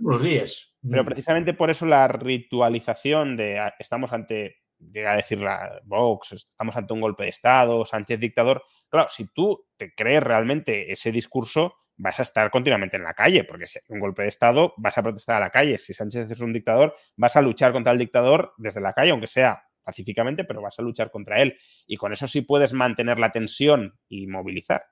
[0.00, 0.74] Las días.
[0.82, 6.32] Pero precisamente por eso la ritualización de ah, estamos ante, llega a decir la Vox,
[6.32, 8.62] estamos ante un golpe de Estado, Sánchez dictador.
[8.88, 13.44] Claro, si tú te crees realmente ese discurso, vas a estar continuamente en la calle,
[13.44, 15.78] porque si hay un golpe de Estado, vas a protestar a la calle.
[15.78, 19.26] Si Sánchez es un dictador, vas a luchar contra el dictador desde la calle, aunque
[19.26, 21.58] sea pacíficamente, pero vas a luchar contra él.
[21.86, 24.84] Y con eso sí puedes mantener la tensión y movilizar.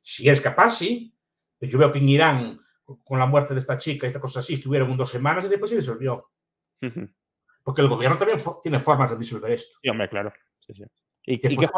[0.00, 1.15] Si es capaz, sí.
[1.60, 2.60] Yo veo que en Irán,
[3.04, 5.70] con la muerte de esta chica y esta cosa así, estuvieron dos semanas y después
[5.70, 6.30] se disolvió.
[7.62, 9.78] Porque el gobierno también tiene formas de disolver esto.
[9.82, 10.32] Sí, hombre, claro.
[11.28, 11.68] ¿Y, qué,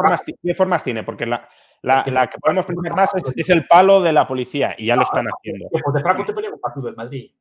[0.55, 1.03] formas, tiene?
[1.03, 1.49] Porque la,
[2.03, 5.67] que podemos pensar más es, el palo de la policía y ya lo están haciendo.
[5.71, 7.31] Pues de Franco te ponía un partido del Madrid.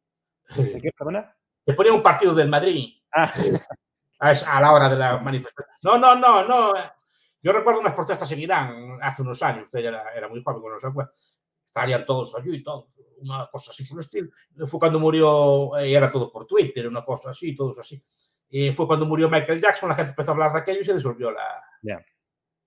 [0.54, 1.36] qué, perdona?
[1.64, 2.94] Te ponía un partido del Madrid.
[3.12, 3.32] Ah.
[4.20, 5.76] a la hora de la manifestación.
[5.82, 6.72] No, no, no, no.
[7.42, 10.80] Yo recuerdo unas protestas en Irán hace unos años, usted era, era muy joven cuando
[10.80, 11.12] se acuerda.
[11.68, 12.88] Estarían todos allí y todo,
[13.20, 14.30] una cosa así por el estilo.
[14.66, 18.02] Fue cuando murió, y era todo por Twitter, una cosa así, todos así.
[18.50, 20.94] Y fue cuando murió Michael Jackson, la gente empezó a hablar de aquello y se
[20.94, 22.02] disolvió la,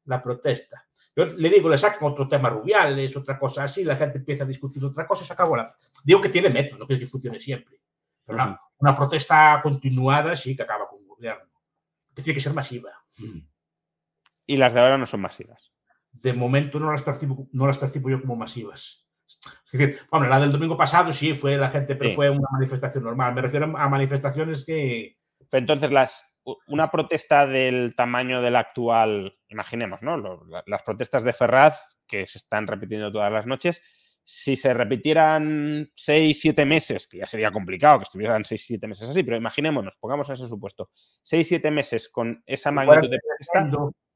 [0.05, 0.87] la protesta.
[1.15, 4.47] Yo le digo, le sacan otro tema rubiales, otra cosa así, la gente empieza a
[4.47, 5.75] discutir otra cosa y se acabó la.
[6.03, 7.81] Digo que tiene método, no quiere que funcione siempre.
[8.23, 11.01] Pero una, una protesta continuada sí que acaba con
[12.13, 12.91] que tiene que ser masiva.
[14.45, 15.70] Y las de ahora no son masivas.
[16.11, 19.07] De momento no las percibo, no las percibo yo como masivas.
[19.65, 23.03] Es decir, bueno, la del domingo pasado sí fue la gente, pero fue una manifestación
[23.03, 23.33] normal.
[23.33, 25.17] Me refiero a manifestaciones que.
[25.53, 26.35] Entonces, las,
[26.67, 30.41] una protesta del tamaño de la actual, imaginemos, ¿no?
[30.65, 33.81] las protestas de Ferraz, que se están repitiendo todas las noches,
[34.23, 39.09] si se repitieran 6, 7 meses, que ya sería complicado que estuvieran 6, 7 meses
[39.09, 40.89] así, pero imaginémonos, pongamos ese supuesto,
[41.23, 43.19] 6, 7 meses con esa magnitud de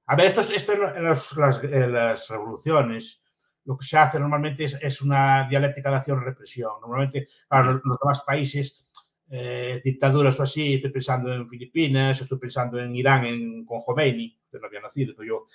[0.07, 3.25] A ver, esto, esto en, las, revoluciones,
[3.63, 6.73] lo que se hace normalmente es, una dialéctica de acción-represión.
[6.81, 8.85] Normalmente, para los, demás países,
[9.29, 14.39] eh, dictaduras o así, estoy pensando en Filipinas, estoy pensando en Irán en, con Khomeini,
[14.51, 15.47] que no había nacido, pero yo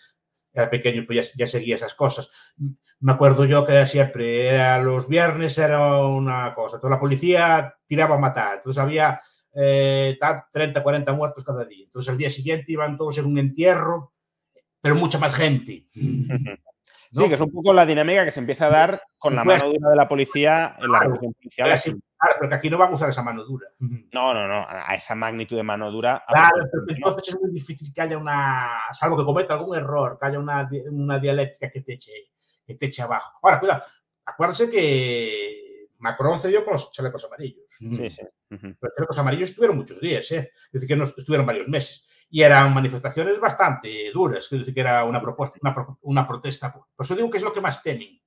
[0.53, 2.29] era pequeño, pues ya, seguía esas cosas.
[3.01, 8.17] Me acuerdo yo que siempre, era los viernes era una cosa, toda la policía tiraba
[8.17, 9.21] a matar, entonces había
[9.53, 11.85] 30, eh, 40 muertos cada día.
[11.85, 14.13] Entonces al día siguiente iban todos en un entierro,
[14.81, 15.87] pero mucha más gente.
[17.13, 19.61] Sí, que es un poco la dinámica que se empieza a dar con la pues
[19.61, 21.67] mano dura de la policía en la revolución policial.
[21.77, 23.67] Claro, pero que aquí no van a usar esa mano dura.
[24.13, 26.23] No, no, no, a esa magnitud de mano dura.
[26.29, 30.27] Claro, pero entonces es muy difícil que haya una, salvo que cometa algún error, que
[30.27, 32.13] haya una, una dialéctica que te, eche,
[32.65, 33.41] que te eche abajo.
[33.43, 33.83] Ahora, cuidado,
[34.25, 37.75] acuérdense que Macron cedió con los chalecos amarillos.
[37.77, 38.23] Sí, sí.
[38.51, 40.53] Los chalecos amarillos estuvieron muchos días, ¿eh?
[40.67, 44.81] es decir, que no estuvieron varios meses y eran manifestaciones bastante duras, que decir que
[44.81, 45.59] era una propuesta,
[46.03, 46.73] una, protesta.
[46.73, 48.21] Por eso digo que es lo que más temen.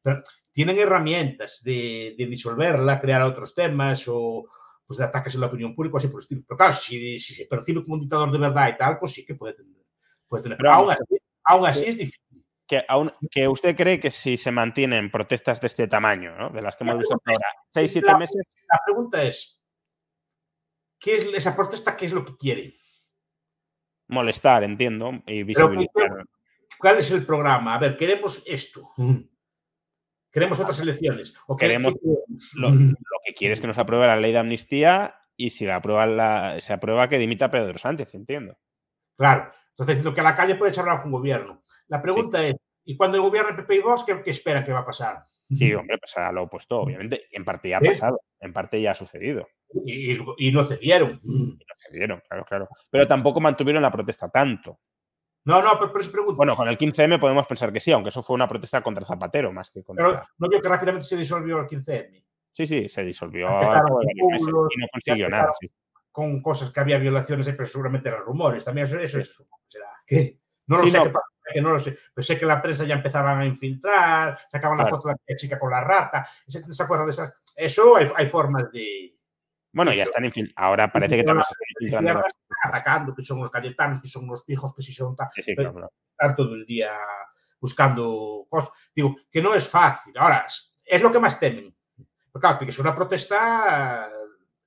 [0.00, 0.22] Pero
[0.52, 4.44] tienen herramientas de, disolverla, crear otros temas o
[4.86, 6.42] pues, de ataques en la opinión pública, así por el estilo.
[6.46, 9.34] Pero claro, si, se percibe como un dictador de verdad y tal, pues sí que
[9.34, 9.84] puede tener.
[10.28, 10.56] Puede tener.
[10.56, 12.44] Pero aún así, aún así es difícil.
[12.68, 16.50] Que, aún, que, usted cree que si se mantienen protestas de este tamaño, ¿no?
[16.50, 18.46] de las que hemos visto ahora, seis, siete meses.
[18.72, 19.60] La pregunta es:
[21.00, 21.96] ¿qué es esa protesta?
[21.96, 22.76] ¿Qué es lo que quiere?
[24.10, 26.24] Molestar, entiendo, y visibilizar.
[26.78, 27.74] ¿Cuál es el programa?
[27.74, 28.88] A ver, queremos esto.
[30.32, 31.34] Queremos otras elecciones.
[31.48, 31.92] ¿O queremos,
[32.54, 35.76] lo, lo, que quiere es que nos apruebe la ley de amnistía y si la
[35.76, 38.56] aprueba la, se aprueba que dimita a Pedro Sánchez, entiendo.
[39.16, 39.50] Claro.
[39.70, 41.62] Entonces, diciendo que a la calle puede charlar con gobierno.
[41.88, 42.54] La pregunta es,
[42.84, 45.26] ¿y cuando el gobierno PP y Vox, qué, qué esperan que va a pasar?
[45.50, 47.22] Sí, hombre, pasará lo opuesto, obviamente.
[47.30, 49.48] En parte ya ha pasado, en parte ya ha sucedido.
[49.84, 50.18] Y,
[50.48, 51.20] y, no cedieron.
[51.22, 52.68] Y no cedieron, claro, claro.
[52.90, 54.80] Pero tampoco mantuvieron la protesta tanto.
[55.44, 56.36] No, no, pero, pero se pregunta.
[56.36, 59.52] Bueno, con el 15M podemos pensar que sí, aunque eso fue una protesta contra Zapatero
[59.52, 60.06] más que contra.
[60.06, 62.24] Pero no vio que rápidamente se disolvió el 15M.
[62.52, 65.52] Sí, sí, se disolvió meses y no consiguió nada.
[65.58, 65.70] Sí.
[66.10, 68.64] Con cosas que había violaciones, pero seguramente eran rumores.
[68.64, 69.86] También eso, eso, eso será.
[70.04, 70.40] ¿Qué?
[70.66, 71.04] No lo sí, sé, no.
[71.04, 71.96] Que, que, no lo sé.
[72.12, 74.90] Pero sé que la prensa ya empezaban a infiltrar, sacaban claro.
[74.90, 76.28] la foto de la chica con la rata.
[76.46, 77.40] ¿Se acuerdan de esas?
[77.56, 79.16] Eso hay, hay formas de.
[79.72, 80.30] Bueno, ya están.
[80.56, 82.28] Ahora parece que también se están infiltrando.
[82.62, 85.16] Atacando, que son los cayetanos, que son los pijos, que si son.
[85.34, 85.92] Sí, sí, claro, claro.
[86.10, 86.90] Estar todo el día
[87.60, 88.70] buscando cosas.
[88.94, 90.12] Digo, que no es fácil.
[90.18, 90.46] Ahora,
[90.84, 91.74] es lo que más temen.
[92.32, 94.08] Porque claro, que ser una protesta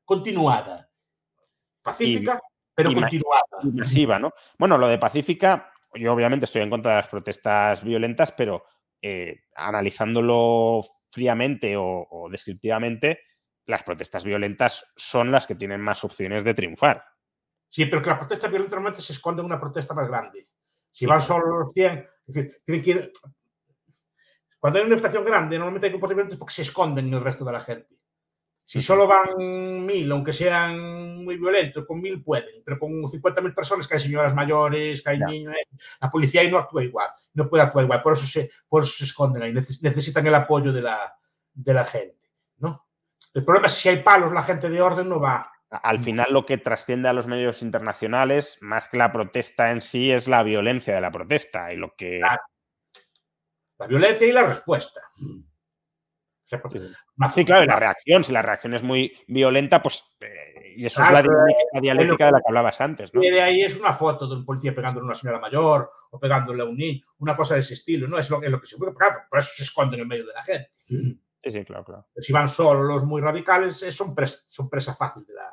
[0.05, 0.89] continuada.
[1.81, 3.43] Pacífica, y, pero y continuada.
[3.63, 4.31] Y masiva, ¿no?
[4.57, 8.65] Bueno, lo de pacífica, yo obviamente estoy en contra de las protestas violentas, pero
[9.01, 13.19] eh, analizándolo fríamente o, o, descriptivamente,
[13.65, 17.05] las protestas violentas son las que tienen más opciones de triunfar.
[17.69, 20.47] Sí, pero que la protesta violenta normalmente se esconde en una protesta más grande.
[20.91, 23.11] Si sí, van solo los 100, es decir, tienen que ir...
[24.59, 27.43] Cuando hay una manifestación grande, normalmente hay grupos violentos porque se esconden en el resto
[27.43, 27.97] de la gente.
[28.65, 33.87] Si solo van mil, aunque sean muy violentos, con mil pueden, pero con 50.000 personas,
[33.87, 35.53] que hay señoras mayores, que hay niños,
[36.01, 38.93] la policía ahí no actúa igual, no puede actuar igual, por eso se, por eso
[38.95, 41.13] se esconden ahí, necesitan el apoyo de la,
[41.53, 42.22] de la gente.
[43.33, 45.51] El problema es que si hay palos, la gente de orden no va.
[45.69, 50.11] Al final lo que trasciende a los medios internacionales, más que la protesta en sí,
[50.11, 52.19] es la violencia de la protesta y lo que...
[52.19, 52.43] Claro.
[53.79, 55.01] La violencia y la respuesta.
[57.33, 61.01] Sí, claro, y la reacción, si la reacción es muy violenta, pues eh, y eso
[61.01, 63.23] claro, es la, dialéctica de la que hablabas antes, ¿no?
[63.23, 66.19] Y de ahí es una foto de un policía pegándole a una señora mayor o
[66.19, 68.17] pegándole a un niño, una cosa de ese estilo, ¿no?
[68.17, 70.27] Es lo, es lo que se puede, claro, por eso se esconde en el medio
[70.27, 70.69] de la gente.
[71.43, 72.07] Sí, sí, claro, claro.
[72.13, 75.51] Pero si van solos los muy radicales, son, pres, son presa fácil de la.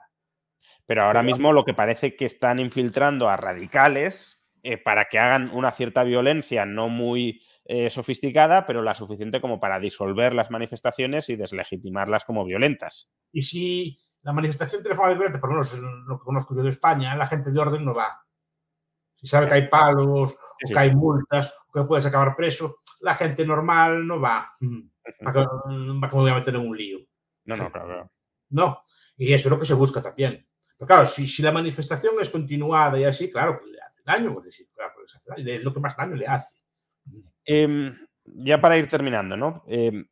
[0.86, 5.50] Pero ahora mismo lo que parece que están infiltrando a radicales eh, para que hagan
[5.52, 11.28] una cierta violencia no muy eh, sofisticada, pero la suficiente como para disolver las manifestaciones
[11.28, 13.10] y deslegitimarlas como violentas.
[13.32, 16.62] Y si la manifestación tiene forma de violenta, por lo menos lo que conozco yo
[16.62, 18.20] de España, la gente de orden no va.
[19.14, 23.14] Si sabe que hay palos, o que hay multas, o que puedes acabar preso, la
[23.14, 24.56] gente normal no va.
[24.58, 24.89] ¿Para que,
[25.22, 26.98] para me voy a meter en un lío?
[27.44, 28.12] No, no, claro, claro.
[28.52, 28.82] No,
[29.16, 30.44] y eso es lo que se busca también.
[30.76, 34.34] Pero claro, si, si la manifestación es continuada y así, claro, que le hace daño,
[34.34, 36.56] porque sí, claro, pues hace daño, es lo que más daño le hace.
[37.44, 37.92] Eh,
[38.24, 39.62] ya para ir terminando, ¿no?
[39.68, 40.04] Eh,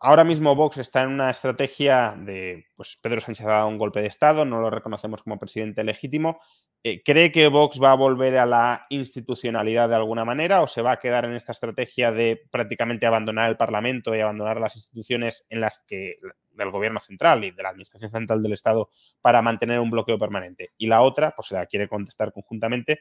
[0.00, 4.00] ahora mismo Vox está en una estrategia de, pues Pedro Sánchez ha dado un golpe
[4.00, 6.40] de Estado, no lo reconocemos como presidente legítimo.
[6.86, 10.82] Eh, ¿Cree que Vox va a volver a la institucionalidad de alguna manera o se
[10.82, 15.46] va a quedar en esta estrategia de prácticamente abandonar el Parlamento y abandonar las instituciones
[15.48, 16.18] en las que
[16.50, 18.90] del gobierno central y de la administración central del Estado
[19.22, 20.72] para mantener un bloqueo permanente?
[20.76, 23.00] Y la otra, pues la quiere contestar conjuntamente,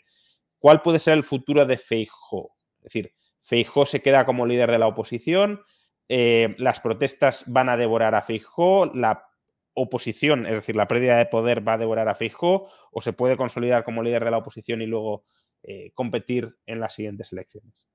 [0.59, 2.55] ¿cuál puede ser el futuro de Feijóo?
[2.77, 5.61] Es decir, Feijó se queda como líder de la oposición,
[6.07, 9.27] eh, las protestas van a devorar a Feijó, la
[9.73, 13.37] oposición, es decir, la pérdida de poder va a devorar a Feijó, o se puede
[13.37, 15.25] consolidar como líder de la oposición y luego
[15.63, 17.87] eh, competir en las siguientes elecciones.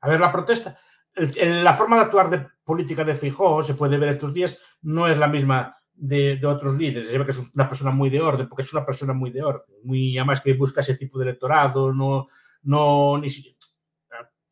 [0.00, 0.78] A ver, la protesta,
[1.14, 5.08] el, la forma de actuar de política de Feijó, se puede ver estos días, no
[5.08, 7.08] es la misma de, de, otros líderes.
[7.08, 9.42] Se ve que es una persona muy de orden, porque es una persona muy de
[9.42, 12.28] orden, muy, además que busca ese tipo de electorado, no,
[12.62, 13.58] no ni siquiera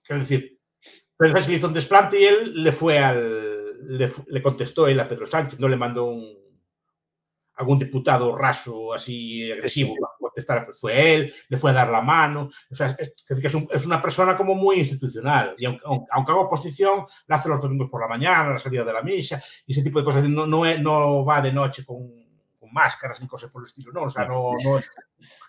[0.06, 0.60] Quiero decir,
[1.16, 3.98] Pedro Sánchez hizo un desplante y él le fue al.
[3.98, 6.45] Le, le, contestó él a Pedro Sánchez, no le mandó un,
[7.56, 12.02] algún diputado raso, así agresivo, a contestar, pues fue él, le fue a dar la
[12.02, 12.50] mano.
[12.70, 15.54] O sea, es, es, un, es una persona como muy institucional.
[15.58, 18.92] Y aunque, aunque, haga oposición, la hace los domingos por la mañana, la salida de
[18.92, 20.28] la misa, y ese tipo de cosas.
[20.28, 22.26] No, no, no va de noche con
[22.58, 24.02] con máscaras ni cosas por el estilo, ¿no?
[24.02, 24.80] O sea, no, no,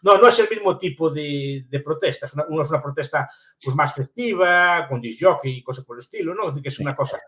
[0.01, 2.25] no, no es el mismo tipo de, de protesta.
[2.25, 3.29] Es una, uno es una protesta
[3.61, 6.43] pues, más festiva, con disc jockey y cosas por el estilo, ¿no?
[6.43, 7.19] Es decir, que es una cosa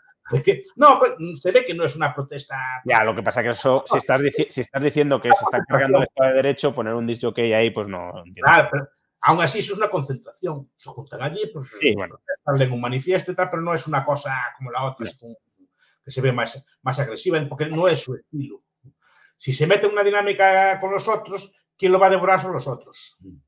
[0.44, 1.12] que, no, pues,
[1.42, 2.58] se ve que no es una protesta.
[2.86, 6.00] Ya, lo que pasa que eso, si estás, si estás diciendo que se está cargando
[6.00, 8.10] el Estado de Derecho, poner un disc jockey ahí, pues no.
[8.18, 8.42] Entiendo.
[8.44, 8.88] Claro, pero
[9.22, 10.70] aún así eso es una concentración.
[10.78, 12.20] Se juntan allí, pues sí, bueno.
[12.46, 15.36] en un manifiesto y tal, pero no es una cosa como la otra, sí.
[16.04, 18.64] que se ve más, más agresiva, porque no es su estilo.
[19.38, 22.54] Si se mete en una dinámica con los otros, quien lo va a devorar son
[22.54, 23.16] los otros.
[23.20, 23.42] Sí,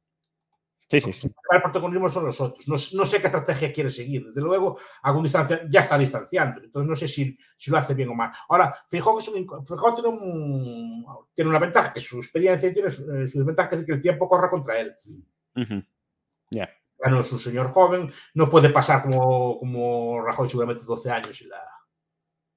[1.00, 1.32] sí, sí.
[1.52, 2.68] El protagonismo son los otros.
[2.68, 4.26] No, no, sé qué estrategia quiere seguir.
[4.26, 6.62] Desde luego, algún distancia ya está distanciando.
[6.62, 8.32] Entonces, no sé si, si lo hace bien o mal.
[8.50, 13.28] Ahora, Fijó, que Fijó tiene, un, tiene una ventaja, que su experiencia tiene su, eh,
[13.28, 14.94] su desventaja, que es que el tiempo corre contra él.
[15.56, 15.86] Uh -huh.
[16.50, 16.70] Ya.
[17.04, 21.42] Ya no es un señor joven, no puede pasar como, como Rajoy seguramente 12 años
[21.42, 21.58] y la,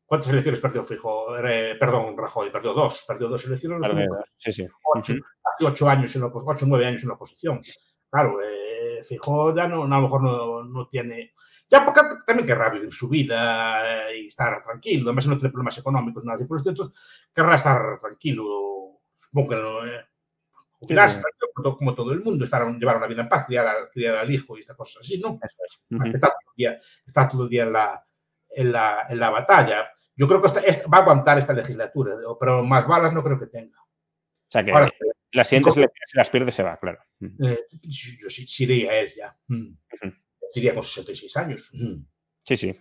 [0.06, 1.36] ¿Cuántas elecciones perdió Fijo?
[1.38, 3.04] Eh, perdón, Rajoy, perdió dos.
[3.08, 3.80] Perdió dos elecciones.
[3.80, 4.06] Perdió.
[4.38, 4.66] Sí, sí.
[4.94, 5.66] Ocho, uh -huh.
[5.68, 7.60] ocho años en la ocho, nueve años en la oposición.
[8.14, 11.32] Claro, eh, Fijo ya no, a lo mejor no, no, tiene.
[11.68, 15.06] Ya porque también querrá vivir su vida y estar tranquilo.
[15.08, 16.44] Además, no tiene problemas económicos, nada así.
[16.44, 16.96] Por entonces,
[17.34, 19.00] querrá estar tranquilo.
[19.16, 19.84] Supongo que no.
[19.84, 20.06] Eh,
[20.78, 21.74] jubilarse, sí, sí.
[21.76, 24.60] como todo el mundo, estar, llevar una vida en paz, criar, criar al hijo y
[24.60, 25.30] estas cosas así, ¿no?
[25.30, 26.14] Uh -huh.
[26.14, 28.06] está, todo el día, está todo el día en la,
[28.50, 29.90] en la, en la batalla.
[30.14, 33.40] Yo creo que esta, esta, va a aguantar esta legislatura, pero más balas no creo
[33.40, 33.80] que tenga.
[33.80, 34.88] O sea que Ahora,
[35.34, 36.98] las siguientes elecciones, si las pierde, se va, claro.
[37.20, 39.36] Eh, yo sí, sí iría a él ya.
[39.48, 39.66] Mm.
[39.66, 40.22] Uh -huh.
[40.54, 41.70] Iría con 66 años.
[41.72, 42.04] Mm.
[42.44, 42.78] Sí, sí.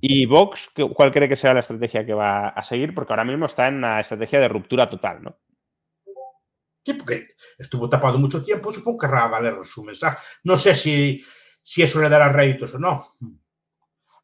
[0.00, 2.94] ¿Y Vox, cuál cree que sea la estrategia que va a seguir?
[2.94, 5.38] Porque ahora mismo está en una estrategia de ruptura total, ¿no?
[6.84, 7.28] Sí, porque
[7.58, 10.18] estuvo tapado mucho tiempo, supongo que querrá valer su mensaje.
[10.44, 11.22] No sé si,
[11.62, 13.16] si eso le dará réditos o no.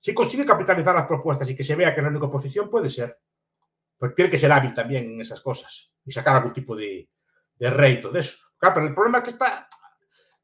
[0.00, 2.90] Si consigue capitalizar las propuestas y que se vea que es la única oposición, puede
[2.90, 3.18] ser.
[3.96, 7.08] Porque tiene que ser hábil también en esas cosas y sacar algún tipo de,
[7.58, 8.38] de rédito de eso.
[8.58, 9.66] Claro, pero el problema es que está,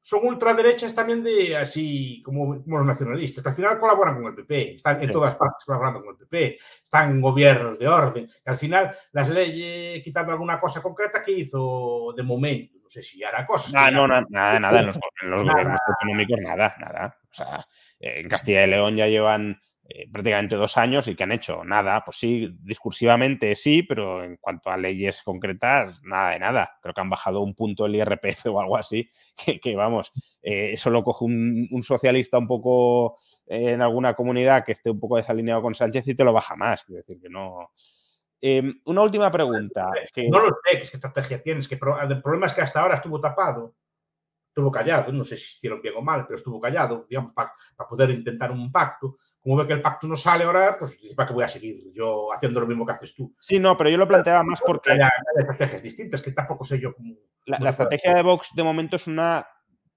[0.02, 4.76] son ultraderechas también de así como, los nacionalistas, que al final colaboran con el PP,
[4.76, 5.12] están en sí.
[5.12, 9.28] todas partes colaborando con el PP, están en gobiernos de orden, y al final las
[9.28, 13.72] leyes, quitando alguna cosa concreta que hizo de momento, no sé si hará cosas.
[13.72, 15.52] No, no, nada, nada, en los, en los nada.
[15.52, 17.18] gobiernos económicos, nada, nada.
[17.22, 17.66] O sea,
[17.98, 19.60] en Castilla y León ya llevan
[19.92, 22.04] eh, prácticamente dos años y que han hecho nada.
[22.04, 26.78] Pues sí, discursivamente sí, pero en cuanto a leyes concretas, nada de nada.
[26.80, 29.10] Creo que han bajado un punto el IRPF o algo así,
[29.44, 30.12] que, que vamos,
[30.42, 34.90] eh, eso lo coge un, un socialista un poco eh, en alguna comunidad que esté
[34.90, 36.84] un poco desalineado con Sánchez y te lo baja más.
[36.84, 37.72] Quiero decir que no.
[38.40, 39.90] Eh, una última pregunta.
[40.14, 40.28] Que...
[40.28, 41.66] No lo sé, ¿qué estrategia tienes?
[41.66, 43.74] Que el problema es que hasta ahora estuvo tapado
[44.50, 47.88] estuvo callado, no sé si hicieron bien o mal, pero estuvo callado, digamos, para pa
[47.88, 49.16] poder intentar un pacto.
[49.42, 52.32] Como ve que el pacto no sale ahora, pues ¿para qué voy a seguir yo
[52.32, 53.34] haciendo lo mismo que haces tú?
[53.38, 54.92] Sí, no, pero yo lo planteaba más porque...
[54.92, 55.08] Hay, hay
[55.38, 57.14] estrategias distintas, que tampoco sé yo cómo...
[57.46, 59.46] La, la estrategia de Vox de momento es una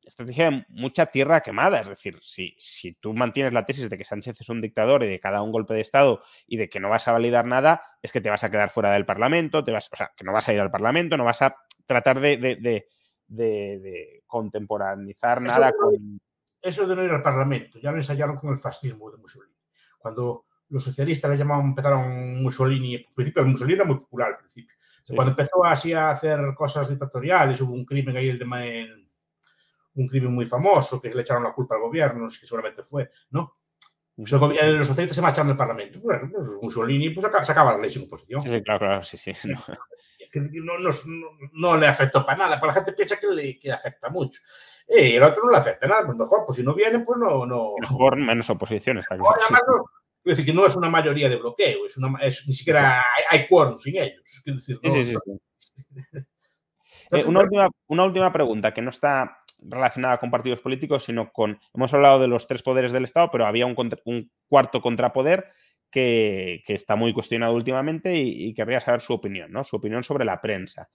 [0.05, 1.79] estrategia de mucha tierra quemada.
[1.79, 5.07] Es decir, si, si tú mantienes la tesis de que Sánchez es un dictador y
[5.07, 8.11] de dado un golpe de Estado y de que no vas a validar nada, es
[8.11, 10.47] que te vas a quedar fuera del Parlamento, te vas, o sea, que no vas
[10.47, 11.55] a ir al Parlamento, no vas a
[11.85, 12.87] tratar de, de, de
[13.27, 16.19] de, de, contemporaneizar eso nada con...
[16.63, 19.53] Eso de no ir al Parlamento, ya lo ensayaron con el fascismo de Mussolini.
[19.97, 24.73] Cuando los socialistas le llamaban, empezaron Mussolini, al principio Mussolini era muy popular al principio.
[25.03, 25.13] Sí.
[25.13, 28.45] Cuando empezó así a hacer cosas dictatoriales, hubo un crimen ahí, el de
[29.95, 33.57] un crimen muy famoso, que le echaron la culpa al gobierno, que seguramente fue, ¿no?
[34.15, 35.99] Los socialistas se marcharon del Parlamento.
[35.99, 38.39] Bueno, pues Mussolini pues, sacaba la ley sin oposición.
[38.41, 39.33] Sí, claro, claro, sí, sí.
[39.49, 39.59] No.
[40.33, 40.89] No, no,
[41.53, 44.41] no, le afectó para nada, pero la gente piensa que le, que le afecta mucho.
[44.87, 47.45] Y el otro no le afecta nada, pues mejor, pues si no viene, pues no.
[47.45, 47.73] no...
[47.79, 49.35] Mejor menos oposición, está claro.
[50.23, 53.39] Quiero decir que no es una mayoría de bloqueo, es una, es, ni siquiera hay,
[53.41, 54.41] hay quórum sin ellos.
[54.43, 56.19] Quiero decir, no, sí, sí, sí.
[57.11, 61.59] eh, una, última, una última pregunta que no está relacionada con partidos políticos, sino con.
[61.73, 65.49] Hemos hablado de los tres poderes del Estado, pero había un, contra, un cuarto contrapoder
[65.93, 69.63] que, está muy cuestionado últimamente y, querría saber su opinión, ¿no?
[69.63, 70.89] Su opinión sobre la prensa.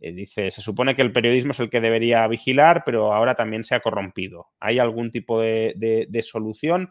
[0.00, 3.64] Eh, dice, se supone que el periodismo es el que debería vigilar, pero ahora también
[3.64, 4.48] se ha corrompido.
[4.58, 6.90] ¿Hay algún tipo de, solución?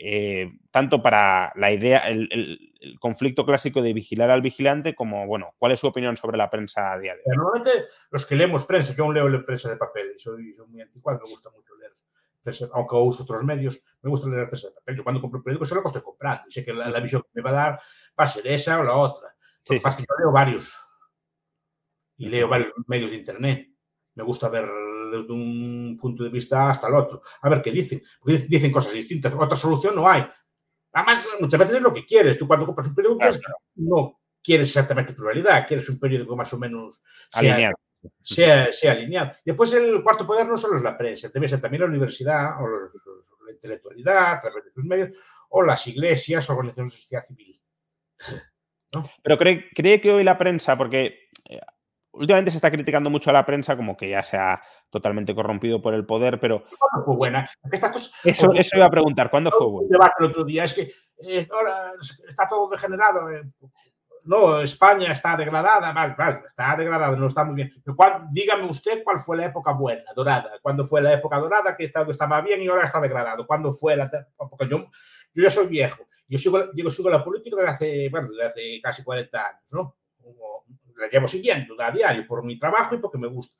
[0.00, 2.58] Eh, tanto para la idea, el,
[3.00, 6.92] conflicto clásico de vigilar al vigilante, como, bueno, ¿cuál es su opinión sobre la prensa
[6.92, 7.36] a día de hoy?
[7.36, 10.82] Normalmente los que leemos prensa, yo aún leo prensa de papel, y soy, soy muy
[10.82, 11.92] anticuado, me gusta mucho leer
[12.72, 14.96] aunque uso otros medios, me gusta leer prensa de papel.
[14.96, 17.22] Yo cuando compro un periódico, solo lo estoy comprando, y sé que la, la, visión
[17.22, 17.72] que me va a dar
[18.18, 19.34] va a ser esa o la otra.
[19.62, 20.74] Sí, Lo que pasa es que yo leo varios,
[22.18, 23.68] y leo varios medios de internet.
[24.14, 24.68] Me gusta ver
[25.10, 27.22] desde un punto de vista hasta el otro.
[27.40, 28.02] A ver qué dicen.
[28.20, 29.32] Porque dicen cosas distintas.
[29.34, 30.26] Otra solución no hay.
[30.92, 32.38] Además, muchas veces es lo que quieres.
[32.38, 33.56] Tú cuando compras un periódico claro.
[33.76, 37.02] no quieres exactamente pluralidad, quieres un periódico más o menos
[37.32, 37.76] alineado.
[38.22, 39.32] Sea, sea, sea, alineado.
[39.44, 42.66] Después el cuarto poder no solo es la prensa, debe ser también la universidad o
[42.66, 45.16] los, los, la intelectualidad a través de sus medios
[45.50, 47.60] o las iglesias o organizaciones de sociedad civil.
[48.92, 49.02] ¿No?
[49.22, 51.60] Pero cree, cree que hoy la prensa, porque eh,
[52.12, 55.82] últimamente se está criticando mucho a la prensa como que ya se ha totalmente corrompido
[55.82, 56.64] por el poder, pero...
[56.78, 57.50] ¿Cuándo fue buena?
[57.70, 59.88] Esta cosa, eso, eso iba a preguntar, ¿cuándo fue buena?
[59.90, 60.92] debate el otro día, es que
[61.26, 63.28] eh, ahora está todo degenerado.
[63.30, 63.42] Eh,
[64.28, 67.72] no, España está degradada, vale, vale, está degradada, no está muy bien.
[67.82, 70.58] Pero cuál, dígame usted cuál fue la época buena, dorada.
[70.60, 73.46] ¿Cuándo fue la época dorada que estaba, estaba bien y ahora está degradado?
[73.46, 74.90] ¿Cuándo fue la Porque yo,
[75.32, 76.06] yo ya soy viejo.
[76.26, 79.96] Yo sigo, yo sigo la política desde hace, bueno, desde hace casi 40 años, ¿no?
[80.98, 83.56] La llevo siguiendo a diario por mi trabajo y porque me gusta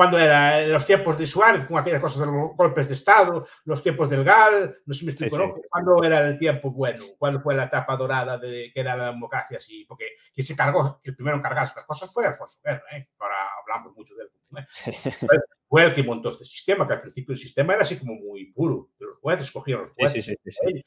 [0.00, 3.82] cuando era los tiempos de Suárez, con aquellas cosas de los golpes de Estado, los
[3.82, 5.60] tiempos del GAL, no sé si me explico, sí, sí.
[5.68, 7.04] ¿Cuándo era el tiempo bueno?
[7.18, 9.84] ¿Cuándo fue la etapa dorada de que era la democracia así?
[9.84, 13.10] Porque quien se cargó, el primero en cargar estas cosas fue Alfonso Guerra, ¿eh?
[13.18, 14.30] ahora hablamos mucho de él.
[15.34, 15.38] ¿eh?
[15.68, 18.50] fue el que montó este sistema, que al principio el sistema era así como muy
[18.52, 20.24] puro, de los jueces, cogían los jueces.
[20.24, 20.82] Sí, sí,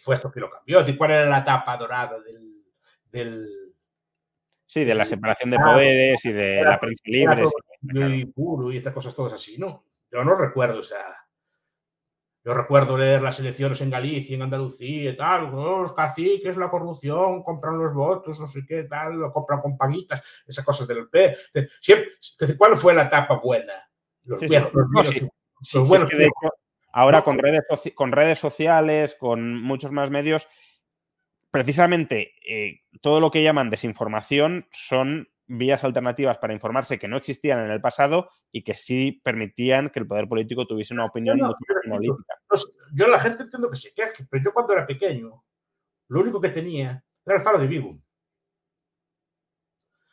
[0.00, 0.84] fue esto que lo cambió.
[0.96, 2.62] ¿Cuál era la etapa dorada del,
[3.10, 3.68] del
[4.68, 7.44] Sí, de la separación de poderes y de la prensa libre.
[7.80, 9.84] Muy puro y estas cosas todas así, ¿no?
[10.10, 11.04] Yo no recuerdo, o sea,
[12.44, 17.42] yo recuerdo leer las elecciones en Galicia, en Andalucía y tal, los caciques, la corrupción,
[17.42, 21.36] compran los votos, no sé qué, tal, lo compran con paguitas, esas cosas del P.
[21.80, 22.08] Siempre,
[22.56, 23.74] ¿Cuál fue la etapa buena?
[24.24, 24.72] Los viejos,
[25.72, 26.10] los buenos
[26.92, 27.64] ahora con redes,
[27.94, 30.48] con redes sociales, con muchos más medios,
[31.50, 37.64] precisamente eh, todo lo que llaman desinformación son vías alternativas para informarse que no existían
[37.64, 41.48] en el pasado y que sí permitían que el poder político tuviese una opinión No,
[41.48, 41.54] no,
[41.86, 42.38] mucho más.
[42.46, 45.42] Pues, yo la gente entiendo que se queje, pero yo cuando era pequeño,
[46.08, 47.98] lo único que tenía era el faro de Vigo.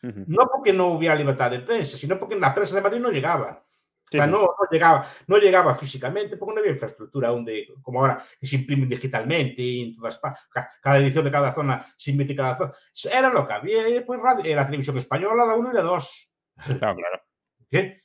[0.02, 3.65] No porque no hubiera libertad de prensa, sino porque la prensa de Madrid no llegaba.
[4.10, 4.32] Sí, o sea, sí.
[4.32, 8.46] no, no llegaba, no llegaba físicamente porque no había infraestructura aún de, como ahora, que
[8.46, 12.36] se imprimen digitalmente y en todas pa- ca- cada edición de cada zona se emite
[12.36, 12.72] cada zona.
[13.12, 16.34] Era lo que había, pues radio- eh, la televisión española, la 1 y la 2.
[16.80, 17.22] Claro, claro.
[17.68, 18.02] ¿Qué?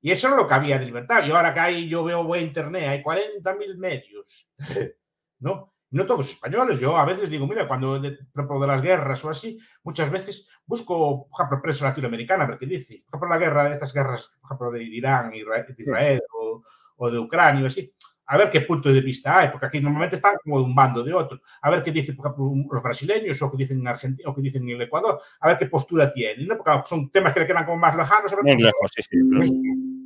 [0.00, 1.24] Y eso era lo que había de libertad.
[1.26, 4.48] Y ahora que hay, yo veo voy a internet, hay 40.000 medios.
[5.40, 5.73] ¿No?
[5.94, 6.80] No todos españoles.
[6.80, 11.28] Yo a veces digo, mira, cuando de, de las guerras o así, muchas veces busco,
[11.28, 13.04] por ejemplo, prensa latinoamericana, a ver qué dice.
[13.08, 15.38] Por ejemplo, la guerra, estas guerras, por ejemplo, de Irán, de
[15.78, 16.62] Israel o,
[16.96, 17.94] o de Ucrania o así.
[18.26, 21.04] A ver qué punto de vista hay, porque aquí normalmente están como de un bando
[21.04, 21.40] de otro.
[21.62, 24.42] A ver qué dicen, por ejemplo, los brasileños o qué dicen en Argentina o qué
[24.42, 25.20] dicen en el Ecuador.
[25.38, 26.56] A ver qué postura tienen, ¿no?
[26.56, 28.32] Porque son temas que le quedan como más lejanos.
[28.32, 29.16] A ver Muy lejos, sí, sí.
[29.30, 29.48] Los,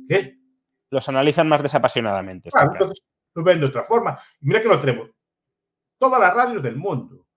[0.07, 0.37] ¿Qué?
[0.91, 2.51] los analizan más desapasionadamente.
[2.51, 3.03] Claro, entonces
[3.33, 4.19] lo ven de otra forma.
[4.41, 5.09] Mira que lo tenemos.
[5.99, 7.27] Todas las radios del mundo.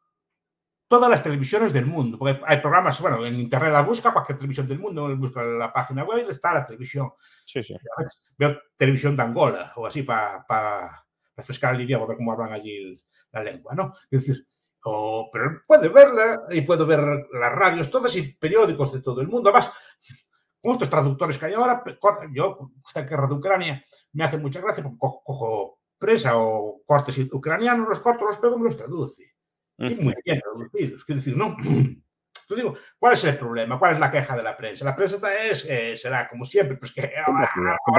[0.88, 2.18] Todas las televisiones del mundo.
[2.18, 6.04] Porque hay programas, bueno, en internet la busca, cualquier televisión del mundo, busca la página
[6.04, 7.10] web y está la televisión.
[7.44, 7.74] Sí, sí.
[7.74, 11.04] A veces veo televisión de Angola o así para
[11.36, 13.02] refrescar el idioma, ver cómo hablan allí el-
[13.32, 13.94] la lengua, ¿no?
[14.10, 14.46] Es decir,
[14.84, 17.00] o- pero puede verla y puedo ver
[17.32, 19.48] las radios todas y periódicos de todo el mundo.
[19.48, 19.72] Además,
[20.60, 21.82] con estos traductores que hay ahora,
[22.32, 23.82] yo, esta guerra de Ucrania,
[24.12, 28.56] me hace mucha gracia porque cojo, cojo presa o cortes ucranianos, los corto, los pego
[28.56, 29.32] y me los traduce.
[29.78, 31.04] Y muy bien traducidos.
[31.04, 31.56] Quiero decir, no.
[32.48, 33.78] Yo digo, ¿cuál es el problema?
[33.78, 34.84] ¿Cuál es la queja de la prensa?
[34.84, 37.48] La prensa está- es, eh, será como siempre, pues que ahora,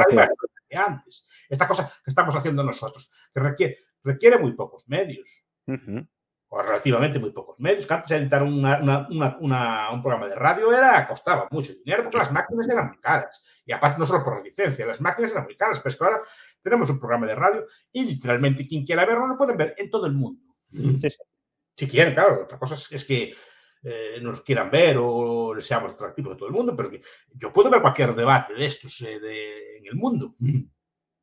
[0.09, 0.30] hay más
[0.69, 1.27] que antes.
[1.49, 6.05] Esta cosa que estamos haciendo nosotros, que requiere, requiere muy pocos medios, Ujú.
[6.49, 10.71] o relativamente muy pocos medios, que antes editar una- una- una- un programa de radio
[10.71, 13.43] era, costaba mucho dinero porque las máquinas eran muy caras.
[13.65, 16.03] Y aparte, no solo por la licencia, las máquinas eran muy caras, pero es que
[16.05, 16.21] ahora
[16.64, 20.07] tenemos un programa de radio y literalmente quien quiera verlo lo pueden ver en todo
[20.07, 20.56] el mundo.
[20.69, 21.18] Sí, sí.
[21.76, 22.44] Si quieren, claro.
[22.44, 23.34] Otra cosa es, que
[23.84, 27.02] eh, nos quieran ver o seamos atractivos a todo el mundo, pero que
[27.34, 30.34] yo puedo ver cualquier debate de estos eh, de- en el mundo.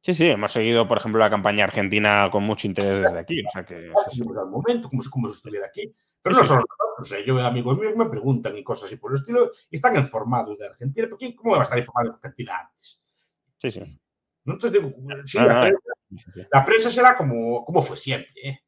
[0.03, 3.45] Sí, sí, hemos seguido, por ejemplo, la campaña argentina con mucho interés desde aquí.
[3.47, 5.95] O sea que sí, al momento, como como si estuviera aquí.
[6.23, 6.65] Pero no solo
[6.99, 7.21] nosotros.
[7.21, 9.77] eh, Yo veo amigos míos que me preguntan y cosas así por el estilo y
[9.77, 11.09] están informados de Argentina.
[11.09, 11.35] ¿Por qué?
[11.35, 13.03] ¿Cómo va a estar informado de Argentina antes?
[13.59, 14.01] Sí, sí.
[14.45, 14.55] ¿No?
[14.55, 14.95] Entonces digo,
[15.25, 16.47] sí, Ah, la, prensa, sí, sí.
[16.51, 18.31] la prensa será como, como fue siempre.
[18.43, 18.61] ¿eh?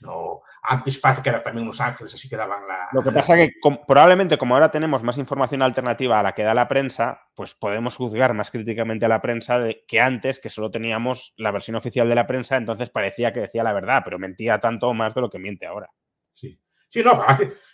[0.00, 2.88] No, antes parece que era también unos ángeles, así que daban la.
[2.92, 6.44] Lo que pasa que com- probablemente como ahora tenemos más información alternativa a la que
[6.44, 10.50] da la prensa, pues podemos juzgar más críticamente a la prensa de, que antes, que
[10.50, 14.20] solo teníamos la versión oficial de la prensa, entonces parecía que decía la verdad, pero
[14.20, 15.90] mentía tanto o más de lo que miente ahora.
[16.32, 17.20] Sí, sí no,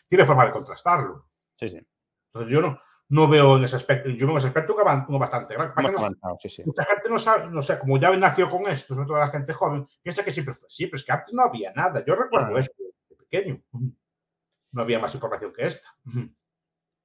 [0.09, 1.29] tiene forma de contrastarlo.
[1.57, 1.87] Sí, sí.
[2.33, 5.57] Entonces yo no, no veo en ese aspecto, yo veo en ese aspecto que bastante
[5.57, 5.63] no-
[5.99, 6.63] avanzado, sí, sí.
[6.65, 9.53] mucha gente no sabe, no sé, como ya nació con esto, sobre todo la gente
[9.53, 12.05] joven, piensa que siempre fue así, pero es que antes no había nada.
[12.05, 13.61] Yo recuerdo eso de pequeño.
[14.73, 15.89] No había más información que esta.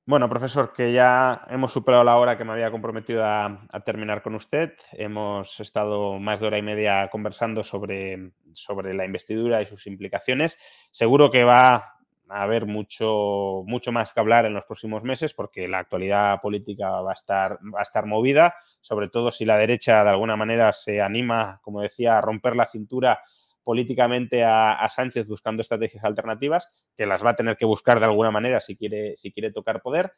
[0.05, 4.23] Bueno, profesor, que ya hemos superado la hora que me había comprometido a, a terminar
[4.23, 4.73] con usted.
[4.93, 10.57] Hemos estado más de hora y media conversando sobre, sobre la investidura y sus implicaciones.
[10.89, 11.98] Seguro que va
[12.29, 17.01] a haber mucho, mucho más que hablar en los próximos meses porque la actualidad política
[17.01, 20.71] va a estar, va a estar movida, sobre todo si la derecha de alguna manera
[20.71, 23.19] se anima, como decía, a romper la cintura
[23.63, 28.31] políticamente a, Sánchez buscando estrategias alternativas, que las va a tener que buscar de alguna
[28.31, 30.13] manera si quiere, si quiere tocar poder.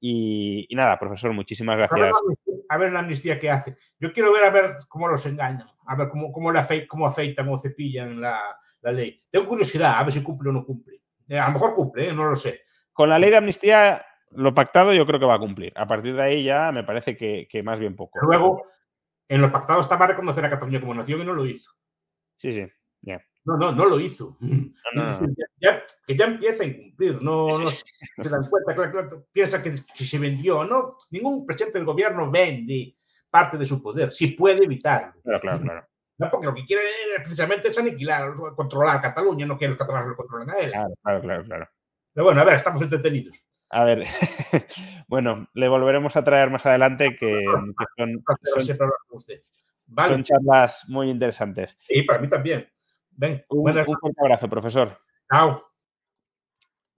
[0.00, 2.12] Y, nada, profesor, muchísimas gracias.
[2.68, 3.76] A ver, la amnistía que hace.
[3.98, 6.52] Yo quiero ver a ver cómo los engañan, a ver cómo, cómo,
[6.88, 8.40] cómo afeitan o cepillan la,
[8.82, 9.22] la, ley.
[9.30, 11.00] Tengo curiosidad, a ver si cumple o no cumple.
[11.28, 12.12] Eh, a lo mejor cumple, ¿eh?
[12.12, 12.62] no lo sé.
[12.92, 15.72] Con la ley de amnistía, lo pactado yo creo que va a cumplir.
[15.76, 18.18] A partir de ahí ya me parece que, que más bien poco.
[18.22, 18.66] Luego,
[19.28, 21.70] en lo pactado estaba reconocer a Cataluña como nación y no lo hizo.
[22.36, 22.66] Sí, sí,
[23.44, 24.36] No, no, no lo hizo.
[25.60, 30.62] Ya, que ya empieza a incumplir, no, se dan cuenta, piensa que si se vendió,
[30.64, 32.94] no, ningún presidente del gobierno vende
[33.30, 35.20] parte de su poder, si puede evitarlo.
[35.22, 35.86] Claro, claro, claro.
[36.18, 36.82] No, porque lo que quiere
[37.16, 40.70] precisamente es aniquilar, controlar Cataluña, no quiere que los catalanes lo controlen a él.
[40.70, 41.68] Claro, claro, claro, claro.
[42.12, 43.44] Pero bueno, a ver, estamos entretenidos.
[43.70, 44.04] A ver,
[45.08, 47.42] bueno, le volveremos a traer más adelante que,
[49.98, 51.76] son, charlas muy interesantes.
[51.88, 52.68] Y para mí también.
[53.10, 54.98] Ven, un, fuerte abrazo, profesor.
[55.30, 55.73] Chao.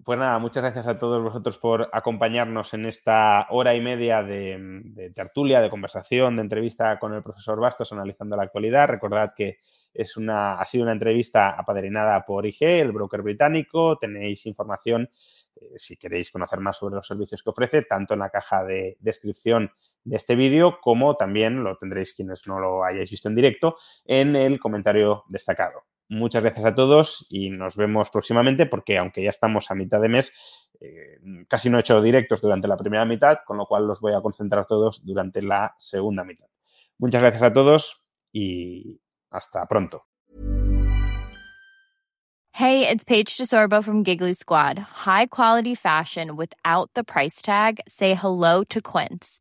[0.07, 5.13] Pues nada, muchas gracias a todos vosotros por acompañarnos en esta hora y media de,
[5.13, 8.87] tertulia, de conversación, de entrevista con el profesor Bastos analizando la actualidad.
[8.87, 9.59] Recordad que
[9.93, 13.99] es una, ha sido una entrevista apadrinada por IG, el broker británico.
[13.99, 15.11] Tenéis información
[15.57, 18.97] eh, si queréis conocer más sobre los servicios que ofrece, tanto en la caja de
[19.01, 19.73] descripción
[20.05, 24.37] de este vídeo como también lo tendréis quienes no lo hayáis visto en directo en
[24.37, 25.83] el comentario destacado.
[26.09, 30.09] Muchas gracias a todos y nos vemos próximamente porque aunque ya estamos a mitad de
[30.09, 30.33] mes,
[30.81, 31.19] eh,
[31.49, 34.21] casi no he hecho directos durante la primera mitad, con lo cual los voy a
[34.21, 36.47] concentrar todos durante la segunda mitad.
[36.99, 39.01] Muchas gracias a todos y
[39.31, 40.05] hasta pronto.
[42.53, 44.79] Hey, it's Paige DeSorbo from Giggly Squad.
[44.79, 47.81] High quality fashion without the price tag.
[47.87, 49.41] Say hello to Quince.